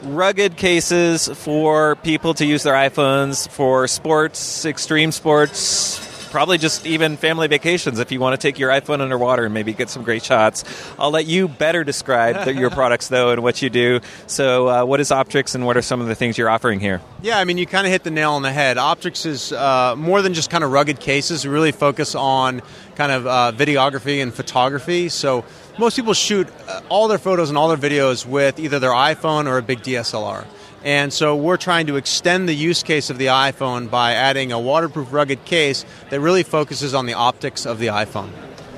rugged 0.02 0.56
cases 0.56 1.28
for 1.28 1.94
people 1.96 2.34
to 2.34 2.44
use 2.44 2.64
their 2.64 2.74
iPhones 2.74 3.48
for 3.48 3.86
sports, 3.86 4.64
extreme 4.64 5.12
sports, 5.12 6.11
probably 6.32 6.56
just 6.56 6.86
even 6.86 7.18
family 7.18 7.46
vacations 7.46 7.98
if 7.98 8.10
you 8.10 8.18
want 8.18 8.32
to 8.32 8.42
take 8.42 8.58
your 8.58 8.70
iPhone 8.70 9.00
underwater 9.00 9.44
and 9.44 9.52
maybe 9.52 9.74
get 9.74 9.90
some 9.90 10.02
great 10.02 10.24
shots. 10.24 10.64
I'll 10.98 11.10
let 11.10 11.26
you 11.26 11.46
better 11.46 11.84
describe 11.84 12.46
the, 12.46 12.54
your 12.54 12.70
products 12.70 13.08
though 13.08 13.32
and 13.32 13.42
what 13.42 13.60
you 13.60 13.68
do. 13.68 14.00
So, 14.26 14.66
uh, 14.66 14.84
what 14.86 14.98
is 14.98 15.10
Optrix 15.10 15.54
and 15.54 15.66
what 15.66 15.76
are 15.76 15.82
some 15.82 16.00
of 16.00 16.06
the 16.06 16.14
things 16.14 16.38
you're 16.38 16.48
offering 16.48 16.80
here? 16.80 17.02
Yeah, 17.20 17.38
I 17.38 17.44
mean, 17.44 17.58
you 17.58 17.66
kind 17.66 17.86
of 17.86 17.92
hit 17.92 18.02
the 18.02 18.10
nail 18.10 18.32
on 18.32 18.40
the 18.40 18.50
head. 18.50 18.78
Optrix 18.78 19.26
is 19.26 19.52
uh, 19.52 19.94
more 19.94 20.22
than 20.22 20.32
just 20.32 20.48
kind 20.48 20.64
of 20.64 20.72
rugged 20.72 20.98
cases. 20.98 21.44
We 21.44 21.52
really 21.52 21.70
focus 21.70 22.14
on 22.14 22.62
kind 22.96 23.12
of 23.12 23.26
uh, 23.26 23.52
videography 23.54 24.22
and 24.22 24.32
photography. 24.32 25.10
So, 25.10 25.44
most 25.78 25.96
people 25.96 26.14
shoot 26.14 26.48
uh, 26.66 26.80
all 26.88 27.08
their 27.08 27.18
photos 27.18 27.50
and 27.50 27.58
all 27.58 27.74
their 27.74 27.90
videos 27.90 28.24
with 28.24 28.58
either 28.58 28.78
their 28.78 28.90
iPhone 28.90 29.46
or 29.46 29.58
a 29.58 29.62
big 29.62 29.80
DSLR. 29.82 30.46
And 30.84 31.12
so 31.12 31.36
we're 31.36 31.56
trying 31.56 31.86
to 31.86 31.96
extend 31.96 32.48
the 32.48 32.54
use 32.54 32.82
case 32.82 33.08
of 33.10 33.18
the 33.18 33.26
iPhone 33.26 33.88
by 33.88 34.14
adding 34.14 34.50
a 34.50 34.58
waterproof 34.58 35.12
rugged 35.12 35.44
case 35.44 35.84
that 36.10 36.20
really 36.20 36.42
focuses 36.42 36.94
on 36.94 37.06
the 37.06 37.14
optics 37.14 37.66
of 37.66 37.78
the 37.78 37.86
iPhone. 37.86 38.30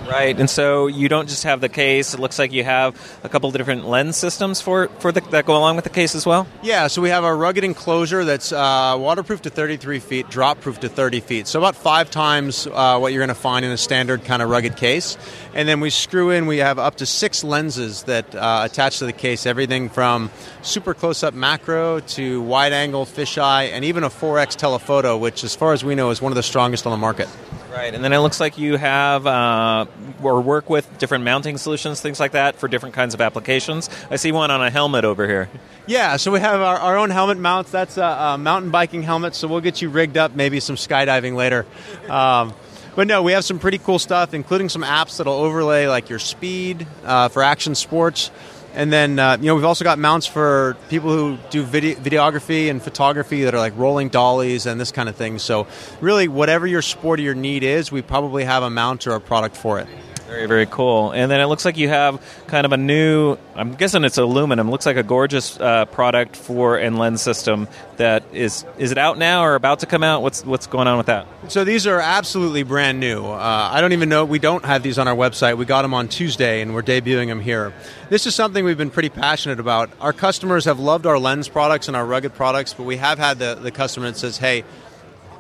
Right, 0.09 0.39
and 0.39 0.51
so 0.51 0.87
you 0.87 1.09
don't 1.09 1.29
just 1.29 1.45
have 1.45 1.61
the 1.61 1.69
case. 1.69 2.13
It 2.15 2.21
looks 2.21 2.39
like 2.39 2.53
you 2.53 2.63
have 2.63 2.95
a 3.25 3.29
couple 3.29 3.49
of 3.49 3.57
different 3.57 3.89
lens 3.89 4.17
systems 4.17 4.61
for 4.61 4.89
for 4.99 5.13
the, 5.13 5.21
that 5.31 5.47
go 5.47 5.57
along 5.57 5.77
with 5.77 5.85
the 5.85 5.91
case 5.91 6.15
as 6.15 6.27
well. 6.27 6.47
Yeah, 6.63 6.89
so 6.89 7.01
we 7.01 7.09
have 7.09 7.25
a 7.25 7.35
rugged 7.35 7.65
enclosure 7.65 8.25
that's 8.25 8.53
uh, 8.53 8.97
waterproof 8.99 9.43
to 9.43 9.51
33 9.51 9.99
feet, 10.01 10.29
drop 10.29 10.61
proof 10.61 10.81
to 10.81 10.89
30 10.89 11.21
feet. 11.21 11.47
So 11.47 11.59
about 11.59 11.75
five 11.75 12.11
times 12.11 12.67
uh, 12.67 12.99
what 12.99 13.13
you're 13.13 13.21
going 13.21 13.29
to 13.29 13.35
find 13.35 13.65
in 13.65 13.71
a 13.71 13.77
standard 13.77 14.25
kind 14.25 14.43
of 14.43 14.51
rugged 14.51 14.77
case. 14.77 15.17
And 15.55 15.69
then 15.69 15.81
we 15.81 15.91
screw 15.91 16.31
in. 16.31 16.47
We 16.47 16.59
have 16.59 16.79
up 16.79 16.97
to 16.97 17.07
six 17.07 17.43
lenses 17.43 18.03
that 18.05 18.35
uh, 18.35 18.63
attach 18.65 18.99
to 18.99 19.07
the 19.07 19.13
case. 19.13 19.47
Everything 19.47 19.89
from 19.89 20.31
super 20.63 20.95
close-up 20.95 21.35
macro 21.35 22.01
to 22.01 22.43
wide-angle 22.43 23.07
fisheye, 23.07 23.71
and 23.71 23.85
even 23.85 24.05
a 24.05 24.11
4x 24.11 24.57
telephoto, 24.57 25.17
which, 25.17 25.45
as 25.45 25.55
far 25.55 25.73
as 25.73 25.85
we 25.85 25.95
know, 25.95 26.11
is 26.11 26.21
one 26.21 26.33
of 26.33 26.37
the 26.37 26.43
strongest 26.43 26.87
on 26.87 26.93
the 26.93 26.99
market. 26.99 27.29
Right, 27.75 27.93
and 27.93 28.05
then 28.05 28.13
it 28.13 28.19
looks 28.19 28.39
like 28.39 28.57
you 28.57 28.77
have 28.77 29.27
uh, 29.27 29.87
or 30.23 30.41
work 30.41 30.71
with 30.71 30.97
different 30.99 31.25
mounting 31.25 31.59
solutions, 31.59 32.01
things 32.01 32.21
like 32.21 32.31
that, 32.31 32.55
for 32.55 32.69
different 32.69 32.95
kinds 32.95 33.15
of 33.15 33.21
applications. 33.21 33.91
I 34.13 34.15
see 34.15 34.31
one 34.31 34.53
on 34.53 34.63
a 34.63 34.71
helmet 34.71 35.05
over 35.05 35.27
here. 35.27 35.49
Yeah, 35.89 36.17
so 36.17 36.31
we 36.31 36.39
have 36.39 36.61
our, 36.61 36.77
our 36.77 36.97
own 36.97 37.11
helmet 37.11 37.37
mounts. 37.37 37.73
That's 37.73 37.97
a, 37.97 38.05
a, 38.05 38.39
mountain 38.39 38.71
biking 38.71 39.03
helmet, 39.03 39.35
so 39.35 39.49
we'll 39.49 39.61
get 39.61 39.83
you 39.83 39.89
rigged 39.89 40.17
up, 40.17 40.37
maybe 40.37 40.61
some 40.61 40.77
skydiving 40.77 41.35
later. 41.35 41.67
Um, 42.09 42.55
but 42.95 43.09
no, 43.09 43.25
we 43.25 43.33
have 43.33 43.45
some 43.45 43.59
pretty 43.59 43.79
cool 43.79 43.99
stuff, 43.99 44.35
including 44.35 44.69
some 44.69 44.85
apps 44.85 45.17
that'll 45.17 45.35
overlay 45.35 45.89
like 45.89 46.09
your 46.09 46.21
speed 46.21 46.87
uh, 47.05 47.29
for 47.29 47.43
action 47.43 47.75
sports. 47.75 48.31
And 48.75 48.93
then 48.93 49.19
uh, 49.19 49.37
you 49.41 49.47
know 49.47 49.55
we've 49.55 49.65
also 49.65 49.85
got 49.85 49.99
mounts 49.99 50.27
for 50.27 50.77
people 50.89 51.11
who 51.11 51.39
do 51.51 51.63
video, 51.63 51.95
videography 51.95 52.71
and 52.71 52.83
photography 52.83 53.45
that 53.45 53.55
are 53.55 53.59
like 53.59 53.77
rolling 53.77 54.09
dollies 54.09 54.67
and 54.67 54.81
this 54.81 54.91
kind 54.91 55.09
of 55.09 55.15
thing. 55.15 55.39
So 55.39 55.67
really, 56.01 56.27
whatever 56.27 56.67
your 56.67 56.83
sport 56.83 57.21
or 57.21 57.23
your 57.23 57.35
need 57.35 57.63
is, 57.63 57.93
we 57.93 58.03
probably 58.03 58.45
have 58.45 58.65
a 58.65 58.71
mount 58.71 59.07
or 59.07 59.13
a 59.13 59.21
product 59.21 59.57
for 59.57 59.79
it. 59.79 59.87
Very, 60.35 60.47
very 60.49 60.67
cool. 60.67 61.13
And 61.13 61.31
then 61.31 61.41
it 61.41 61.47
looks 61.47 61.65
like 61.65 61.77
you 61.77 61.89
have 61.89 62.21
kind 62.49 62.67
of 62.67 62.73
a 62.73 62.77
new, 62.77 63.37
I'm 63.55 63.75
guessing 63.75 64.03
it's 64.03 64.19
aluminum, 64.19 64.69
looks 64.69 64.85
like 64.85 64.97
a 64.97 65.05
gorgeous 65.05 65.61
uh, 65.61 65.85
product 65.85 66.35
for 66.35 66.77
and 66.77 66.99
lens 66.99 67.23
system 67.23 67.69
that 67.99 68.25
is, 68.33 68.65
is 68.77 68.91
it 68.91 68.99
out 68.99 69.17
now 69.17 69.45
or 69.45 69.55
about 69.55 69.79
to 69.81 69.87
come 69.87 70.03
out? 70.03 70.23
What's, 70.23 70.45
what's 70.45 70.67
going 70.67 70.89
on 70.89 70.97
with 70.97 71.07
that? 71.07 71.29
So 71.47 71.63
these 71.63 71.87
are 71.87 72.01
absolutely 72.01 72.65
brand 72.65 72.99
new. 72.99 73.25
Uh, 73.25 73.71
I 73.73 73.81
don't 73.81 73.93
even 73.93 74.09
know, 74.09 74.25
we 74.25 74.41
don't 74.41 74.65
have 74.65 74.83
these 74.83 74.99
on 74.99 75.07
our 75.07 75.15
website. 75.15 75.57
We 75.57 75.67
got 75.67 75.83
them 75.83 75.95
on 75.95 76.09
Tuesday 76.09 76.63
and 76.63 76.75
we're 76.75 76.83
debuting 76.83 77.29
them 77.29 77.39
here. 77.39 77.73
This 78.09 78.27
is 78.27 78.35
something 78.35 78.65
we've 78.65 78.77
been 78.77 78.91
pretty 78.91 79.11
passionate 79.11 79.61
about. 79.61 79.89
Our 80.01 80.13
customers 80.13 80.65
have 80.65 80.81
loved 80.81 81.07
our 81.07 81.19
lens 81.19 81.49
products 81.49 81.87
and 81.87 81.97
our 81.97 82.05
rugged 82.05 82.35
products, 82.35 82.75
but 82.75 82.83
we 82.83 82.97
have 82.97 83.19
had 83.19 83.39
the, 83.39 83.55
the 83.55 83.71
customer 83.71 84.07
that 84.07 84.17
says, 84.17 84.37
hey, 84.37 84.65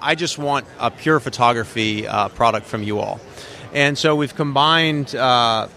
I 0.01 0.15
just 0.15 0.39
want 0.39 0.67
a 0.79 0.91
pure 0.91 1.19
photography 1.19 2.07
uh, 2.07 2.29
product 2.29 2.67
from 2.67 2.83
you 2.85 3.01
all. 3.01 3.21
And 3.75 3.99
so 3.99 4.15
we've 4.15 4.35
combined 4.35 5.15
uh, 5.17 5.69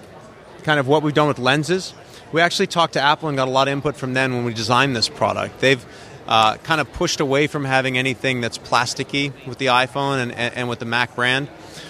kind 0.64 0.80
of 0.80 0.88
what 0.88 1.02
we've 1.02 1.16
done 1.16 1.28
with 1.28 1.40
lenses. 1.40 1.94
We 2.32 2.42
actually 2.42 2.68
talked 2.68 2.94
to 2.94 3.02
Apple 3.02 3.28
and 3.28 3.36
got 3.36 3.48
a 3.48 3.52
lot 3.52 3.68
of 3.68 3.72
input 3.72 3.96
from 3.96 4.14
them 4.14 4.34
when 4.36 4.46
we 4.46 4.54
designed 4.54 4.96
this 4.96 5.10
product. 5.10 5.60
They've 5.60 5.84
uh, 6.28 6.58
kind 6.58 6.80
of 6.80 6.92
pushed 6.94 7.20
away 7.20 7.48
from 7.48 7.66
having 7.66 7.98
anything 7.98 8.42
that's 8.42 8.58
plasticky 8.58 9.34
with 9.48 9.58
the 9.58 9.68
iPhone 9.68 10.22
and, 10.22 10.32
and, 10.34 10.54
and 10.56 10.70
with 10.70 10.80
the 10.80 10.86
Mac 10.86 11.16
brand. 11.16 11.48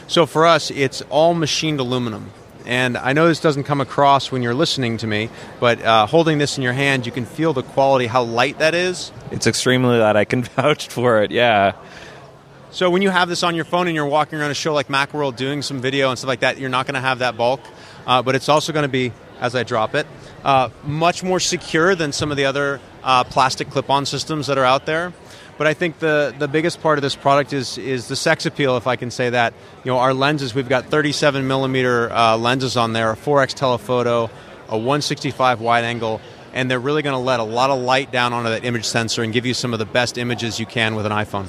So 0.07 0.25
for 0.25 0.45
us, 0.45 0.71
it's 0.71 1.01
all 1.09 1.33
machined 1.33 1.79
aluminum. 1.79 2.31
And 2.65 2.97
I 2.97 3.13
know 3.13 3.27
this 3.27 3.39
doesn't 3.39 3.63
come 3.63 3.81
across 3.81 4.31
when 4.31 4.43
you're 4.43 4.53
listening 4.53 4.97
to 4.97 5.07
me, 5.07 5.29
but 5.59 5.81
uh, 5.81 6.05
holding 6.05 6.37
this 6.37 6.57
in 6.57 6.63
your 6.63 6.73
hand, 6.73 7.05
you 7.05 7.11
can 7.11 7.25
feel 7.25 7.53
the 7.53 7.63
quality, 7.63 8.07
how 8.07 8.23
light 8.23 8.59
that 8.59 8.75
is. 8.75 9.11
It's 9.31 9.47
extremely 9.47 9.97
light. 9.97 10.15
I 10.15 10.25
can 10.25 10.43
vouch 10.55 10.87
for 10.87 11.23
it, 11.23 11.31
yeah. 11.31 11.73
So 12.69 12.89
when 12.89 13.01
you 13.01 13.09
have 13.09 13.29
this 13.29 13.43
on 13.43 13.55
your 13.55 13.63
phone 13.63 13.87
and 13.87 13.95
you're 13.95 14.05
walking 14.05 14.39
around 14.39 14.51
a 14.51 14.55
show 14.55 14.73
like 14.73 14.89
Macworld 14.89 15.37
doing 15.37 15.61
some 15.61 15.79
video 15.79 16.09
and 16.09 16.19
stuff 16.19 16.27
like 16.27 16.41
that, 16.41 16.57
you're 16.57 16.69
not 16.69 16.85
going 16.85 16.95
to 16.95 17.01
have 17.01 17.19
that 17.19 17.37
bulk. 17.37 17.61
Uh, 18.05 18.21
but 18.21 18.35
it's 18.35 18.49
also 18.49 18.73
going 18.73 18.83
to 18.83 18.89
be, 18.89 19.13
as 19.39 19.55
I 19.55 19.63
drop 19.63 19.95
it, 19.95 20.05
uh, 20.43 20.69
much 20.83 21.23
more 21.23 21.39
secure 21.39 21.95
than 21.95 22.11
some 22.11 22.29
of 22.29 22.37
the 22.37 22.45
other 22.45 22.81
uh, 23.03 23.23
plastic 23.23 23.69
clip-on 23.69 24.05
systems 24.05 24.47
that 24.47 24.57
are 24.57 24.65
out 24.65 24.85
there. 24.85 25.13
But 25.57 25.67
I 25.67 25.73
think 25.73 25.99
the, 25.99 26.35
the 26.37 26.47
biggest 26.47 26.81
part 26.81 26.97
of 26.97 27.01
this 27.01 27.15
product 27.15 27.51
is 27.51 27.77
is 27.77 28.07
the 28.07 28.15
sex 28.15 28.45
appeal, 28.45 28.77
if 28.77 28.85
I 28.85 28.95
can 28.95 29.11
say 29.11 29.31
that. 29.31 29.53
You 29.83 29.91
know, 29.91 29.97
our 29.97 30.13
lenses, 30.13 30.53
we've 30.53 30.69
got 30.69 30.85
37 30.85 31.47
millimeter 31.47 32.11
uh, 32.11 32.37
lenses 32.37 32.77
on 32.77 32.93
there, 32.93 33.11
a 33.11 33.15
4x 33.15 33.53
telephoto, 33.55 34.29
a 34.67 34.77
165 34.77 35.61
wide 35.61 35.83
angle, 35.83 36.21
and 36.53 36.69
they're 36.69 36.79
really 36.79 37.01
going 37.01 37.15
to 37.15 37.25
let 37.25 37.39
a 37.39 37.43
lot 37.43 37.71
of 37.71 37.79
light 37.79 38.11
down 38.11 38.33
onto 38.33 38.49
that 38.49 38.65
image 38.65 38.85
sensor 38.85 39.23
and 39.23 39.33
give 39.33 39.45
you 39.45 39.55
some 39.55 39.73
of 39.73 39.79
the 39.79 39.85
best 39.85 40.17
images 40.17 40.59
you 40.59 40.65
can 40.67 40.95
with 40.95 41.05
an 41.05 41.11
iPhone. 41.11 41.47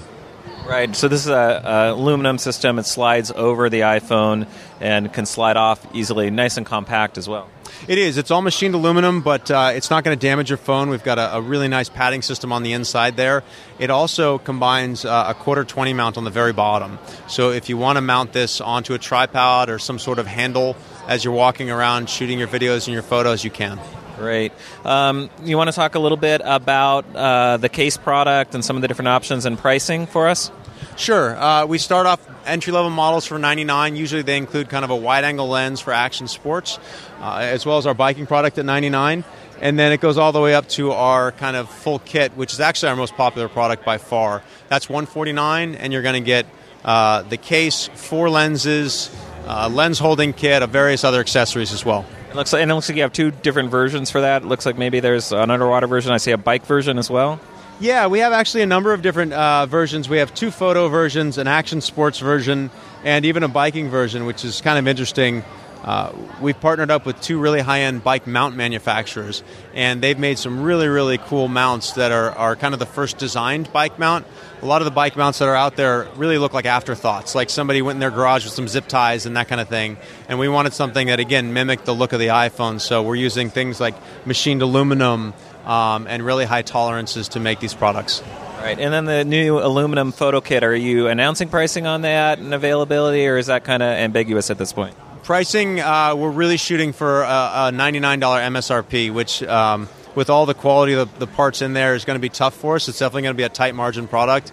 Right. 0.68 0.94
So 0.94 1.08
this 1.08 1.22
is 1.22 1.28
a, 1.28 1.62
a, 1.64 1.92
aluminum 1.94 2.36
system. 2.36 2.78
It 2.78 2.84
slides 2.84 3.32
over 3.34 3.70
the 3.70 3.80
iPhone 3.80 4.46
and 4.82 5.10
can 5.10 5.24
slide 5.24 5.56
off 5.56 5.84
easily. 5.94 6.28
Nice 6.30 6.58
and 6.58 6.66
compact 6.66 7.16
as 7.16 7.26
well. 7.26 7.48
It 7.86 7.96
is. 7.96 8.18
It's 8.18 8.30
all 8.30 8.42
machined 8.42 8.74
aluminum, 8.74 9.22
but 9.22 9.50
uh, 9.50 9.72
it's 9.74 9.88
not 9.88 10.04
going 10.04 10.16
to 10.16 10.20
damage 10.20 10.50
your 10.50 10.58
phone. 10.58 10.90
We've 10.90 11.02
got 11.02 11.18
a, 11.18 11.36
a, 11.36 11.40
really 11.40 11.68
nice 11.68 11.88
padding 11.88 12.20
system 12.20 12.52
on 12.52 12.64
the 12.64 12.74
inside 12.74 13.16
there. 13.16 13.44
It 13.78 13.88
also 13.88 14.36
combines 14.36 15.06
uh, 15.06 15.24
a 15.28 15.32
quarter 15.32 15.64
20 15.64 15.94
mount 15.94 16.18
on 16.18 16.24
the 16.24 16.30
very 16.30 16.52
bottom. 16.52 16.98
So 17.28 17.50
if 17.50 17.70
you 17.70 17.78
want 17.78 17.96
to 17.96 18.02
mount 18.02 18.34
this 18.34 18.60
onto 18.60 18.92
a 18.92 18.98
tripod 18.98 19.70
or 19.70 19.78
some 19.78 19.98
sort 19.98 20.18
of 20.18 20.26
handle 20.26 20.76
as 21.06 21.24
you're 21.24 21.32
walking 21.32 21.70
around 21.70 22.10
shooting 22.10 22.38
your 22.38 22.48
videos 22.48 22.86
and 22.86 22.92
your 22.92 23.02
photos, 23.02 23.42
you 23.42 23.50
can. 23.50 23.80
Great. 24.18 24.52
Um, 24.84 25.30
you 25.44 25.56
want 25.56 25.68
to 25.68 25.76
talk 25.76 25.94
a 25.94 25.98
little 25.98 26.16
bit 26.16 26.42
about 26.44 27.04
uh, 27.14 27.56
the 27.56 27.68
case 27.68 27.96
product 27.96 28.54
and 28.54 28.64
some 28.64 28.76
of 28.76 28.82
the 28.82 28.88
different 28.88 29.08
options 29.08 29.46
and 29.46 29.56
pricing 29.56 30.06
for 30.06 30.28
us? 30.28 30.50
Sure. 30.96 31.36
Uh, 31.36 31.66
we 31.66 31.78
start 31.78 32.06
off 32.06 32.20
entry 32.44 32.72
level 32.72 32.90
models 32.90 33.24
for 33.26 33.38
99. 33.38 33.94
Usually 33.94 34.22
they 34.22 34.36
include 34.36 34.68
kind 34.68 34.84
of 34.84 34.90
a 34.90 34.96
wide 34.96 35.22
angle 35.22 35.48
lens 35.48 35.80
for 35.80 35.92
action 35.92 36.26
sports, 36.26 36.78
uh, 37.20 37.38
as 37.42 37.64
well 37.64 37.78
as 37.78 37.86
our 37.86 37.94
biking 37.94 38.26
product 38.26 38.58
at 38.58 38.64
99. 38.64 39.24
And 39.60 39.78
then 39.78 39.92
it 39.92 40.00
goes 40.00 40.18
all 40.18 40.32
the 40.32 40.40
way 40.40 40.54
up 40.54 40.68
to 40.70 40.92
our 40.92 41.32
kind 41.32 41.56
of 41.56 41.68
full 41.70 42.00
kit, 42.00 42.32
which 42.36 42.52
is 42.52 42.60
actually 42.60 42.90
our 42.90 42.96
most 42.96 43.14
popular 43.14 43.48
product 43.48 43.84
by 43.84 43.98
far. 43.98 44.42
That's 44.68 44.88
149, 44.88 45.76
and 45.76 45.92
you're 45.92 46.02
going 46.02 46.20
to 46.20 46.26
get 46.26 46.46
uh, 46.84 47.22
the 47.22 47.36
case, 47.36 47.88
four 47.94 48.30
lenses, 48.30 49.14
uh, 49.46 49.68
lens 49.68 49.98
holding 49.98 50.32
kit, 50.32 50.62
of 50.62 50.70
various 50.70 51.04
other 51.04 51.20
accessories 51.20 51.72
as 51.72 51.84
well. 51.84 52.04
It 52.30 52.34
looks 52.34 52.52
like, 52.52 52.62
and 52.62 52.70
it 52.70 52.74
looks 52.74 52.88
like 52.88 52.96
you 52.96 53.02
have 53.02 53.12
two 53.12 53.30
different 53.30 53.70
versions 53.70 54.10
for 54.10 54.20
that. 54.20 54.42
It 54.42 54.48
looks 54.48 54.66
like 54.66 54.76
maybe 54.76 55.00
there's 55.00 55.32
an 55.32 55.50
underwater 55.50 55.86
version. 55.86 56.12
I 56.12 56.18
see 56.18 56.32
a 56.32 56.38
bike 56.38 56.66
version 56.66 56.98
as 56.98 57.10
well. 57.10 57.40
Yeah, 57.80 58.08
we 58.08 58.18
have 58.18 58.32
actually 58.32 58.62
a 58.62 58.66
number 58.66 58.92
of 58.92 59.02
different 59.02 59.32
uh, 59.32 59.66
versions. 59.66 60.08
We 60.08 60.18
have 60.18 60.34
two 60.34 60.50
photo 60.50 60.88
versions, 60.88 61.38
an 61.38 61.46
action 61.46 61.80
sports 61.80 62.18
version, 62.18 62.70
and 63.04 63.24
even 63.24 63.44
a 63.44 63.48
biking 63.48 63.88
version, 63.88 64.26
which 64.26 64.44
is 64.44 64.60
kind 64.60 64.78
of 64.78 64.86
interesting. 64.88 65.44
Uh, 65.82 66.12
we've 66.40 66.60
partnered 66.60 66.90
up 66.90 67.06
with 67.06 67.20
two 67.20 67.38
really 67.38 67.60
high 67.60 67.80
end 67.82 68.02
bike 68.02 68.26
mount 68.26 68.56
manufacturers, 68.56 69.42
and 69.74 70.02
they've 70.02 70.18
made 70.18 70.38
some 70.38 70.62
really, 70.62 70.88
really 70.88 71.18
cool 71.18 71.48
mounts 71.48 71.92
that 71.92 72.10
are, 72.12 72.30
are 72.32 72.56
kind 72.56 72.74
of 72.74 72.80
the 72.80 72.86
first 72.86 73.18
designed 73.18 73.72
bike 73.72 73.98
mount. 73.98 74.26
A 74.60 74.66
lot 74.66 74.82
of 74.82 74.86
the 74.86 74.90
bike 74.90 75.16
mounts 75.16 75.38
that 75.38 75.48
are 75.48 75.54
out 75.54 75.76
there 75.76 76.08
really 76.16 76.36
look 76.38 76.52
like 76.52 76.66
afterthoughts, 76.66 77.34
like 77.34 77.48
somebody 77.48 77.80
went 77.80 77.96
in 77.96 78.00
their 78.00 78.10
garage 78.10 78.44
with 78.44 78.52
some 78.52 78.66
zip 78.66 78.88
ties 78.88 79.24
and 79.24 79.36
that 79.36 79.46
kind 79.48 79.60
of 79.60 79.68
thing. 79.68 79.96
And 80.28 80.38
we 80.38 80.48
wanted 80.48 80.72
something 80.72 81.06
that, 81.06 81.20
again, 81.20 81.52
mimicked 81.52 81.84
the 81.84 81.94
look 81.94 82.12
of 82.12 82.18
the 82.18 82.28
iPhone, 82.28 82.80
so 82.80 83.02
we're 83.02 83.14
using 83.14 83.48
things 83.48 83.80
like 83.80 83.94
machined 84.26 84.62
aluminum 84.62 85.32
um, 85.64 86.06
and 86.08 86.24
really 86.24 86.44
high 86.44 86.62
tolerances 86.62 87.28
to 87.30 87.40
make 87.40 87.60
these 87.60 87.74
products. 87.74 88.22
Right, 88.58 88.78
and 88.80 88.92
then 88.92 89.04
the 89.04 89.24
new 89.24 89.60
aluminum 89.60 90.10
photo 90.10 90.40
kit. 90.40 90.64
Are 90.64 90.74
you 90.74 91.06
announcing 91.06 91.48
pricing 91.48 91.86
on 91.86 92.02
that 92.02 92.40
and 92.40 92.52
availability, 92.52 93.28
or 93.28 93.36
is 93.38 93.46
that 93.46 93.62
kind 93.62 93.84
of 93.84 93.90
ambiguous 93.90 94.50
at 94.50 94.58
this 94.58 94.72
point? 94.72 94.96
Pricing, 95.28 95.78
uh, 95.78 96.14
we're 96.16 96.30
really 96.30 96.56
shooting 96.56 96.94
for 96.94 97.20
a, 97.20 97.26
a 97.26 97.70
$99 97.70 98.18
MSRP, 98.18 99.12
which, 99.12 99.42
um, 99.42 99.86
with 100.14 100.30
all 100.30 100.46
the 100.46 100.54
quality 100.54 100.94
of 100.94 101.12
the, 101.12 101.26
the 101.26 101.30
parts 101.30 101.60
in 101.60 101.74
there, 101.74 101.94
is 101.94 102.06
going 102.06 102.14
to 102.14 102.18
be 102.18 102.30
tough 102.30 102.54
for 102.54 102.76
us. 102.76 102.88
It's 102.88 102.98
definitely 102.98 103.24
going 103.24 103.34
to 103.34 103.36
be 103.36 103.42
a 103.42 103.50
tight 103.50 103.74
margin 103.74 104.08
product. 104.08 104.52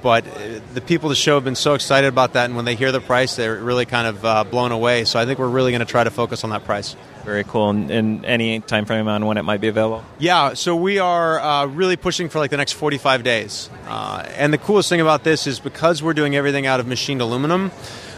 But 0.00 0.24
uh, 0.28 0.60
the 0.74 0.80
people 0.80 1.08
at 1.08 1.10
the 1.10 1.16
show 1.16 1.34
have 1.34 1.42
been 1.42 1.56
so 1.56 1.74
excited 1.74 2.06
about 2.06 2.34
that, 2.34 2.44
and 2.44 2.54
when 2.54 2.64
they 2.64 2.76
hear 2.76 2.92
the 2.92 3.00
price, 3.00 3.34
they're 3.34 3.56
really 3.56 3.84
kind 3.84 4.06
of 4.06 4.24
uh, 4.24 4.44
blown 4.44 4.70
away. 4.70 5.06
So 5.06 5.18
I 5.18 5.26
think 5.26 5.40
we're 5.40 5.48
really 5.48 5.72
going 5.72 5.84
to 5.84 5.90
try 5.90 6.04
to 6.04 6.10
focus 6.12 6.44
on 6.44 6.50
that 6.50 6.64
price. 6.64 6.94
Very 7.24 7.42
cool. 7.42 7.70
And, 7.70 7.90
and, 7.90 8.24
any 8.24 8.60
time 8.60 8.84
frame 8.84 9.08
on 9.08 9.26
when 9.26 9.38
it 9.38 9.42
might 9.42 9.60
be 9.60 9.66
available? 9.66 10.04
Yeah, 10.20 10.54
so 10.54 10.76
we 10.76 11.00
are 11.00 11.40
uh, 11.40 11.66
really 11.66 11.96
pushing 11.96 12.28
for 12.28 12.38
like 12.38 12.52
the 12.52 12.58
next 12.58 12.74
45 12.74 13.24
days. 13.24 13.68
Uh, 13.88 14.24
and 14.36 14.52
the 14.52 14.58
coolest 14.58 14.88
thing 14.88 15.00
about 15.00 15.24
this 15.24 15.48
is 15.48 15.58
because 15.58 16.00
we're 16.00 16.14
doing 16.14 16.36
everything 16.36 16.64
out 16.64 16.78
of 16.78 16.86
machined 16.86 17.20
aluminum, 17.20 17.72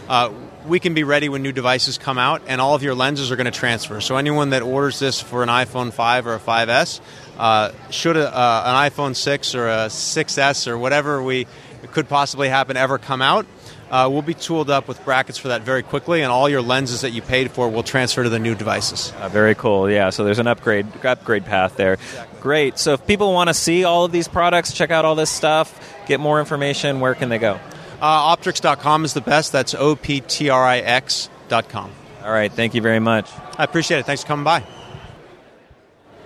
uh, 0.07 0.31
we 0.67 0.79
can 0.79 0.93
be 0.93 1.03
ready 1.03 1.29
when 1.29 1.43
new 1.43 1.51
devices 1.51 1.97
come 1.97 2.17
out, 2.17 2.41
and 2.47 2.59
all 2.59 2.75
of 2.75 2.83
your 2.83 2.95
lenses 2.95 3.31
are 3.31 3.35
going 3.35 3.45
to 3.45 3.51
transfer. 3.51 4.01
So 4.01 4.17
anyone 4.17 4.51
that 4.51 4.61
orders 4.61 4.99
this 4.99 5.21
for 5.21 5.43
an 5.43 5.49
iPhone 5.49 5.93
5 5.93 6.27
or 6.27 6.35
a 6.35 6.39
5S, 6.39 6.99
uh, 7.37 7.71
should 7.89 8.17
a, 8.17 8.35
uh, 8.35 8.63
an 8.65 8.91
iPhone 8.91 9.15
6 9.15 9.55
or 9.55 9.67
a 9.67 9.87
6S 9.87 10.67
or 10.67 10.77
whatever 10.77 11.21
we 11.21 11.47
could 11.91 12.09
possibly 12.09 12.49
happen 12.49 12.77
ever 12.77 12.97
come 12.97 13.21
out, 13.21 13.45
uh, 13.91 14.09
we'll 14.11 14.23
be 14.23 14.33
tooled 14.33 14.69
up 14.69 14.87
with 14.87 15.03
brackets 15.05 15.37
for 15.37 15.49
that 15.49 15.61
very 15.61 15.83
quickly, 15.83 16.21
and 16.21 16.31
all 16.31 16.49
your 16.49 16.61
lenses 16.61 17.01
that 17.01 17.11
you 17.11 17.21
paid 17.21 17.51
for 17.51 17.69
will 17.69 17.83
transfer 17.83 18.23
to 18.23 18.29
the 18.29 18.39
new 18.39 18.55
devices. 18.55 19.13
Uh, 19.19 19.29
very 19.29 19.53
cool. 19.53 19.89
Yeah, 19.89 20.09
so 20.09 20.23
there's 20.23 20.39
an 20.39 20.47
upgrade 20.47 20.87
upgrade 21.05 21.45
path 21.45 21.77
there. 21.77 21.93
Exactly. 21.93 22.41
Great. 22.41 22.79
So 22.79 22.93
if 22.93 23.05
people 23.05 23.31
want 23.33 23.49
to 23.49 23.53
see 23.53 23.83
all 23.83 24.05
of 24.05 24.11
these 24.11 24.27
products, 24.27 24.73
check 24.73 24.91
out 24.91 25.05
all 25.05 25.15
this 25.15 25.29
stuff, 25.29 25.79
get 26.07 26.19
more 26.19 26.39
information, 26.39 26.99
where 26.99 27.13
can 27.13 27.29
they 27.29 27.37
go? 27.37 27.59
Uh, 28.01 28.35
optrix.com 28.35 29.05
is 29.05 29.13
the 29.13 29.21
best. 29.21 29.51
That's 29.51 29.73
O 29.73 29.95
P 29.95 30.21
T 30.21 30.49
R 30.49 30.63
I 30.63 30.77
X.com. 30.79 31.91
All 32.23 32.31
right. 32.31 32.51
Thank 32.51 32.73
you 32.73 32.81
very 32.81 32.99
much. 32.99 33.29
I 33.57 33.63
appreciate 33.63 33.99
it. 33.99 34.05
Thanks 34.05 34.23
for 34.23 34.27
coming 34.27 34.43
by. 34.43 34.63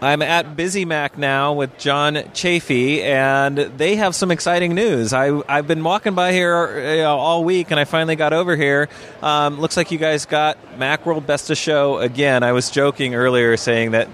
I'm 0.02 0.22
at 0.22 0.56
BusyMac 0.56 1.18
now 1.18 1.52
with 1.52 1.78
John 1.78 2.16
Chafee, 2.16 3.02
and 3.02 3.58
they 3.58 3.98
have 3.98 4.16
some 4.16 4.32
exciting 4.32 4.74
news. 4.74 5.12
I, 5.12 5.42
I've 5.50 5.68
been 5.68 5.84
walking 5.84 6.16
by 6.16 6.32
here 6.32 6.96
you 6.96 7.02
know, 7.02 7.18
all 7.18 7.44
week, 7.44 7.70
and 7.72 7.78
I 7.78 7.84
finally 7.84 8.16
got 8.16 8.32
over 8.32 8.56
here. 8.56 8.88
Um, 9.22 9.60
looks 9.60 9.76
like 9.76 9.92
you 9.92 9.98
guys 9.98 10.26
got 10.26 10.58
Macworld 10.78 11.26
Best 11.26 11.50
of 11.50 11.58
Show 11.58 11.98
again. 11.98 12.44
I 12.44 12.54
was 12.54 12.70
joking 12.72 13.14
earlier 13.14 13.58
saying 13.58 13.92
that 13.92 14.08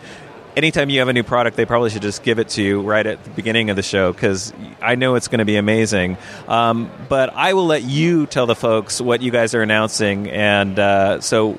anytime 0.56 0.90
you 0.90 1.00
have 1.00 1.08
a 1.08 1.14
new 1.14 1.24
product, 1.24 1.58
they 1.58 1.66
probably 1.66 1.90
should 1.90 2.02
just 2.02 2.24
give 2.24 2.40
it 2.40 2.50
to 2.50 2.64
you 2.64 2.82
right 2.82 3.06
at 3.06 3.24
the 3.24 3.30
beginning 3.32 3.70
of 3.70 3.76
the 3.76 3.84
show 3.84 4.12
because 4.12 4.54
I 4.82 4.96
know 4.96 5.16
it's 5.16 5.28
going 5.28 5.40
to 5.40 5.46
be 5.46 5.58
amazing. 5.58 6.18
Um, 6.48 6.90
but 7.10 7.34
I 7.34 7.54
will 7.54 7.66
let 7.66 7.84
you 7.84 8.26
tell 8.26 8.46
the 8.46 8.56
folks 8.56 9.02
what 9.02 9.22
you 9.22 9.32
guys 9.32 9.54
are 9.54 9.62
announcing. 9.62 10.30
And 10.30 10.80
uh, 10.80 11.22
so, 11.22 11.54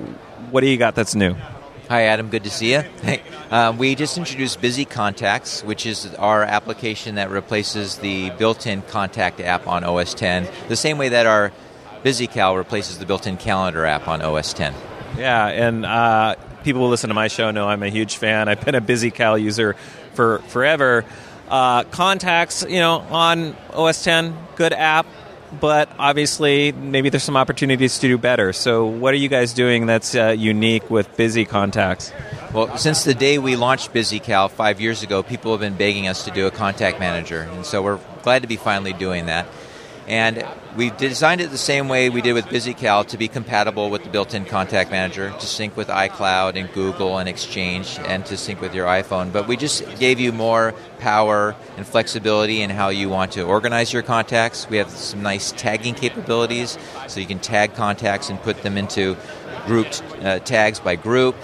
what 0.51 0.61
do 0.61 0.67
you 0.67 0.77
got 0.77 0.95
that's 0.95 1.15
new? 1.15 1.35
Hi, 1.89 2.03
Adam. 2.03 2.29
Good 2.29 2.43
to 2.43 2.49
see 2.49 2.73
you. 2.73 2.83
Hey, 3.01 3.21
um, 3.49 3.77
we 3.77 3.95
just 3.95 4.17
introduced 4.17 4.59
Busy 4.59 4.83
Contacts, 4.83 5.63
which 5.63 5.85
is 5.85 6.05
our 6.15 6.43
application 6.43 7.15
that 7.15 7.29
replaces 7.29 7.97
the 7.99 8.31
built-in 8.31 8.81
contact 8.81 9.39
app 9.39 9.67
on 9.67 9.85
OS 9.85 10.13
10, 10.13 10.49
the 10.67 10.75
same 10.75 10.97
way 10.97 11.07
that 11.09 11.25
our 11.25 11.53
BusyCal 12.03 12.57
replaces 12.57 12.99
the 12.99 13.05
built-in 13.05 13.37
calendar 13.37 13.85
app 13.85 14.09
on 14.09 14.21
OS 14.21 14.51
10. 14.51 14.73
Yeah, 15.17 15.47
and 15.47 15.85
uh, 15.85 16.35
people 16.67 16.81
who 16.81 16.89
listen 16.89 17.07
to 17.07 17.13
my 17.13 17.29
show 17.29 17.49
know 17.49 17.65
I'm 17.65 17.81
a 17.81 17.87
huge 17.87 18.17
fan. 18.17 18.49
I've 18.49 18.59
been 18.59 18.75
a 18.75 18.81
BusyCal 18.81 19.41
user 19.41 19.77
for 20.15 20.39
forever. 20.49 21.05
Uh, 21.47 21.85
contacts, 21.85 22.65
you 22.67 22.79
know, 22.79 22.95
on 23.09 23.55
OS 23.73 24.03
10, 24.03 24.35
good 24.57 24.73
app, 24.73 25.05
but 25.61 25.87
obviously 25.97 26.73
maybe 26.73 27.09
there's 27.09 27.23
some 27.23 27.37
opportunities 27.37 27.99
to 27.99 28.09
do 28.09 28.17
better. 28.17 28.51
So, 28.51 28.85
what 28.85 29.13
are 29.13 29.17
you 29.17 29.29
guys 29.29 29.53
doing 29.53 29.85
that's 29.85 30.13
uh, 30.13 30.35
unique 30.37 30.89
with 30.89 31.15
Busy 31.15 31.45
Contacts? 31.45 32.11
Well, 32.51 32.77
since 32.77 33.05
the 33.05 33.13
day 33.13 33.37
we 33.37 33.55
launched 33.55 33.93
BusyCal 33.93 34.51
five 34.51 34.81
years 34.81 35.03
ago, 35.03 35.23
people 35.23 35.51
have 35.51 35.61
been 35.61 35.77
begging 35.77 36.09
us 36.09 36.25
to 36.25 36.31
do 36.31 36.47
a 36.47 36.51
contact 36.51 36.99
manager, 36.99 37.43
and 37.43 37.65
so 37.65 37.81
we're 37.81 37.99
glad 38.23 38.41
to 38.41 38.49
be 38.49 38.57
finally 38.57 38.91
doing 38.91 39.27
that. 39.27 39.47
And 40.07 40.47
we 40.77 40.89
designed 40.91 41.41
it 41.41 41.51
the 41.51 41.57
same 41.57 41.89
way 41.89 42.09
we 42.09 42.21
did 42.21 42.31
with 42.31 42.45
BusyCal 42.45 43.07
to 43.07 43.17
be 43.17 43.27
compatible 43.27 43.89
with 43.89 44.05
the 44.05 44.09
built-in 44.09 44.45
contact 44.45 44.89
manager, 44.89 45.31
to 45.31 45.45
sync 45.45 45.75
with 45.75 45.89
iCloud 45.89 46.55
and 46.55 46.71
Google 46.71 47.17
and 47.17 47.27
Exchange, 47.27 47.99
and 47.99 48.25
to 48.27 48.37
sync 48.37 48.61
with 48.61 48.73
your 48.73 48.85
iPhone. 48.85 49.33
But 49.33 49.49
we 49.49 49.57
just 49.57 49.99
gave 49.99 50.21
you 50.21 50.31
more 50.31 50.73
power 50.99 51.57
and 51.75 51.85
flexibility 51.85 52.61
in 52.61 52.69
how 52.69 52.87
you 52.87 53.09
want 53.09 53.33
to 53.33 53.41
organize 53.41 53.91
your 53.91 54.01
contacts. 54.01 54.69
We 54.69 54.77
have 54.77 54.89
some 54.91 55.23
nice 55.23 55.51
tagging 55.51 55.95
capabilities, 55.95 56.77
so 57.07 57.19
you 57.19 57.25
can 57.25 57.39
tag 57.39 57.73
contacts 57.73 58.29
and 58.29 58.41
put 58.41 58.61
them 58.61 58.77
into 58.77 59.17
grouped 59.65 60.01
uh, 60.21 60.39
tags 60.39 60.79
by 60.79 60.95
group. 60.95 61.35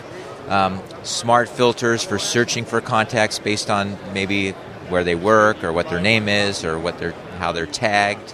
Um, 0.47 0.81
smart 1.03 1.49
filters 1.49 2.01
for 2.01 2.17
searching 2.17 2.63
for 2.63 2.79
contacts 2.79 3.39
based 3.39 3.69
on 3.69 3.97
maybe 4.13 4.51
where 4.87 5.03
they 5.03 5.15
work 5.15 5.65
or 5.65 5.73
what 5.73 5.89
their 5.89 6.01
name 6.01 6.29
is 6.29 6.63
or 6.63 6.79
what 6.79 6.97
they're 6.97 7.15
how 7.39 7.51
they're 7.51 7.65
tagged 7.65 8.33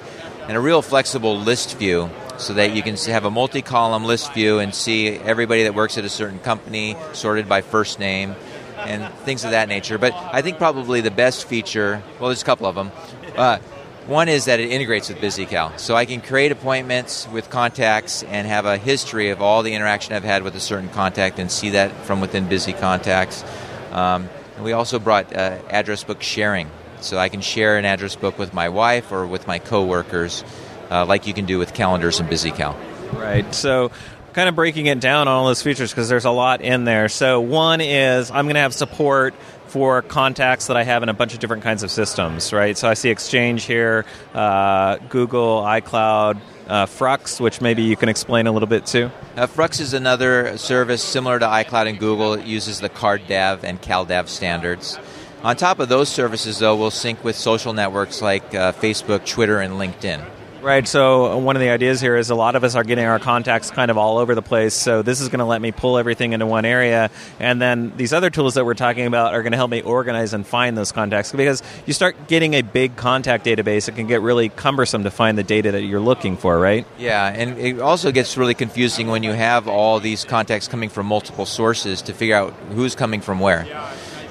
and 0.49 0.57
a 0.57 0.59
real 0.59 0.81
flexible 0.81 1.37
list 1.37 1.77
view 1.77 2.09
so 2.39 2.55
that 2.55 2.75
you 2.75 2.81
can 2.81 2.95
have 2.95 3.23
a 3.23 3.29
multi-column 3.29 4.03
list 4.03 4.33
view 4.33 4.57
and 4.57 4.73
see 4.73 5.09
everybody 5.09 5.61
that 5.63 5.75
works 5.75 5.95
at 5.99 6.03
a 6.05 6.09
certain 6.09 6.39
company 6.39 6.97
sorted 7.13 7.47
by 7.47 7.61
first 7.61 7.99
name 7.99 8.35
and 8.77 9.13
things 9.19 9.45
of 9.45 9.51
that 9.51 9.69
nature. 9.69 9.99
But 9.99 10.11
I 10.15 10.41
think 10.41 10.57
probably 10.57 11.01
the 11.01 11.11
best 11.11 11.47
feature, 11.47 12.01
well, 12.19 12.29
there's 12.29 12.41
a 12.41 12.45
couple 12.45 12.65
of 12.65 12.73
them. 12.73 12.91
Uh, 13.37 13.59
one 14.07 14.27
is 14.27 14.45
that 14.45 14.59
it 14.59 14.71
integrates 14.71 15.09
with 15.09 15.19
BusyCal. 15.19 15.77
So 15.79 15.95
I 15.95 16.05
can 16.05 16.19
create 16.19 16.51
appointments 16.51 17.27
with 17.27 17.51
contacts 17.51 18.23
and 18.23 18.47
have 18.47 18.65
a 18.65 18.77
history 18.77 19.29
of 19.29 19.43
all 19.43 19.61
the 19.61 19.75
interaction 19.75 20.15
I've 20.15 20.23
had 20.23 20.41
with 20.41 20.55
a 20.55 20.59
certain 20.59 20.89
contact 20.89 21.37
and 21.37 21.51
see 21.51 21.69
that 21.71 21.91
from 22.05 22.21
within 22.21 22.49
Busy 22.49 22.73
Contacts. 22.73 23.43
Um, 23.91 24.27
and 24.55 24.65
we 24.65 24.71
also 24.71 24.97
brought 24.97 25.31
uh, 25.31 25.59
address 25.69 26.03
book 26.03 26.23
sharing. 26.23 26.71
So 27.01 27.17
I 27.17 27.29
can 27.29 27.41
share 27.41 27.77
an 27.77 27.85
address 27.85 28.15
book 28.15 28.37
with 28.37 28.53
my 28.53 28.69
wife 28.69 29.11
or 29.11 29.25
with 29.27 29.47
my 29.47 29.59
coworkers, 29.59 30.43
uh, 30.89 31.05
like 31.05 31.27
you 31.27 31.33
can 31.33 31.45
do 31.45 31.57
with 31.57 31.73
calendars 31.73 32.19
and 32.19 32.29
BusyCal. 32.29 32.75
Right. 33.13 33.53
So 33.53 33.91
kind 34.33 34.49
of 34.49 34.55
breaking 34.55 34.85
it 34.85 34.99
down 34.99 35.27
on 35.27 35.33
all 35.35 35.47
those 35.47 35.61
features 35.61 35.91
because 35.91 36.09
there's 36.09 36.25
a 36.25 36.31
lot 36.31 36.61
in 36.61 36.83
there. 36.83 37.09
So 37.09 37.41
one 37.41 37.81
is 37.81 38.31
I'm 38.31 38.45
going 38.45 38.55
to 38.55 38.61
have 38.61 38.73
support 38.73 39.33
for 39.67 40.01
contacts 40.01 40.67
that 40.67 40.77
I 40.77 40.83
have 40.83 41.03
in 41.03 41.09
a 41.09 41.13
bunch 41.13 41.33
of 41.33 41.39
different 41.39 41.63
kinds 41.63 41.83
of 41.83 41.91
systems, 41.91 42.51
right? 42.51 42.77
So 42.77 42.89
I 42.89 42.95
see 42.95 43.09
Exchange 43.09 43.63
here, 43.63 44.05
uh, 44.33 44.97
Google, 45.09 45.61
iCloud, 45.61 46.39
uh, 46.67 46.85
fruux, 46.85 47.39
which 47.39 47.61
maybe 47.61 47.83
you 47.83 47.95
can 47.95 48.09
explain 48.09 48.47
a 48.47 48.51
little 48.51 48.67
bit 48.67 48.85
too. 48.85 49.11
Uh, 49.35 49.47
fruux 49.47 49.79
is 49.79 49.93
another 49.93 50.57
service 50.57 51.03
similar 51.03 51.39
to 51.39 51.45
iCloud 51.45 51.87
and 51.87 51.99
Google. 51.99 52.33
It 52.33 52.45
uses 52.45 52.79
the 52.79 52.89
CardDAV 52.89 53.63
and 53.63 53.81
CalDAV 53.81 54.27
standards. 54.27 54.99
On 55.41 55.55
top 55.55 55.79
of 55.79 55.87
those 55.87 56.09
services, 56.09 56.59
though, 56.59 56.75
we'll 56.75 56.91
sync 56.91 57.23
with 57.23 57.37
social 57.37 57.71
networks 57.71 58.21
like 58.21 58.53
uh, 58.53 58.73
Facebook, 58.73 59.25
Twitter, 59.25 59.59
and 59.59 59.75
LinkedIn. 59.75 60.25
Right. 60.61 60.85
So 60.85 61.37
one 61.37 61.55
of 61.55 61.61
the 61.61 61.69
ideas 61.69 62.01
here 62.01 62.17
is 62.17 62.29
a 62.29 62.35
lot 62.35 62.57
of 62.57 62.65
us 62.65 62.75
are 62.75 62.83
getting 62.83 63.05
our 63.05 63.19
contacts 63.19 63.71
kind 63.71 63.89
of 63.89 63.97
all 63.97 64.17
over 64.17 64.35
the 64.35 64.41
place. 64.41 64.73
So 64.73 65.01
this 65.01 65.21
is 65.21 65.29
going 65.29 65.39
to 65.39 65.45
let 65.45 65.61
me 65.61 65.71
pull 65.71 65.97
everything 65.97 66.33
into 66.33 66.45
one 66.45 66.65
area, 66.65 67.09
and 67.39 67.61
then 67.61 67.93
these 67.95 68.11
other 68.11 68.29
tools 68.29 68.55
that 68.55 68.65
we're 68.65 68.73
talking 68.73 69.05
about 69.05 69.33
are 69.33 69.41
going 69.41 69.53
to 69.53 69.57
help 69.57 69.71
me 69.71 69.81
organize 69.81 70.33
and 70.33 70.45
find 70.45 70.77
those 70.77 70.91
contacts. 70.91 71.31
Because 71.31 71.63
you 71.85 71.93
start 71.93 72.27
getting 72.27 72.55
a 72.55 72.61
big 72.61 72.97
contact 72.97 73.45
database, 73.45 73.87
it 73.87 73.95
can 73.95 74.07
get 74.07 74.21
really 74.21 74.49
cumbersome 74.49 75.05
to 75.05 75.11
find 75.11 75.37
the 75.37 75.43
data 75.43 75.71
that 75.71 75.83
you're 75.83 76.01
looking 76.01 76.35
for. 76.35 76.59
Right. 76.59 76.85
Yeah, 76.97 77.25
and 77.25 77.57
it 77.57 77.79
also 77.79 78.11
gets 78.11 78.35
really 78.35 78.55
confusing 78.55 79.07
when 79.07 79.23
you 79.23 79.31
have 79.31 79.69
all 79.69 80.01
these 80.01 80.25
contacts 80.25 80.67
coming 80.67 80.89
from 80.89 81.05
multiple 81.05 81.45
sources 81.45 82.01
to 82.01 82.13
figure 82.13 82.35
out 82.35 82.51
who's 82.73 82.95
coming 82.95 83.21
from 83.21 83.39
where. 83.39 83.65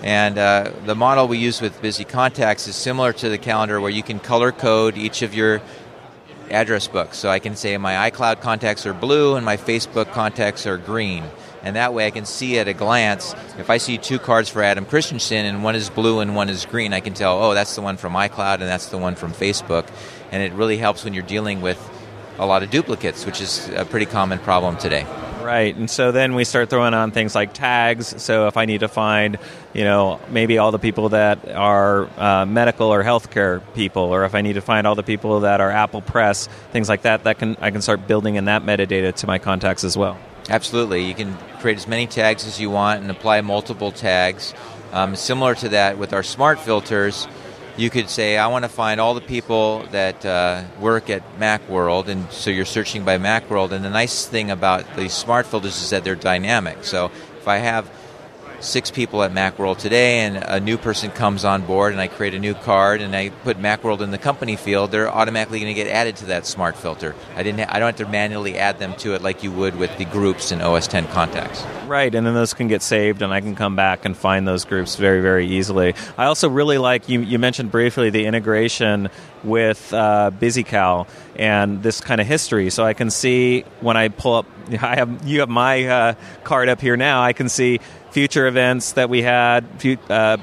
And 0.03 0.39
uh, 0.39 0.73
the 0.87 0.95
model 0.95 1.27
we 1.27 1.39
use 1.39 1.61
with 1.61 1.81
Busy 1.83 2.05
Contacts 2.05 2.69
is 2.69 2.77
similar 2.77 3.13
to 3.15 3.29
the 3.29 3.39
calendar 3.39 3.81
where 3.81 3.91
you 3.91 4.03
can 4.03 4.21
color 4.21 4.53
code 4.53 4.97
each 4.97 5.23
of 5.23 5.35
your 5.35 5.61
address 6.51 6.89
books. 6.89 7.19
So 7.19 7.29
I 7.29 7.39
can 7.39 7.57
say 7.57 7.77
my 7.79 8.11
iCloud 8.11 8.41
contacts 8.41 8.87
are 8.87 8.95
blue 8.95 9.37
and 9.37 9.45
my 9.45 9.57
Facebook 9.57 10.13
contacts 10.13 10.67
are 10.67 10.79
green. 10.79 11.25
And 11.63 11.77
that 11.77 11.93
way 11.93 12.07
I 12.07 12.11
can 12.11 12.25
see 12.25 12.59
at 12.59 12.69
a 12.69 12.73
glance, 12.73 13.35
if 13.59 13.69
I 13.69 13.79
see 13.79 13.99
two 13.99 14.19
cards 14.19 14.49
for 14.49 14.63
Adam 14.63 14.87
Christianson 14.87 15.45
and 15.45 15.65
one 15.65 15.75
is 15.75 15.91
blue 15.91 16.21
and 16.21 16.37
one 16.37 16.49
is 16.49 16.65
green, 16.65 16.93
I 16.93 17.01
can 17.01 17.15
tell, 17.15 17.43
oh, 17.43 17.55
that's 17.55 17.75
the 17.75 17.83
one 17.83 17.97
from 17.97 18.13
iCloud 18.13 18.55
and 18.55 18.63
that's 18.63 18.87
the 18.87 18.99
one 18.99 19.17
from 19.17 19.33
Facebook. 19.33 19.89
And 20.31 20.43
it 20.43 20.53
really 20.53 20.79
helps 20.79 21.05
when 21.05 21.15
you're 21.15 21.25
dealing 21.25 21.61
with 21.61 21.79
a 22.39 22.47
lot 22.47 22.63
of 22.63 22.71
duplicates, 22.71 23.27
which 23.27 23.41
is 23.41 23.69
a 23.71 23.85
pretty 23.85 24.07
common 24.07 24.39
problem 24.39 24.77
today. 24.77 25.05
Right, 25.43 25.75
and 25.75 25.89
so 25.89 26.13
then 26.13 26.35
we 26.35 26.45
start 26.45 26.69
throwing 26.69 26.95
on 26.95 27.11
things 27.11 27.35
like 27.35 27.55
tags. 27.55 28.21
So 28.23 28.49
if 28.49 28.57
I 28.57 28.67
need 28.67 28.81
to 28.81 28.89
find, 28.89 29.39
you 29.73 29.85
know, 29.85 30.21
maybe 30.31 30.59
all 30.59 30.73
the 30.73 30.79
people 30.79 31.11
that 31.11 31.49
are 31.49 32.09
uh, 32.21 32.45
medical 32.45 32.89
or 32.89 33.03
healthcare 33.03 33.63
people, 33.75 34.03
or 34.03 34.25
if 34.25 34.35
I 34.35 34.43
need 34.43 34.55
to 34.55 34.61
find 34.61 34.87
all 34.87 34.95
the 34.95 35.03
people 35.03 35.41
that 35.41 35.61
are 35.61 35.71
Apple 35.71 36.03
Press, 36.03 36.49
things 36.73 36.89
like 36.89 37.03
that, 37.03 37.25
that 37.25 37.39
can 37.39 37.57
I 37.61 37.71
can 37.71 37.81
start 37.81 38.07
building 38.07 38.35
in 38.35 38.45
that 38.45 38.63
metadata 38.63 39.15
to 39.15 39.27
my 39.27 39.39
contacts 39.39 39.85
as 39.85 39.97
well. 39.97 40.19
Absolutely, 40.51 41.05
you 41.05 41.15
can 41.15 41.37
create 41.61 41.79
as 41.79 41.87
many 41.87 42.07
tags 42.07 42.47
as 42.47 42.61
you 42.61 42.69
want 42.69 43.01
and 43.01 43.11
apply 43.11 43.41
multiple 43.41 43.93
tags. 43.93 44.55
Um, 44.93 45.17
similar 45.17 45.55
to 45.57 45.71
that 45.71 45.99
with 45.99 46.13
our 46.13 46.23
smart 46.23 46.59
filters 46.59 47.27
you 47.79 47.91
could 47.91 48.11
say, 48.11 48.37
I 48.37 48.49
want 48.49 48.65
to 48.65 48.69
find 48.69 49.01
all 49.01 49.15
the 49.15 49.21
people 49.21 49.85
that 49.93 50.27
uh, 50.27 50.65
work 50.81 51.11
at 51.11 51.23
Macworld, 51.39 52.09
and 52.09 52.29
so 52.33 52.51
you're 52.51 52.65
searching 52.65 53.05
by 53.05 53.19
Macworld. 53.19 53.71
And 53.71 53.85
the 53.85 53.91
nice 53.91 54.27
thing 54.27 54.51
about 54.51 54.97
these 54.97 55.13
smart 55.13 55.47
filters 55.47 55.81
is 55.81 55.91
that 55.91 56.03
they're 56.03 56.17
dynamic. 56.17 56.83
So 56.83 57.13
if 57.39 57.47
I 57.47 57.59
have 57.59 57.89
six 58.61 58.91
people 58.91 59.23
at 59.23 59.33
Macworld 59.33 59.79
today, 59.79 60.21
and 60.21 60.37
a 60.37 60.61
new 60.61 60.79
person 60.79 61.11
comes 61.11 61.45
on 61.45 61.63
board, 61.63 61.93
and 61.93 62.01
I 62.01 62.09
create 62.09 62.35
a 62.35 62.39
new 62.39 62.55
card, 62.55 63.01
and 63.01 63.15
I 63.15 63.31
put 63.31 63.59
Macworld 63.59 64.01
in 64.01 64.11
the 64.11 64.19
company 64.19 64.57
field, 64.57 64.91
they're 64.91 65.11
automatically 65.11 65.61
going 65.61 65.75
to 65.75 65.83
get 65.83 65.91
added 65.91 66.17
to 66.17 66.27
that 66.27 66.47
smart 66.47 66.77
filter. 66.77 67.15
I 67.37 67.43
didn't. 67.43 67.61
Ha- 67.61 67.71
I 67.71 67.79
don't 67.79 67.87
have 67.87 68.07
to 68.07 68.11
manually 68.11 68.57
add 68.57 68.79
them 68.79 68.95
to 68.97 69.15
it 69.15 69.23
like 69.23 69.43
you 69.43 69.53
would 69.53 69.77
with 69.77 69.97
the 69.99 70.05
groups 70.05 70.53
in 70.53 70.61
OS 70.61 70.89
10 70.89 71.07
contacts. 71.09 71.65
Right, 71.87 72.15
and 72.15 72.27
then 72.27 72.35
those 72.35 72.55
can 72.55 72.69
get 72.69 72.83
saved, 72.83 73.23
and 73.23 73.33
I 73.33 73.41
can 73.41 73.55
come 73.55 73.77
back 73.77 74.05
and 74.05 74.17
find 74.17 74.47
those 74.47 74.65
groups 74.65 74.97
very, 74.97 75.21
very 75.21 75.47
easily. 75.47 75.95
I 76.17 76.27
also 76.27 76.49
really 76.49 76.79
like 76.79 77.09
you. 77.09 77.21
You 77.21 77.39
mentioned 77.39 77.71
briefly 77.71 78.11
the 78.11 78.27
integration 78.27 79.09
with 79.45 79.93
uh, 79.93 80.31
BusyCal 80.39 81.09
and 81.37 81.83
this 81.83 82.01
kind 82.01 82.21
of 82.21 82.27
history, 82.27 82.71
so 82.71 82.85
I 82.85 82.95
can 82.95 83.11
see 83.11 83.63
when 83.81 83.97
I 83.97 84.09
pull 84.09 84.35
up. 84.35 84.47
I 84.83 84.97
have 84.97 85.27
you 85.27 85.41
have 85.41 85.49
my 85.49 85.87
uh, 85.87 86.15
card 86.45 86.69
up 86.69 86.81
here 86.81 86.97
now. 86.97 87.23
I 87.23 87.33
can 87.33 87.49
see 87.49 87.81
future 88.11 88.47
events 88.47 88.93
that 88.93 89.11
we 89.11 89.23
had, 89.23 89.65
uh, 90.09 90.37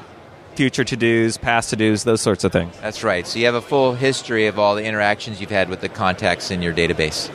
future 0.55 0.83
to 0.83 0.95
dos, 0.95 1.37
past 1.37 1.69
to 1.71 1.75
dos, 1.75 2.03
those 2.03 2.21
sorts 2.21 2.43
of 2.43 2.51
things. 2.51 2.75
That's 2.79 3.03
right. 3.03 3.27
So 3.27 3.39
you 3.39 3.45
have 3.45 3.55
a 3.55 3.61
full 3.61 3.93
history 3.93 4.47
of 4.47 4.57
all 4.57 4.75
the 4.75 4.83
interactions 4.83 5.41
you've 5.41 5.49
had 5.49 5.69
with 5.69 5.81
the 5.81 5.89
contacts 5.89 6.51
in 6.51 6.61
your 6.61 6.73
database. 6.73 7.29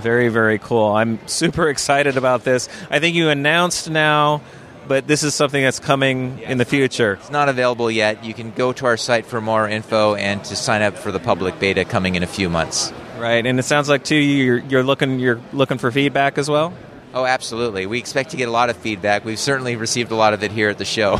Very, 0.00 0.28
very 0.28 0.58
cool. 0.58 0.92
I'm 0.92 1.26
super 1.26 1.68
excited 1.70 2.16
about 2.16 2.44
this. 2.44 2.68
I 2.90 2.98
think 2.98 3.16
you 3.16 3.30
announced 3.30 3.88
now, 3.88 4.42
but 4.86 5.06
this 5.06 5.22
is 5.22 5.34
something 5.34 5.62
that's 5.62 5.80
coming 5.80 6.38
in 6.40 6.58
the 6.58 6.64
future. 6.64 7.14
It's 7.14 7.30
not 7.30 7.48
available 7.48 7.90
yet. 7.90 8.24
You 8.24 8.34
can 8.34 8.50
go 8.50 8.72
to 8.74 8.86
our 8.86 8.96
site 8.96 9.26
for 9.26 9.40
more 9.40 9.68
info 9.68 10.14
and 10.14 10.44
to 10.44 10.56
sign 10.56 10.82
up 10.82 10.96
for 10.96 11.10
the 11.10 11.18
public 11.18 11.58
beta 11.58 11.84
coming 11.84 12.14
in 12.14 12.22
a 12.22 12.26
few 12.26 12.48
months. 12.48 12.92
Right, 13.18 13.44
and 13.46 13.58
it 13.58 13.62
sounds 13.62 13.88
like 13.88 14.04
too 14.04 14.14
you're, 14.14 14.58
you're 14.58 14.82
looking 14.84 15.18
you're 15.18 15.40
looking 15.54 15.78
for 15.78 15.90
feedback 15.90 16.36
as 16.36 16.50
well. 16.50 16.74
Oh, 17.14 17.24
absolutely. 17.24 17.86
We 17.86 17.98
expect 17.98 18.30
to 18.32 18.36
get 18.36 18.46
a 18.46 18.50
lot 18.50 18.68
of 18.68 18.76
feedback. 18.76 19.24
We've 19.24 19.38
certainly 19.38 19.76
received 19.76 20.10
a 20.10 20.14
lot 20.14 20.34
of 20.34 20.42
it 20.42 20.52
here 20.52 20.68
at 20.68 20.76
the 20.76 20.84
show. 20.84 21.18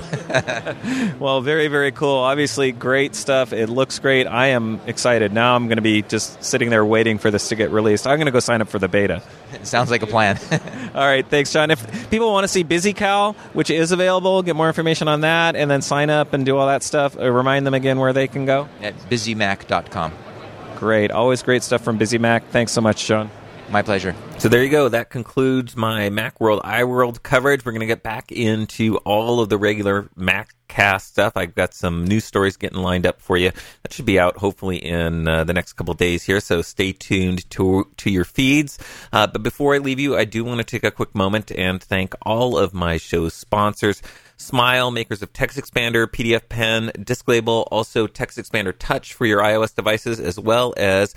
well, 1.18 1.40
very, 1.40 1.68
very 1.68 1.90
cool. 1.90 2.16
Obviously, 2.18 2.70
great 2.70 3.14
stuff. 3.14 3.54
It 3.54 3.68
looks 3.68 3.98
great. 3.98 4.26
I 4.26 4.48
am 4.48 4.78
excited. 4.86 5.32
Now 5.32 5.56
I'm 5.56 5.68
going 5.68 5.76
to 5.76 5.82
be 5.82 6.02
just 6.02 6.44
sitting 6.44 6.68
there 6.68 6.84
waiting 6.84 7.16
for 7.16 7.30
this 7.30 7.48
to 7.48 7.54
get 7.54 7.70
released. 7.70 8.06
I'm 8.06 8.18
going 8.18 8.26
to 8.26 8.32
go 8.32 8.40
sign 8.40 8.60
up 8.60 8.68
for 8.68 8.78
the 8.78 8.88
beta. 8.88 9.22
Sounds 9.62 9.90
like 9.90 10.02
a 10.02 10.06
plan. 10.06 10.38
All 10.94 11.06
right. 11.06 11.26
Thanks, 11.26 11.52
John. 11.52 11.70
If 11.70 12.10
people 12.10 12.30
want 12.30 12.44
to 12.44 12.48
see 12.48 12.62
BusyCal, 12.62 13.34
which 13.54 13.70
is 13.70 13.90
available, 13.90 14.42
get 14.42 14.54
more 14.54 14.68
information 14.68 15.08
on 15.08 15.22
that, 15.22 15.56
and 15.56 15.70
then 15.70 15.80
sign 15.80 16.10
up 16.10 16.34
and 16.34 16.44
do 16.44 16.58
all 16.58 16.66
that 16.66 16.82
stuff, 16.82 17.18
uh, 17.18 17.30
remind 17.30 17.66
them 17.66 17.74
again 17.74 17.98
where 17.98 18.12
they 18.12 18.28
can 18.28 18.44
go? 18.44 18.68
At 18.82 18.94
busymac.com. 19.08 20.12
Great. 20.76 21.10
Always 21.10 21.42
great 21.42 21.62
stuff 21.62 21.82
from 21.82 21.98
BusyMac. 21.98 22.42
Thanks 22.50 22.72
so 22.72 22.80
much, 22.82 23.06
John. 23.06 23.30
My 23.68 23.82
pleasure. 23.82 24.14
So 24.38 24.48
there 24.48 24.62
you 24.62 24.70
go. 24.70 24.88
That 24.88 25.10
concludes 25.10 25.76
my 25.76 26.08
Macworld 26.08 26.62
iWorld 26.62 27.22
coverage. 27.24 27.64
We're 27.64 27.72
going 27.72 27.80
to 27.80 27.86
get 27.86 28.02
back 28.02 28.30
into 28.30 28.98
all 28.98 29.40
of 29.40 29.48
the 29.48 29.58
regular 29.58 30.08
MacCast 30.16 31.00
stuff. 31.00 31.32
I've 31.36 31.54
got 31.54 31.74
some 31.74 32.04
news 32.04 32.24
stories 32.24 32.56
getting 32.56 32.78
lined 32.78 33.06
up 33.06 33.20
for 33.20 33.36
you. 33.36 33.50
That 33.82 33.92
should 33.92 34.04
be 34.04 34.20
out 34.20 34.36
hopefully 34.36 34.76
in 34.76 35.26
uh, 35.26 35.42
the 35.42 35.52
next 35.52 35.72
couple 35.72 35.94
days 35.94 36.22
here. 36.22 36.38
So 36.38 36.62
stay 36.62 36.92
tuned 36.92 37.50
to 37.50 37.90
to 37.96 38.10
your 38.10 38.24
feeds. 38.24 38.78
Uh, 39.12 39.26
but 39.26 39.42
before 39.42 39.74
I 39.74 39.78
leave 39.78 39.98
you, 39.98 40.16
I 40.16 40.24
do 40.24 40.44
want 40.44 40.58
to 40.58 40.64
take 40.64 40.84
a 40.84 40.92
quick 40.92 41.14
moment 41.14 41.50
and 41.50 41.82
thank 41.82 42.14
all 42.22 42.56
of 42.56 42.72
my 42.72 42.98
show's 42.98 43.34
sponsors. 43.34 44.00
Smile, 44.36 44.92
makers 44.92 45.22
of 45.22 45.32
TextExpander, 45.32 46.06
PDF 46.06 46.48
Pen, 46.48 46.92
DiscLabel, 46.98 47.66
also 47.72 48.06
TextExpander 48.06 48.74
Touch 48.78 49.14
for 49.14 49.26
your 49.26 49.40
iOS 49.40 49.74
devices, 49.74 50.20
as 50.20 50.38
well 50.38 50.72
as 50.76 51.14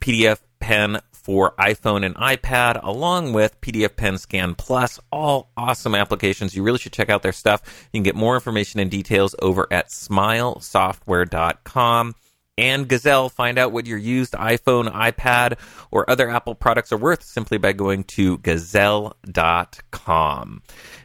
PDF 0.00 0.40
Pen 0.60 1.00
for 1.24 1.54
iPhone 1.58 2.04
and 2.04 2.14
iPad, 2.16 2.78
along 2.84 3.32
with 3.32 3.58
PDF 3.62 3.96
Pen 3.96 4.18
Scan 4.18 4.54
Plus. 4.54 5.00
All 5.10 5.48
awesome 5.56 5.94
applications. 5.94 6.54
You 6.54 6.62
really 6.62 6.76
should 6.78 6.92
check 6.92 7.08
out 7.08 7.22
their 7.22 7.32
stuff. 7.32 7.62
You 7.92 7.98
can 7.98 8.04
get 8.04 8.14
more 8.14 8.34
information 8.34 8.78
and 8.78 8.90
details 8.90 9.34
over 9.40 9.66
at 9.70 9.88
smilesoftware.com 9.88 12.14
and 12.56 12.88
Gazelle. 12.88 13.28
Find 13.28 13.58
out 13.58 13.72
what 13.72 13.86
your 13.86 13.98
used 13.98 14.32
iPhone, 14.34 14.92
iPad, 14.92 15.58
or 15.90 16.08
other 16.08 16.28
Apple 16.28 16.54
products 16.54 16.92
are 16.92 16.96
worth 16.96 17.22
simply 17.22 17.58
by 17.58 17.72
going 17.72 18.04
to 18.04 18.38
gazelle.com. 18.38 19.12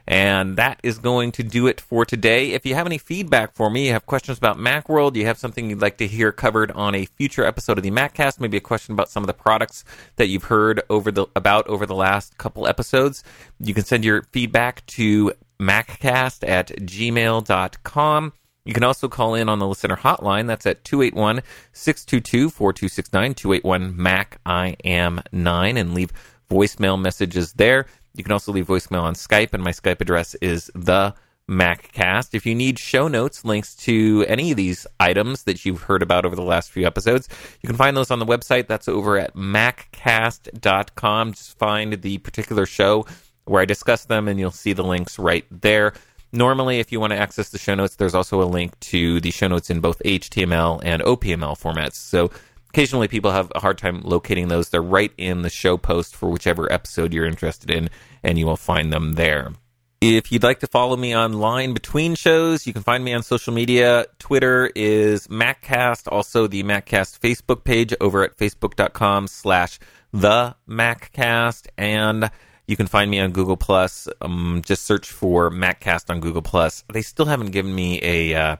And 0.06 0.56
that 0.56 0.80
is 0.82 0.98
going 0.98 1.32
to 1.32 1.42
do 1.42 1.66
it 1.66 1.80
for 1.80 2.04
today. 2.04 2.52
If 2.52 2.66
you 2.66 2.74
have 2.74 2.86
any 2.86 2.98
feedback 2.98 3.54
for 3.54 3.70
me, 3.70 3.86
you 3.86 3.92
have 3.92 4.06
questions 4.06 4.38
about 4.38 4.56
Macworld, 4.58 5.14
you 5.14 5.26
have 5.26 5.38
something 5.38 5.70
you'd 5.70 5.80
like 5.80 5.98
to 5.98 6.06
hear 6.06 6.32
covered 6.32 6.70
on 6.72 6.94
a 6.94 7.06
future 7.06 7.44
episode 7.44 7.78
of 7.78 7.84
the 7.84 7.90
Maccast, 7.90 8.40
maybe 8.40 8.56
a 8.56 8.60
question 8.60 8.92
about 8.92 9.10
some 9.10 9.22
of 9.22 9.26
the 9.28 9.34
products 9.34 9.84
that 10.16 10.28
you've 10.28 10.44
heard 10.44 10.82
over 10.90 11.12
the 11.12 11.26
about 11.36 11.66
over 11.68 11.86
the 11.86 11.94
last 11.94 12.38
couple 12.38 12.66
episodes, 12.66 13.22
you 13.58 13.74
can 13.74 13.84
send 13.84 14.04
your 14.04 14.22
feedback 14.32 14.84
to 14.86 15.32
maccast 15.60 16.48
at 16.48 16.68
gmail.com. 16.68 18.32
You 18.64 18.74
can 18.74 18.84
also 18.84 19.08
call 19.08 19.34
in 19.34 19.48
on 19.48 19.58
the 19.58 19.66
listener 19.66 19.96
hotline. 19.96 20.46
That's 20.46 20.66
at 20.66 20.84
281 20.84 21.42
622 21.72 22.50
4269, 22.50 23.34
281 23.34 23.96
MAC 23.96 24.38
I 24.44 24.76
am 24.84 25.22
9, 25.32 25.76
and 25.76 25.94
leave 25.94 26.12
voicemail 26.50 27.00
messages 27.00 27.54
there. 27.54 27.86
You 28.14 28.24
can 28.24 28.32
also 28.32 28.52
leave 28.52 28.66
voicemail 28.66 29.02
on 29.02 29.14
Skype, 29.14 29.54
and 29.54 29.62
my 29.62 29.70
Skype 29.70 30.00
address 30.00 30.34
is 30.36 30.70
the 30.74 31.14
MacCast. 31.48 32.34
If 32.34 32.46
you 32.46 32.54
need 32.54 32.78
show 32.78 33.08
notes, 33.08 33.44
links 33.44 33.74
to 33.76 34.24
any 34.28 34.50
of 34.52 34.56
these 34.56 34.86
items 35.00 35.44
that 35.44 35.64
you've 35.64 35.82
heard 35.82 36.02
about 36.02 36.24
over 36.24 36.36
the 36.36 36.42
last 36.42 36.70
few 36.70 36.86
episodes, 36.86 37.28
you 37.60 37.66
can 37.66 37.76
find 37.76 37.96
those 37.96 38.10
on 38.10 38.18
the 38.18 38.26
website. 38.26 38.68
That's 38.68 38.88
over 38.88 39.18
at 39.18 39.34
maccast.com. 39.34 41.32
Just 41.32 41.58
find 41.58 42.00
the 42.02 42.18
particular 42.18 42.66
show 42.66 43.06
where 43.44 43.62
I 43.62 43.64
discuss 43.64 44.04
them, 44.04 44.28
and 44.28 44.38
you'll 44.38 44.52
see 44.52 44.72
the 44.72 44.84
links 44.84 45.18
right 45.18 45.44
there. 45.50 45.92
Normally, 46.32 46.78
if 46.78 46.92
you 46.92 47.00
want 47.00 47.12
to 47.12 47.18
access 47.18 47.48
the 47.48 47.58
show 47.58 47.74
notes, 47.74 47.96
there's 47.96 48.14
also 48.14 48.40
a 48.42 48.44
link 48.44 48.78
to 48.80 49.20
the 49.20 49.30
show 49.30 49.48
notes 49.48 49.70
in 49.70 49.80
both 49.80 50.00
HTML 50.04 50.80
and 50.84 51.02
OPML 51.02 51.58
formats. 51.58 51.94
So 51.94 52.30
occasionally 52.68 53.08
people 53.08 53.32
have 53.32 53.50
a 53.54 53.60
hard 53.60 53.78
time 53.78 54.00
locating 54.02 54.48
those. 54.48 54.68
They're 54.68 54.82
right 54.82 55.12
in 55.18 55.42
the 55.42 55.50
show 55.50 55.76
post 55.76 56.14
for 56.14 56.30
whichever 56.30 56.72
episode 56.72 57.12
you're 57.12 57.26
interested 57.26 57.70
in, 57.70 57.90
and 58.22 58.38
you 58.38 58.46
will 58.46 58.56
find 58.56 58.92
them 58.92 59.14
there. 59.14 59.52
If 60.00 60.32
you'd 60.32 60.42
like 60.42 60.60
to 60.60 60.66
follow 60.66 60.96
me 60.96 61.14
online 61.14 61.74
between 61.74 62.14
shows, 62.14 62.66
you 62.66 62.72
can 62.72 62.82
find 62.82 63.04
me 63.04 63.12
on 63.12 63.22
social 63.22 63.52
media. 63.52 64.06
Twitter 64.18 64.70
is 64.74 65.26
MacCast, 65.26 66.08
also 66.10 66.46
the 66.46 66.62
MacCast 66.62 67.18
Facebook 67.18 67.64
page 67.64 67.92
over 68.00 68.24
at 68.24 68.34
facebook.com 68.38 69.26
slash 69.26 69.78
the 70.12 70.54
MacCast, 70.66 71.66
and 71.76 72.30
you 72.70 72.76
can 72.76 72.86
find 72.86 73.10
me 73.10 73.18
on 73.18 73.32
Google 73.32 73.56
Plus. 73.56 74.08
Um, 74.20 74.62
just 74.64 74.84
search 74.84 75.10
for 75.10 75.50
MacCast 75.50 76.08
on 76.08 76.20
Google 76.20 76.40
Plus. 76.40 76.84
They 76.92 77.02
still 77.02 77.26
haven't 77.26 77.50
given 77.50 77.74
me 77.74 78.00
a 78.00 78.34
uh, 78.34 78.56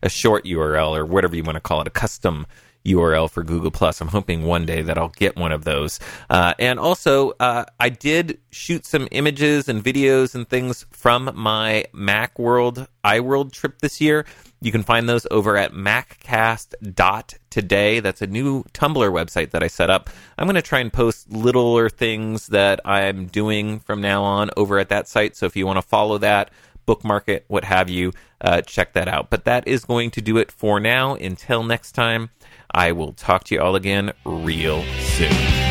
a 0.00 0.08
short 0.08 0.44
URL 0.44 0.96
or 0.96 1.04
whatever 1.04 1.34
you 1.34 1.42
want 1.42 1.56
to 1.56 1.60
call 1.60 1.80
it, 1.80 1.88
a 1.88 1.90
custom 1.90 2.46
URL 2.88 3.30
for 3.30 3.42
Google 3.42 3.70
Plus. 3.70 4.00
I'm 4.00 4.08
hoping 4.08 4.44
one 4.44 4.66
day 4.66 4.82
that 4.82 4.98
I'll 4.98 5.08
get 5.08 5.36
one 5.36 5.52
of 5.52 5.64
those. 5.64 5.98
Uh, 6.28 6.54
and 6.58 6.78
also, 6.78 7.32
uh, 7.40 7.64
I 7.78 7.88
did 7.88 8.38
shoot 8.50 8.84
some 8.86 9.08
images 9.10 9.68
and 9.68 9.84
videos 9.84 10.34
and 10.34 10.48
things 10.48 10.86
from 10.90 11.30
my 11.34 11.84
Macworld 11.94 12.88
iWorld 13.04 13.52
trip 13.52 13.80
this 13.80 14.00
year. 14.00 14.24
You 14.60 14.72
can 14.72 14.82
find 14.82 15.08
those 15.08 15.24
over 15.30 15.56
at 15.56 15.72
maccast.today. 15.72 18.00
That's 18.00 18.22
a 18.22 18.26
new 18.26 18.64
Tumblr 18.74 18.96
website 18.96 19.50
that 19.50 19.62
I 19.62 19.68
set 19.68 19.88
up. 19.88 20.10
I'm 20.36 20.46
going 20.46 20.56
to 20.56 20.62
try 20.62 20.80
and 20.80 20.92
post 20.92 21.32
littler 21.32 21.88
things 21.88 22.48
that 22.48 22.80
I'm 22.84 23.26
doing 23.26 23.78
from 23.80 24.00
now 24.00 24.24
on 24.24 24.50
over 24.56 24.80
at 24.80 24.88
that 24.88 25.06
site. 25.06 25.36
So 25.36 25.46
if 25.46 25.54
you 25.54 25.64
want 25.64 25.76
to 25.76 25.82
follow 25.82 26.18
that, 26.18 26.50
bookmark 26.86 27.28
it, 27.28 27.44
what 27.48 27.62
have 27.64 27.88
you, 27.88 28.12
uh, 28.40 28.62
check 28.62 28.94
that 28.94 29.06
out. 29.08 29.30
But 29.30 29.44
that 29.44 29.68
is 29.68 29.84
going 29.84 30.10
to 30.12 30.20
do 30.20 30.38
it 30.38 30.50
for 30.50 30.80
now. 30.80 31.14
Until 31.14 31.62
next 31.62 31.92
time, 31.92 32.30
I 32.72 32.92
will 32.92 33.12
talk 33.12 33.44
to 33.44 33.54
you 33.54 33.60
all 33.60 33.76
again 33.76 34.12
real 34.24 34.84
soon. 35.00 35.67